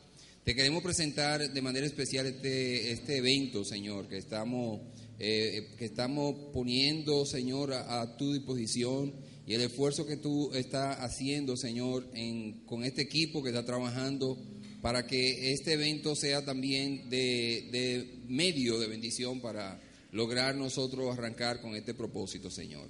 Te 0.45 0.55
queremos 0.55 0.81
presentar 0.81 1.53
de 1.53 1.63
manera 1.63 1.87
especial 1.87 2.27
este, 2.27 2.93
este 2.93 3.17
evento, 3.17 3.65
Señor, 3.65 4.07
que 4.07 4.19
estamos, 4.19 4.81
eh, 5.19 5.71
que 5.77 5.87
estamos 5.87 6.37
poniendo, 6.53 7.27
Señor, 7.27 7.73
a 7.73 8.17
tu 8.17 8.33
disposición 8.33 9.34
y 9.47 9.55
el 9.55 9.61
esfuerzo 9.61 10.07
que 10.07 10.17
tú 10.17 10.53
estás 10.55 10.99
haciendo, 11.01 11.57
Señor, 11.57 12.07
en, 12.15 12.65
con 12.67 12.85
este 12.85 13.03
equipo 13.03 13.43
que 13.43 13.51
está 13.51 13.65
trabajando 13.65 14.39
para 14.81 15.07
que 15.07 15.53
este 15.53 15.75
evento 15.75 16.15
sea 16.15 16.45
también 16.45 17.09
de, 17.11 18.21
medio 18.29 18.79
de 18.79 18.87
bendición 18.87 19.41
para 19.41 19.81
lograr 20.13 20.55
nosotros 20.57 21.13
arrancar 21.13 21.61
con 21.61 21.75
este 21.75 21.95
propósito, 21.95 22.51
Señor. 22.51 22.89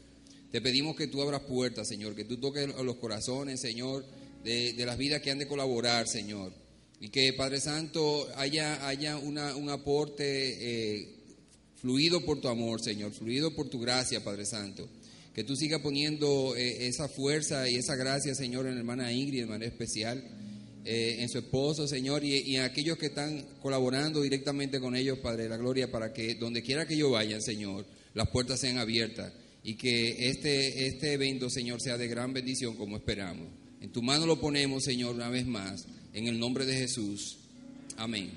Te 0.52 0.61
pedimos 0.61 0.94
que 0.94 1.09
tú 1.09 1.22
abras 1.22 1.42
puertas, 1.42 1.88
Señor, 1.88 2.14
que 2.14 2.24
tú 2.24 2.36
toques 2.36 2.68
los 2.68 2.96
corazones, 2.96 3.61
Señor, 3.61 4.05
de, 4.44 4.74
de 4.74 4.86
las 4.86 4.96
vidas 4.96 5.22
que 5.22 5.32
han 5.32 5.38
de 5.38 5.48
colaborar, 5.48 6.07
Señor. 6.07 6.52
Y 7.00 7.09
que, 7.09 7.32
Padre 7.32 7.61
Santo, 7.61 8.28
haya, 8.36 8.86
haya 8.86 9.16
una, 9.16 9.57
un 9.57 9.70
aporte 9.70 10.24
eh, 10.24 11.14
fluido 11.76 12.24
por 12.24 12.40
tu 12.40 12.48
amor, 12.48 12.80
Señor, 12.80 13.12
fluido 13.12 13.55
por 13.55 13.68
tu 13.68 13.80
gracia, 13.80 14.22
Padre 14.22 14.46
Santo. 14.46 14.88
Que 15.35 15.45
tú 15.45 15.57
sigas 15.57 15.80
poniendo 15.80 16.55
eh, 16.57 16.87
esa 16.87 17.09
fuerza 17.09 17.68
y 17.68 17.74
esa 17.74 17.97
gracia, 17.97 18.35
Señor, 18.35 18.66
en 18.66 18.74
la 18.74 18.80
hermana 18.80 19.12
Ingrid 19.12 19.41
de 19.41 19.47
manera 19.47 19.70
especial, 19.70 20.22
eh, 20.85 21.16
en 21.20 21.28
su 21.28 21.39
esposo, 21.39 21.89
Señor, 21.89 22.22
y, 22.24 22.57
en 22.57 22.62
aquellos 22.62 22.97
que 22.99 23.07
están 23.07 23.45
colaborando 23.61 24.20
directamente 24.22 24.78
con 24.78 24.95
ellos, 24.95 25.18
Padre 25.18 25.45
de 25.45 25.49
la 25.49 25.57
Gloria, 25.57 25.91
para 25.91 26.12
que 26.12 26.35
donde 26.35 26.62
quiera 26.62 26.87
que 26.87 26.95
ellos 26.95 27.11
vayan, 27.11 27.43
Señor, 27.43 27.85
las 28.12 28.28
puertas 28.28 28.61
sean 28.61 28.78
abiertas 28.78 29.32
y 29.64 29.74
que 29.74 30.28
este, 30.28 30.87
este 30.87 31.14
evento, 31.14 31.49
Señor, 31.49 31.80
sea 31.80 31.97
de 31.97 32.07
gran 32.07 32.32
bendición 32.32 32.76
como 32.76 32.97
esperamos. 32.97 33.49
En 33.80 33.91
tu 33.91 34.03
mano 34.03 34.26
lo 34.26 34.39
ponemos, 34.39 34.85
Señor, 34.85 35.14
una 35.14 35.30
vez 35.30 35.47
más, 35.47 35.87
en 36.12 36.28
el 36.28 36.39
nombre 36.39 36.66
de 36.66 36.76
Jesús. 36.76 37.39
Amén. 37.97 38.30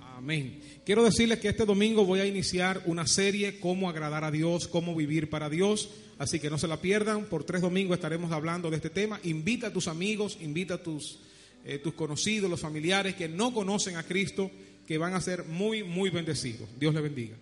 Amén. 0.00 0.58
Quiero 0.88 1.04
decirles 1.04 1.38
que 1.38 1.48
este 1.48 1.66
domingo 1.66 2.06
voy 2.06 2.20
a 2.20 2.24
iniciar 2.24 2.80
una 2.86 3.06
serie, 3.06 3.60
cómo 3.60 3.90
agradar 3.90 4.24
a 4.24 4.30
Dios, 4.30 4.68
cómo 4.68 4.94
vivir 4.94 5.28
para 5.28 5.50
Dios. 5.50 5.90
Así 6.16 6.40
que 6.40 6.48
no 6.48 6.56
se 6.56 6.66
la 6.66 6.80
pierdan. 6.80 7.26
Por 7.26 7.44
tres 7.44 7.60
domingos 7.60 7.98
estaremos 7.98 8.32
hablando 8.32 8.70
de 8.70 8.76
este 8.76 8.88
tema. 8.88 9.20
Invita 9.24 9.66
a 9.66 9.70
tus 9.70 9.86
amigos, 9.86 10.38
invita 10.40 10.76
a 10.76 10.82
tus, 10.82 11.18
eh, 11.66 11.78
tus 11.78 11.92
conocidos, 11.92 12.48
los 12.48 12.60
familiares 12.60 13.16
que 13.16 13.28
no 13.28 13.52
conocen 13.52 13.96
a 13.98 14.02
Cristo, 14.02 14.50
que 14.86 14.96
van 14.96 15.12
a 15.12 15.20
ser 15.20 15.44
muy, 15.44 15.82
muy 15.82 16.08
bendecidos. 16.08 16.66
Dios 16.80 16.94
les 16.94 17.02
bendiga. 17.02 17.36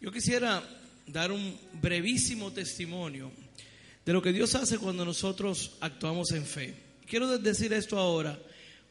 Yo 0.00 0.10
quisiera 0.10 0.60
dar 1.06 1.30
un 1.30 1.56
brevísimo 1.80 2.50
testimonio 2.50 3.30
de 4.04 4.12
lo 4.12 4.20
que 4.20 4.32
Dios 4.32 4.56
hace 4.56 4.78
cuando 4.78 5.04
nosotros 5.04 5.76
actuamos 5.80 6.32
en 6.32 6.44
fe. 6.44 6.74
Quiero 7.06 7.38
decir 7.38 7.72
esto 7.72 7.96
ahora 7.96 8.36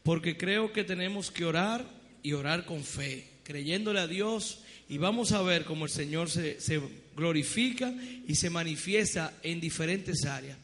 porque 0.02 0.38
creo 0.38 0.72
que 0.72 0.82
tenemos 0.82 1.30
que 1.30 1.44
orar 1.44 1.86
y 2.22 2.32
orar 2.32 2.64
con 2.64 2.82
fe, 2.82 3.33
creyéndole 3.44 4.00
a 4.00 4.06
Dios 4.06 4.60
y 4.88 4.98
vamos 4.98 5.32
a 5.32 5.42
ver 5.42 5.64
cómo 5.64 5.84
el 5.84 5.90
Señor 5.90 6.30
se, 6.30 6.58
glorifica 7.16 7.94
y 8.26 8.34
se 8.34 8.50
manifiesta 8.50 9.34
en 9.42 9.60
diferentes 9.60 10.24
áreas. 10.24 10.58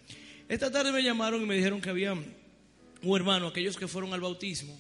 Esta 0.48 0.70
tarde 0.70 0.90
me 0.90 1.02
llamaron 1.02 1.42
y 1.42 1.46
me 1.46 1.54
dijeron 1.54 1.80
que 1.80 1.90
había 1.90 2.12
un 2.12 3.16
hermano, 3.16 3.46
aquellos 3.46 3.76
que 3.76 3.86
fueron 3.86 4.12
al 4.12 4.20
bautismo, 4.20 4.76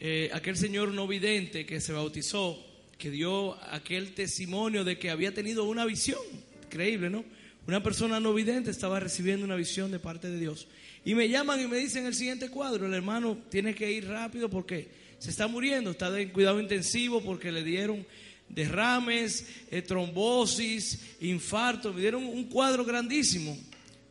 eh, 0.00 0.30
aquel 0.32 0.56
señor 0.56 0.92
no 0.92 1.06
vidente 1.06 1.64
que 1.64 1.80
se 1.80 1.92
bautizó, 1.92 2.58
que 2.98 3.10
dio 3.10 3.54
aquel 3.72 4.14
testimonio 4.14 4.82
de 4.82 4.98
que 4.98 5.10
había 5.10 5.32
tenido 5.32 5.64
una 5.64 5.84
visión, 5.84 6.20
increíble, 6.64 7.08
¿no? 7.08 7.24
Una 7.66 7.82
persona 7.82 8.18
no 8.18 8.34
vidente 8.34 8.70
estaba 8.70 8.98
recibiendo 8.98 9.44
una 9.44 9.56
visión 9.56 9.90
de 9.90 9.98
parte 9.98 10.28
de 10.28 10.38
Dios. 10.38 10.66
Y 11.04 11.14
me 11.14 11.28
llaman 11.28 11.60
y 11.60 11.66
me 11.66 11.76
dicen 11.76 12.06
el 12.06 12.14
siguiente 12.14 12.50
cuadro, 12.50 12.86
el 12.86 12.94
hermano 12.94 13.38
tiene 13.48 13.74
que 13.74 13.90
ir 13.92 14.08
rápido 14.08 14.50
porque 14.50 14.88
se 15.20 15.30
está 15.30 15.46
muriendo, 15.46 15.90
está 15.90 16.18
en 16.18 16.30
cuidado 16.30 16.58
intensivo 16.60 17.22
porque 17.22 17.52
le 17.52 17.62
dieron 17.62 18.06
derrames, 18.48 19.46
eh, 19.70 19.82
trombosis, 19.82 20.98
infarto, 21.20 21.92
me 21.92 22.00
dieron 22.00 22.24
un 22.24 22.44
cuadro 22.44 22.84
grandísimo. 22.84 23.56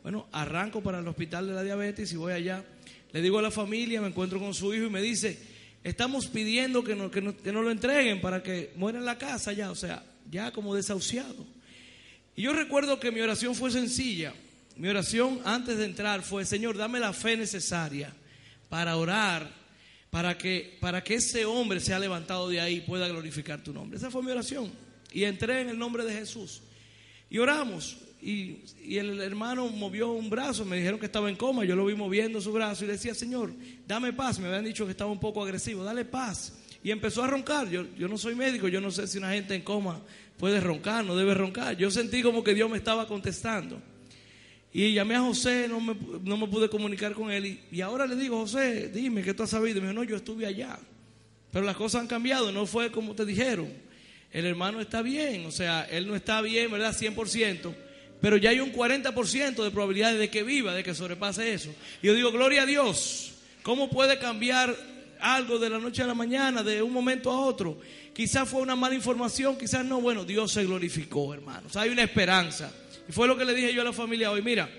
Bueno, 0.03 0.28
arranco 0.32 0.82
para 0.82 0.99
el 0.99 1.07
hospital 1.07 1.47
de 1.47 1.53
la 1.53 1.64
diabetes 1.64 2.14
y 2.14 2.16
voy 2.16 2.34
allá. 2.34 2.64
Le 3.12 3.22
digo 3.24 3.39
a 3.39 3.41
la 3.41 3.49
familia, 3.49 4.01
me 4.01 4.07
encuentro 4.10 4.39
con 4.39 4.53
su 4.53 4.72
hijo 4.72 4.86
y 4.86 4.89
me 4.91 5.01
dice, 5.01 5.38
estamos 5.84 6.28
pidiendo 6.28 6.84
que 6.84 6.95
nos, 6.95 7.12
que 7.12 7.22
nos, 7.22 7.34
que 7.36 7.51
nos 7.51 7.64
lo 7.64 7.72
entreguen 7.72 8.22
para 8.22 8.43
que 8.43 8.72
muera 8.76 8.99
en 8.99 9.05
la 9.05 9.18
casa 9.18 9.51
ya, 9.51 9.72
o 9.72 9.76
sea, 9.76 10.05
ya 10.30 10.51
como 10.51 10.76
desahuciado. 10.76 11.45
Y 12.36 12.43
yo 12.43 12.53
recuerdo 12.53 12.99
que 12.99 13.12
mi 13.12 13.20
oración 13.20 13.55
fue 13.55 13.72
sencilla. 13.72 14.34
Mi 14.78 14.88
oración 14.88 15.41
antes 15.43 15.80
de 15.80 15.86
entrar 15.86 16.22
fue, 16.22 16.45
Señor, 16.45 16.78
dame 16.78 16.99
la 16.99 17.14
fe 17.14 17.36
necesaria 17.36 18.14
para 18.70 18.95
orar, 18.95 19.59
para 20.10 20.38
que, 20.38 20.78
para 20.80 21.03
que 21.03 21.16
ese 21.16 21.45
hombre 21.45 21.80
sea 21.80 21.99
levantado 21.99 22.49
de 22.49 22.60
ahí 22.60 22.78
y 22.78 22.82
pueda 22.82 23.07
glorificar 23.07 23.64
tu 23.64 23.74
nombre. 23.74 23.97
Esa 23.97 24.10
fue 24.10 24.24
mi 24.24 24.32
oración. 24.32 24.72
Y 25.12 25.24
entré 25.24 25.62
en 25.62 25.70
el 25.70 25.78
nombre 25.78 26.03
de 26.03 26.14
Jesús. 26.14 26.62
Y 27.30 27.38
oramos. 27.38 27.97
y, 28.22 28.64
y 28.84 28.97
el 28.97 29.22
hermano 29.22 29.68
movió 29.70 30.12
un 30.12 30.30
brazo, 30.30 30.66
me 30.66 30.78
dijeron 30.78 30.99
que 30.99 31.05
estaba 31.05 31.30
en 31.30 31.36
coma, 31.36 31.64
yo 31.64 31.76
lo 31.76 31.86
vi 31.86 31.95
moviendo 31.95 32.41
su 32.41 32.51
brazo 32.51 32.84
y 32.84 32.88
decía, 32.88 33.14
Señor, 33.14 33.53
dame 33.88 34.12
paz, 34.14 34.39
me 34.39 34.47
habían 34.47 34.66
dicho 34.66 34.86
que 34.86 34.91
estaba 34.91 35.12
un 35.12 35.20
poco 35.20 35.43
agresivo, 35.43 35.84
dale 35.84 36.05
paz. 36.05 36.57
Y 36.84 36.91
empezó 36.91 37.24
a 37.24 37.28
roncar, 37.28 37.70
yo, 37.70 37.86
yo 37.97 38.07
no 38.07 38.18
soy 38.18 38.36
médico, 38.36 38.68
yo 38.68 38.82
no 38.82 38.89
sé 38.89 39.07
si 39.07 39.18
una 39.18 39.32
gente 39.32 39.53
en 39.53 39.62
coma 39.62 40.01
puede 40.38 40.60
roncar, 40.60 41.05
no 41.05 41.16
debe 41.16 41.34
roncar. 41.34 41.76
Yo 41.78 41.91
sentí 41.91 42.24
como 42.24 42.43
que 42.43 42.53
Dios 42.53 42.70
me 42.70 42.78
estaba 42.78 43.07
contestando. 43.07 43.82
Y 44.72 44.93
llamé 44.93 45.15
a 45.15 45.22
José, 45.22 45.67
no 45.67 45.80
me, 45.80 45.95
no 46.24 46.38
me 46.38 46.47
pude 46.47 46.70
comunicar 46.70 47.13
con 47.13 47.32
él. 47.32 47.45
Y, 47.45 47.59
y 47.72 47.82
ahora 47.82 48.05
le 48.05 48.15
digo, 48.15 48.39
José, 48.39 48.89
dime, 48.89 49.24
¿qué 49.24 49.34
tú 49.34 49.43
has 49.43 49.49
sabido? 49.49 49.80
Y 49.80 49.82
me 49.82 49.88
dijo, 49.88 49.99
no, 49.99 50.03
yo 50.03 50.15
estuve 50.15 50.45
allá. 50.45 50.78
Pero 51.51 51.65
las 51.65 51.76
cosas 51.76 52.01
han 52.01 52.07
cambiado, 52.07 52.51
no 52.51 52.65
fue 52.65 52.91
como 52.91 53.15
te 53.15 53.26
dijeron. 53.26 53.72
El 54.32 54.45
hermano 54.45 54.80
está 54.80 55.01
bien, 55.01 55.45
o 55.47 55.51
sea, 55.51 55.88
él 55.89 56.07
no 56.07 56.15
está 56.15 56.41
bien, 56.41 56.72
¿verdad? 56.72 56.95
100%, 56.95 57.74
pero 58.22 58.38
ya 58.38 58.51
hay 58.51 58.59
un 58.59 58.72
40% 58.72 59.63
de 59.63 59.72
probabilidades 59.72 60.20
de 60.20 60.30
que 60.30 60.43
viva, 60.43 60.74
de 60.74 60.84
que 60.84 60.93
sobrepase 60.93 61.51
eso. 61.51 61.74
Y 62.03 62.07
yo 62.07 62.13
digo, 62.13 62.32
gloria 62.32 62.63
a 62.63 62.65
Dios, 62.67 63.34
¿cómo 63.63 63.89
puede 63.89 64.20
cambiar 64.20 64.76
algo 65.20 65.57
de 65.57 65.72
la 65.72 65.80
noche 65.80 66.03
a 66.03 66.07
la 66.07 66.13
mañana, 66.13 66.61
de 66.61 66.84
un 66.84 66.93
momento 66.93 67.32
a 67.32 67.39
otro? 67.39 67.80
Quizás 68.13 68.47
fue 68.47 68.61
una 68.61 68.76
mala 68.76 68.93
información, 68.93 69.57
quizás 69.57 69.84
no. 69.84 69.99
Bueno, 70.01 70.26
Dios 70.26 70.51
se 70.51 70.63
glorificó, 70.63 71.34
hermanos. 71.34 71.76
Hay 71.76 71.89
una 71.89 72.03
esperanza. 72.03 72.72
Y 73.10 73.12
fue 73.12 73.28
lo 73.28 73.36
que 73.36 73.43
le 73.43 73.55
dije 73.55 73.74
yo 73.74 73.82
a 73.82 73.86
la 73.86 73.91
familia 73.91 74.30
hoy. 74.30 74.43
Mira, 74.43 74.70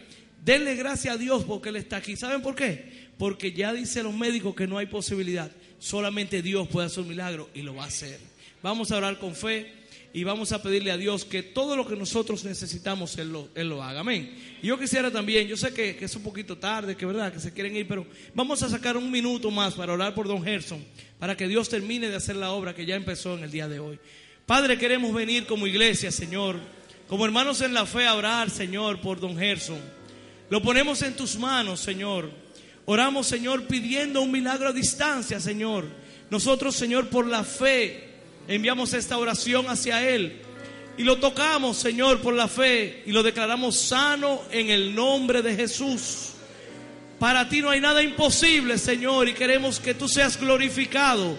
denle 0.45 0.77
gracias 0.77 1.15
a 1.15 1.19
Dios 1.19 1.43
porque 1.43 1.71
Él 1.71 1.77
está 1.77 1.97
aquí. 1.97 2.15
¿Saben 2.15 2.43
por 2.43 2.55
qué? 2.55 3.11
Porque 3.19 3.53
ya 3.53 3.73
dice 3.73 4.05
los 4.05 4.15
médicos 4.15 4.55
que 4.55 4.69
no 4.69 4.79
hay 4.79 4.87
posibilidad. 4.87 5.51
Solamente 5.81 6.41
Dios 6.41 6.69
puede 6.69 6.87
hacer 6.87 7.03
un 7.03 7.09
milagro 7.09 7.51
y 7.55 7.63
lo 7.63 7.75
va 7.75 7.85
a 7.85 7.89
hacer. 7.89 8.21
Vamos 8.63 8.93
a 8.93 8.99
orar 8.99 9.19
con 9.19 9.35
fe 9.35 9.73
y 10.13 10.23
vamos 10.23 10.53
a 10.53 10.63
pedirle 10.63 10.93
a 10.93 10.97
Dios 10.97 11.25
que 11.25 11.43
todo 11.43 11.77
lo 11.77 11.85
que 11.89 11.97
nosotros 11.97 12.45
necesitamos 12.45 13.19
Él 13.19 13.33
lo, 13.33 13.49
Él 13.57 13.69
lo 13.69 13.83
haga. 13.83 13.99
Amén. 13.99 14.33
Y 14.63 14.69
yo 14.69 14.79
quisiera 14.79 15.11
también, 15.11 15.49
yo 15.49 15.57
sé 15.57 15.75
que, 15.75 15.97
que, 15.97 16.05
es 16.05 16.15
un 16.15 16.23
poquito 16.23 16.57
tarde, 16.57 16.97
que 16.97 17.07
verdad, 17.07 17.33
que 17.33 17.41
se 17.41 17.53
quieren 17.53 17.75
ir, 17.75 17.89
pero 17.89 18.07
vamos 18.33 18.63
a 18.63 18.69
sacar 18.69 18.97
un 18.97 19.11
minuto 19.11 19.51
más 19.51 19.75
para 19.75 19.93
orar 19.93 20.15
por 20.15 20.29
Don 20.29 20.45
Gerson, 20.45 20.85
para 21.19 21.37
que 21.37 21.49
Dios 21.49 21.69
termine 21.69 22.09
de 22.09 22.15
hacer 22.15 22.37
la 22.37 22.53
obra 22.53 22.77
que 22.77 22.87
ya 22.87 22.95
empezó 22.95 23.37
en 23.37 23.43
el 23.43 23.51
día 23.51 23.67
de 23.67 23.81
hoy. 23.81 23.99
Padre, 24.47 24.79
queremos 24.79 25.13
venir 25.13 25.47
como 25.47 25.67
iglesia, 25.67 26.13
Señor, 26.13 26.61
como 27.11 27.25
hermanos 27.25 27.61
en 27.61 27.75
la 27.75 27.87
fe 27.87 28.07
a 28.07 28.15
orar, 28.15 28.51
Señor, 28.51 29.01
por 29.01 29.19
Don 29.19 29.37
Gerson. 29.37 29.81
Lo 30.49 30.63
ponemos 30.63 31.03
en 31.03 31.17
tus 31.17 31.37
manos, 31.37 31.81
Señor. 31.81 32.31
Oramos, 32.85 33.27
Señor, 33.27 33.65
pidiendo 33.65 34.23
un 34.23 34.31
milagro 34.31 34.69
a 34.69 34.73
distancia, 34.73 35.41
Señor. 35.41 35.87
Nosotros, 36.31 36.77
Señor, 36.77 37.09
por 37.09 37.27
la 37.27 37.43
fe, 37.43 38.11
enviamos 38.47 38.95
esta 38.95 39.19
oración 39.19 39.69
hacia 39.69 40.09
Él. 40.09 40.41
Y 40.97 41.03
lo 41.03 41.19
tocamos, 41.19 41.79
Señor, 41.79 42.21
por 42.21 42.35
la 42.35 42.47
fe 42.47 43.03
y 43.05 43.11
lo 43.11 43.25
declaramos 43.25 43.75
sano 43.75 44.43
en 44.53 44.71
el 44.71 44.95
nombre 44.95 45.43
de 45.43 45.57
Jesús. 45.57 46.29
Para 47.19 47.49
ti 47.49 47.61
no 47.61 47.71
hay 47.71 47.81
nada 47.81 48.05
imposible, 48.05 48.79
Señor, 48.79 49.29
y 49.29 49.35
queremos 49.35 49.81
que 49.81 49.95
tú 49.95 50.09
seas 50.09 50.39
glorificado. 50.39 51.37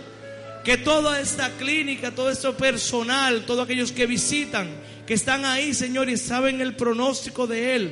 Que 0.66 0.76
toda 0.76 1.22
esta 1.22 1.50
clínica, 1.52 2.12
todo 2.12 2.30
esto 2.30 2.58
personal, 2.58 3.46
todos 3.46 3.64
aquellos 3.64 3.94
que 3.94 4.06
visitan, 4.06 4.70
que 5.12 5.16
están 5.16 5.44
ahí, 5.44 5.74
Señor, 5.74 6.10
y 6.10 6.16
saben 6.16 6.62
el 6.62 6.74
pronóstico 6.74 7.46
de 7.46 7.76
Él, 7.76 7.92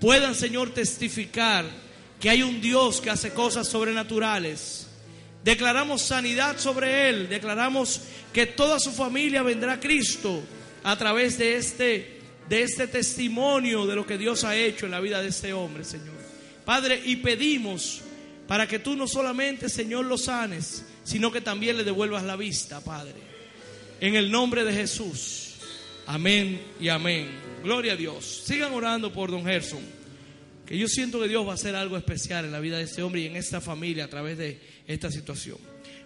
puedan, 0.00 0.34
Señor, 0.34 0.74
testificar 0.74 1.64
que 2.18 2.30
hay 2.30 2.42
un 2.42 2.60
Dios 2.60 3.00
que 3.00 3.10
hace 3.10 3.30
cosas 3.30 3.68
sobrenaturales. 3.68 4.88
Declaramos 5.44 6.02
sanidad 6.02 6.58
sobre 6.58 7.10
Él, 7.10 7.28
declaramos 7.28 8.00
que 8.32 8.46
toda 8.46 8.80
su 8.80 8.90
familia 8.90 9.44
vendrá 9.44 9.74
a 9.74 9.78
Cristo 9.78 10.42
a 10.82 10.98
través 10.98 11.38
de 11.38 11.54
este, 11.54 12.22
de 12.48 12.62
este 12.64 12.88
testimonio 12.88 13.86
de 13.86 13.94
lo 13.94 14.04
que 14.04 14.18
Dios 14.18 14.42
ha 14.42 14.56
hecho 14.56 14.86
en 14.86 14.90
la 14.90 15.00
vida 15.00 15.22
de 15.22 15.28
este 15.28 15.52
hombre, 15.52 15.84
Señor. 15.84 16.16
Padre, 16.64 17.00
y 17.04 17.14
pedimos 17.18 18.00
para 18.48 18.66
que 18.66 18.80
tú 18.80 18.96
no 18.96 19.06
solamente, 19.06 19.68
Señor, 19.68 20.06
lo 20.06 20.18
sanes, 20.18 20.84
sino 21.04 21.30
que 21.30 21.40
también 21.40 21.76
le 21.76 21.84
devuelvas 21.84 22.24
la 22.24 22.34
vista, 22.34 22.80
Padre. 22.80 23.14
En 24.00 24.16
el 24.16 24.32
nombre 24.32 24.64
de 24.64 24.72
Jesús. 24.72 25.47
Amén 26.10 26.58
y 26.80 26.88
amén. 26.88 27.28
Gloria 27.62 27.92
a 27.92 27.96
Dios. 27.96 28.42
Sigan 28.46 28.72
orando 28.72 29.12
por 29.12 29.30
don 29.30 29.44
Gerson. 29.44 29.82
Que 30.64 30.78
yo 30.78 30.88
siento 30.88 31.20
que 31.20 31.28
Dios 31.28 31.46
va 31.46 31.50
a 31.50 31.54
hacer 31.54 31.76
algo 31.76 31.98
especial 31.98 32.46
en 32.46 32.52
la 32.52 32.60
vida 32.60 32.78
de 32.78 32.84
este 32.84 33.02
hombre 33.02 33.20
y 33.20 33.26
en 33.26 33.36
esta 33.36 33.60
familia 33.60 34.06
a 34.06 34.08
través 34.08 34.38
de 34.38 34.58
esta 34.86 35.10
situación. 35.10 35.58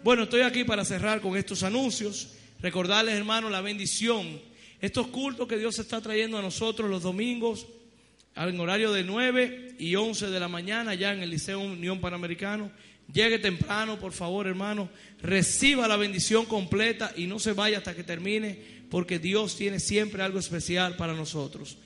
Bueno, 0.03 0.25
estoy 0.25 0.41
aquí 0.41 0.65
para 0.65 0.85
cerrar 0.85 1.21
con 1.21 1.37
estos 1.37 1.63
anuncios. 1.63 2.33
Recordarles, 2.61 3.15
hermanos, 3.15 3.53
la 3.53 3.61
bendición. 3.61 4.41
Estos 4.81 5.07
cultos 5.07 5.47
que 5.47 5.57
Dios 5.57 5.79
está 5.79 6.01
trayendo 6.01 6.37
a 6.37 6.43
nosotros 6.43 6.91
los 6.91 7.05
domingos, 7.05 7.69
en 8.35 8.59
horario 8.59 8.91
de 8.91 9.05
9 9.05 9.77
y 9.79 9.95
11 9.95 10.31
de 10.31 10.41
la 10.41 10.49
mañana, 10.49 10.97
ya 10.97 11.13
en 11.13 11.23
el 11.23 11.31
Liceo 11.31 11.61
Unión 11.61 12.01
Panamericano. 12.01 12.73
Llegue 13.13 13.39
temprano, 13.39 14.01
por 14.01 14.13
favor, 14.13 14.49
hermano. 14.49 14.89
Reciba 15.21 15.87
la 15.87 15.97
bendición 15.97 16.47
completa 16.47 17.13
y 17.17 17.29
no 17.29 17.39
se 17.39 17.53
vaya 17.53 17.79
hasta 17.79 17.95
que 17.95 18.03
termine, 18.03 18.82
porque 18.93 19.19
Dios 19.19 19.57
tiene 19.57 19.81
siempre 19.81 20.23
algo 20.23 20.39
especial 20.39 20.97
para 20.97 21.15
nosotros. 21.15 21.79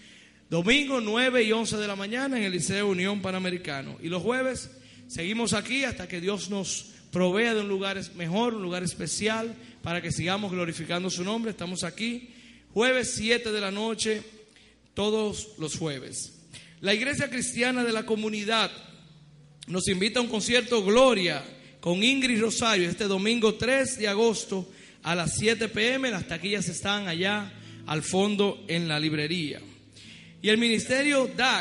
Domingo 0.50 1.00
9 1.00 1.44
y 1.44 1.52
11 1.52 1.76
de 1.76 1.86
la 1.86 1.94
mañana 1.94 2.36
en 2.36 2.42
el 2.42 2.50
Liceo 2.50 2.88
Unión 2.88 3.22
Panamericano. 3.22 3.96
Y 4.02 4.08
los 4.08 4.24
jueves 4.24 4.72
seguimos 5.06 5.52
aquí 5.52 5.84
hasta 5.84 6.08
que 6.08 6.20
Dios 6.20 6.50
nos 6.50 6.86
provea 7.12 7.54
de 7.54 7.60
un 7.60 7.68
lugar 7.68 8.02
mejor, 8.16 8.54
un 8.54 8.62
lugar 8.62 8.82
especial, 8.82 9.54
para 9.82 10.02
que 10.02 10.10
sigamos 10.10 10.50
glorificando 10.50 11.08
su 11.08 11.22
nombre. 11.22 11.52
Estamos 11.52 11.84
aquí 11.84 12.30
jueves 12.74 13.12
7 13.14 13.52
de 13.52 13.60
la 13.60 13.70
noche, 13.70 14.24
todos 14.92 15.50
los 15.58 15.78
jueves. 15.78 16.40
La 16.80 16.92
Iglesia 16.92 17.30
Cristiana 17.30 17.84
de 17.84 17.92
la 17.92 18.04
Comunidad 18.04 18.72
nos 19.68 19.86
invita 19.86 20.18
a 20.18 20.22
un 20.22 20.28
concierto 20.28 20.82
Gloria 20.82 21.44
con 21.78 22.02
Ingrid 22.02 22.40
Rosario 22.40 22.90
este 22.90 23.04
domingo 23.04 23.54
3 23.54 23.96
de 23.96 24.08
agosto 24.08 24.68
a 25.06 25.14
las 25.14 25.36
7 25.36 25.68
pm. 25.68 26.10
Las 26.10 26.26
taquillas 26.26 26.68
están 26.68 27.06
allá 27.06 27.52
al 27.86 28.02
fondo 28.02 28.64
en 28.66 28.88
la 28.88 28.98
librería. 28.98 29.60
Y 30.42 30.48
el 30.48 30.58
ministerio 30.58 31.30
DAC 31.34 31.46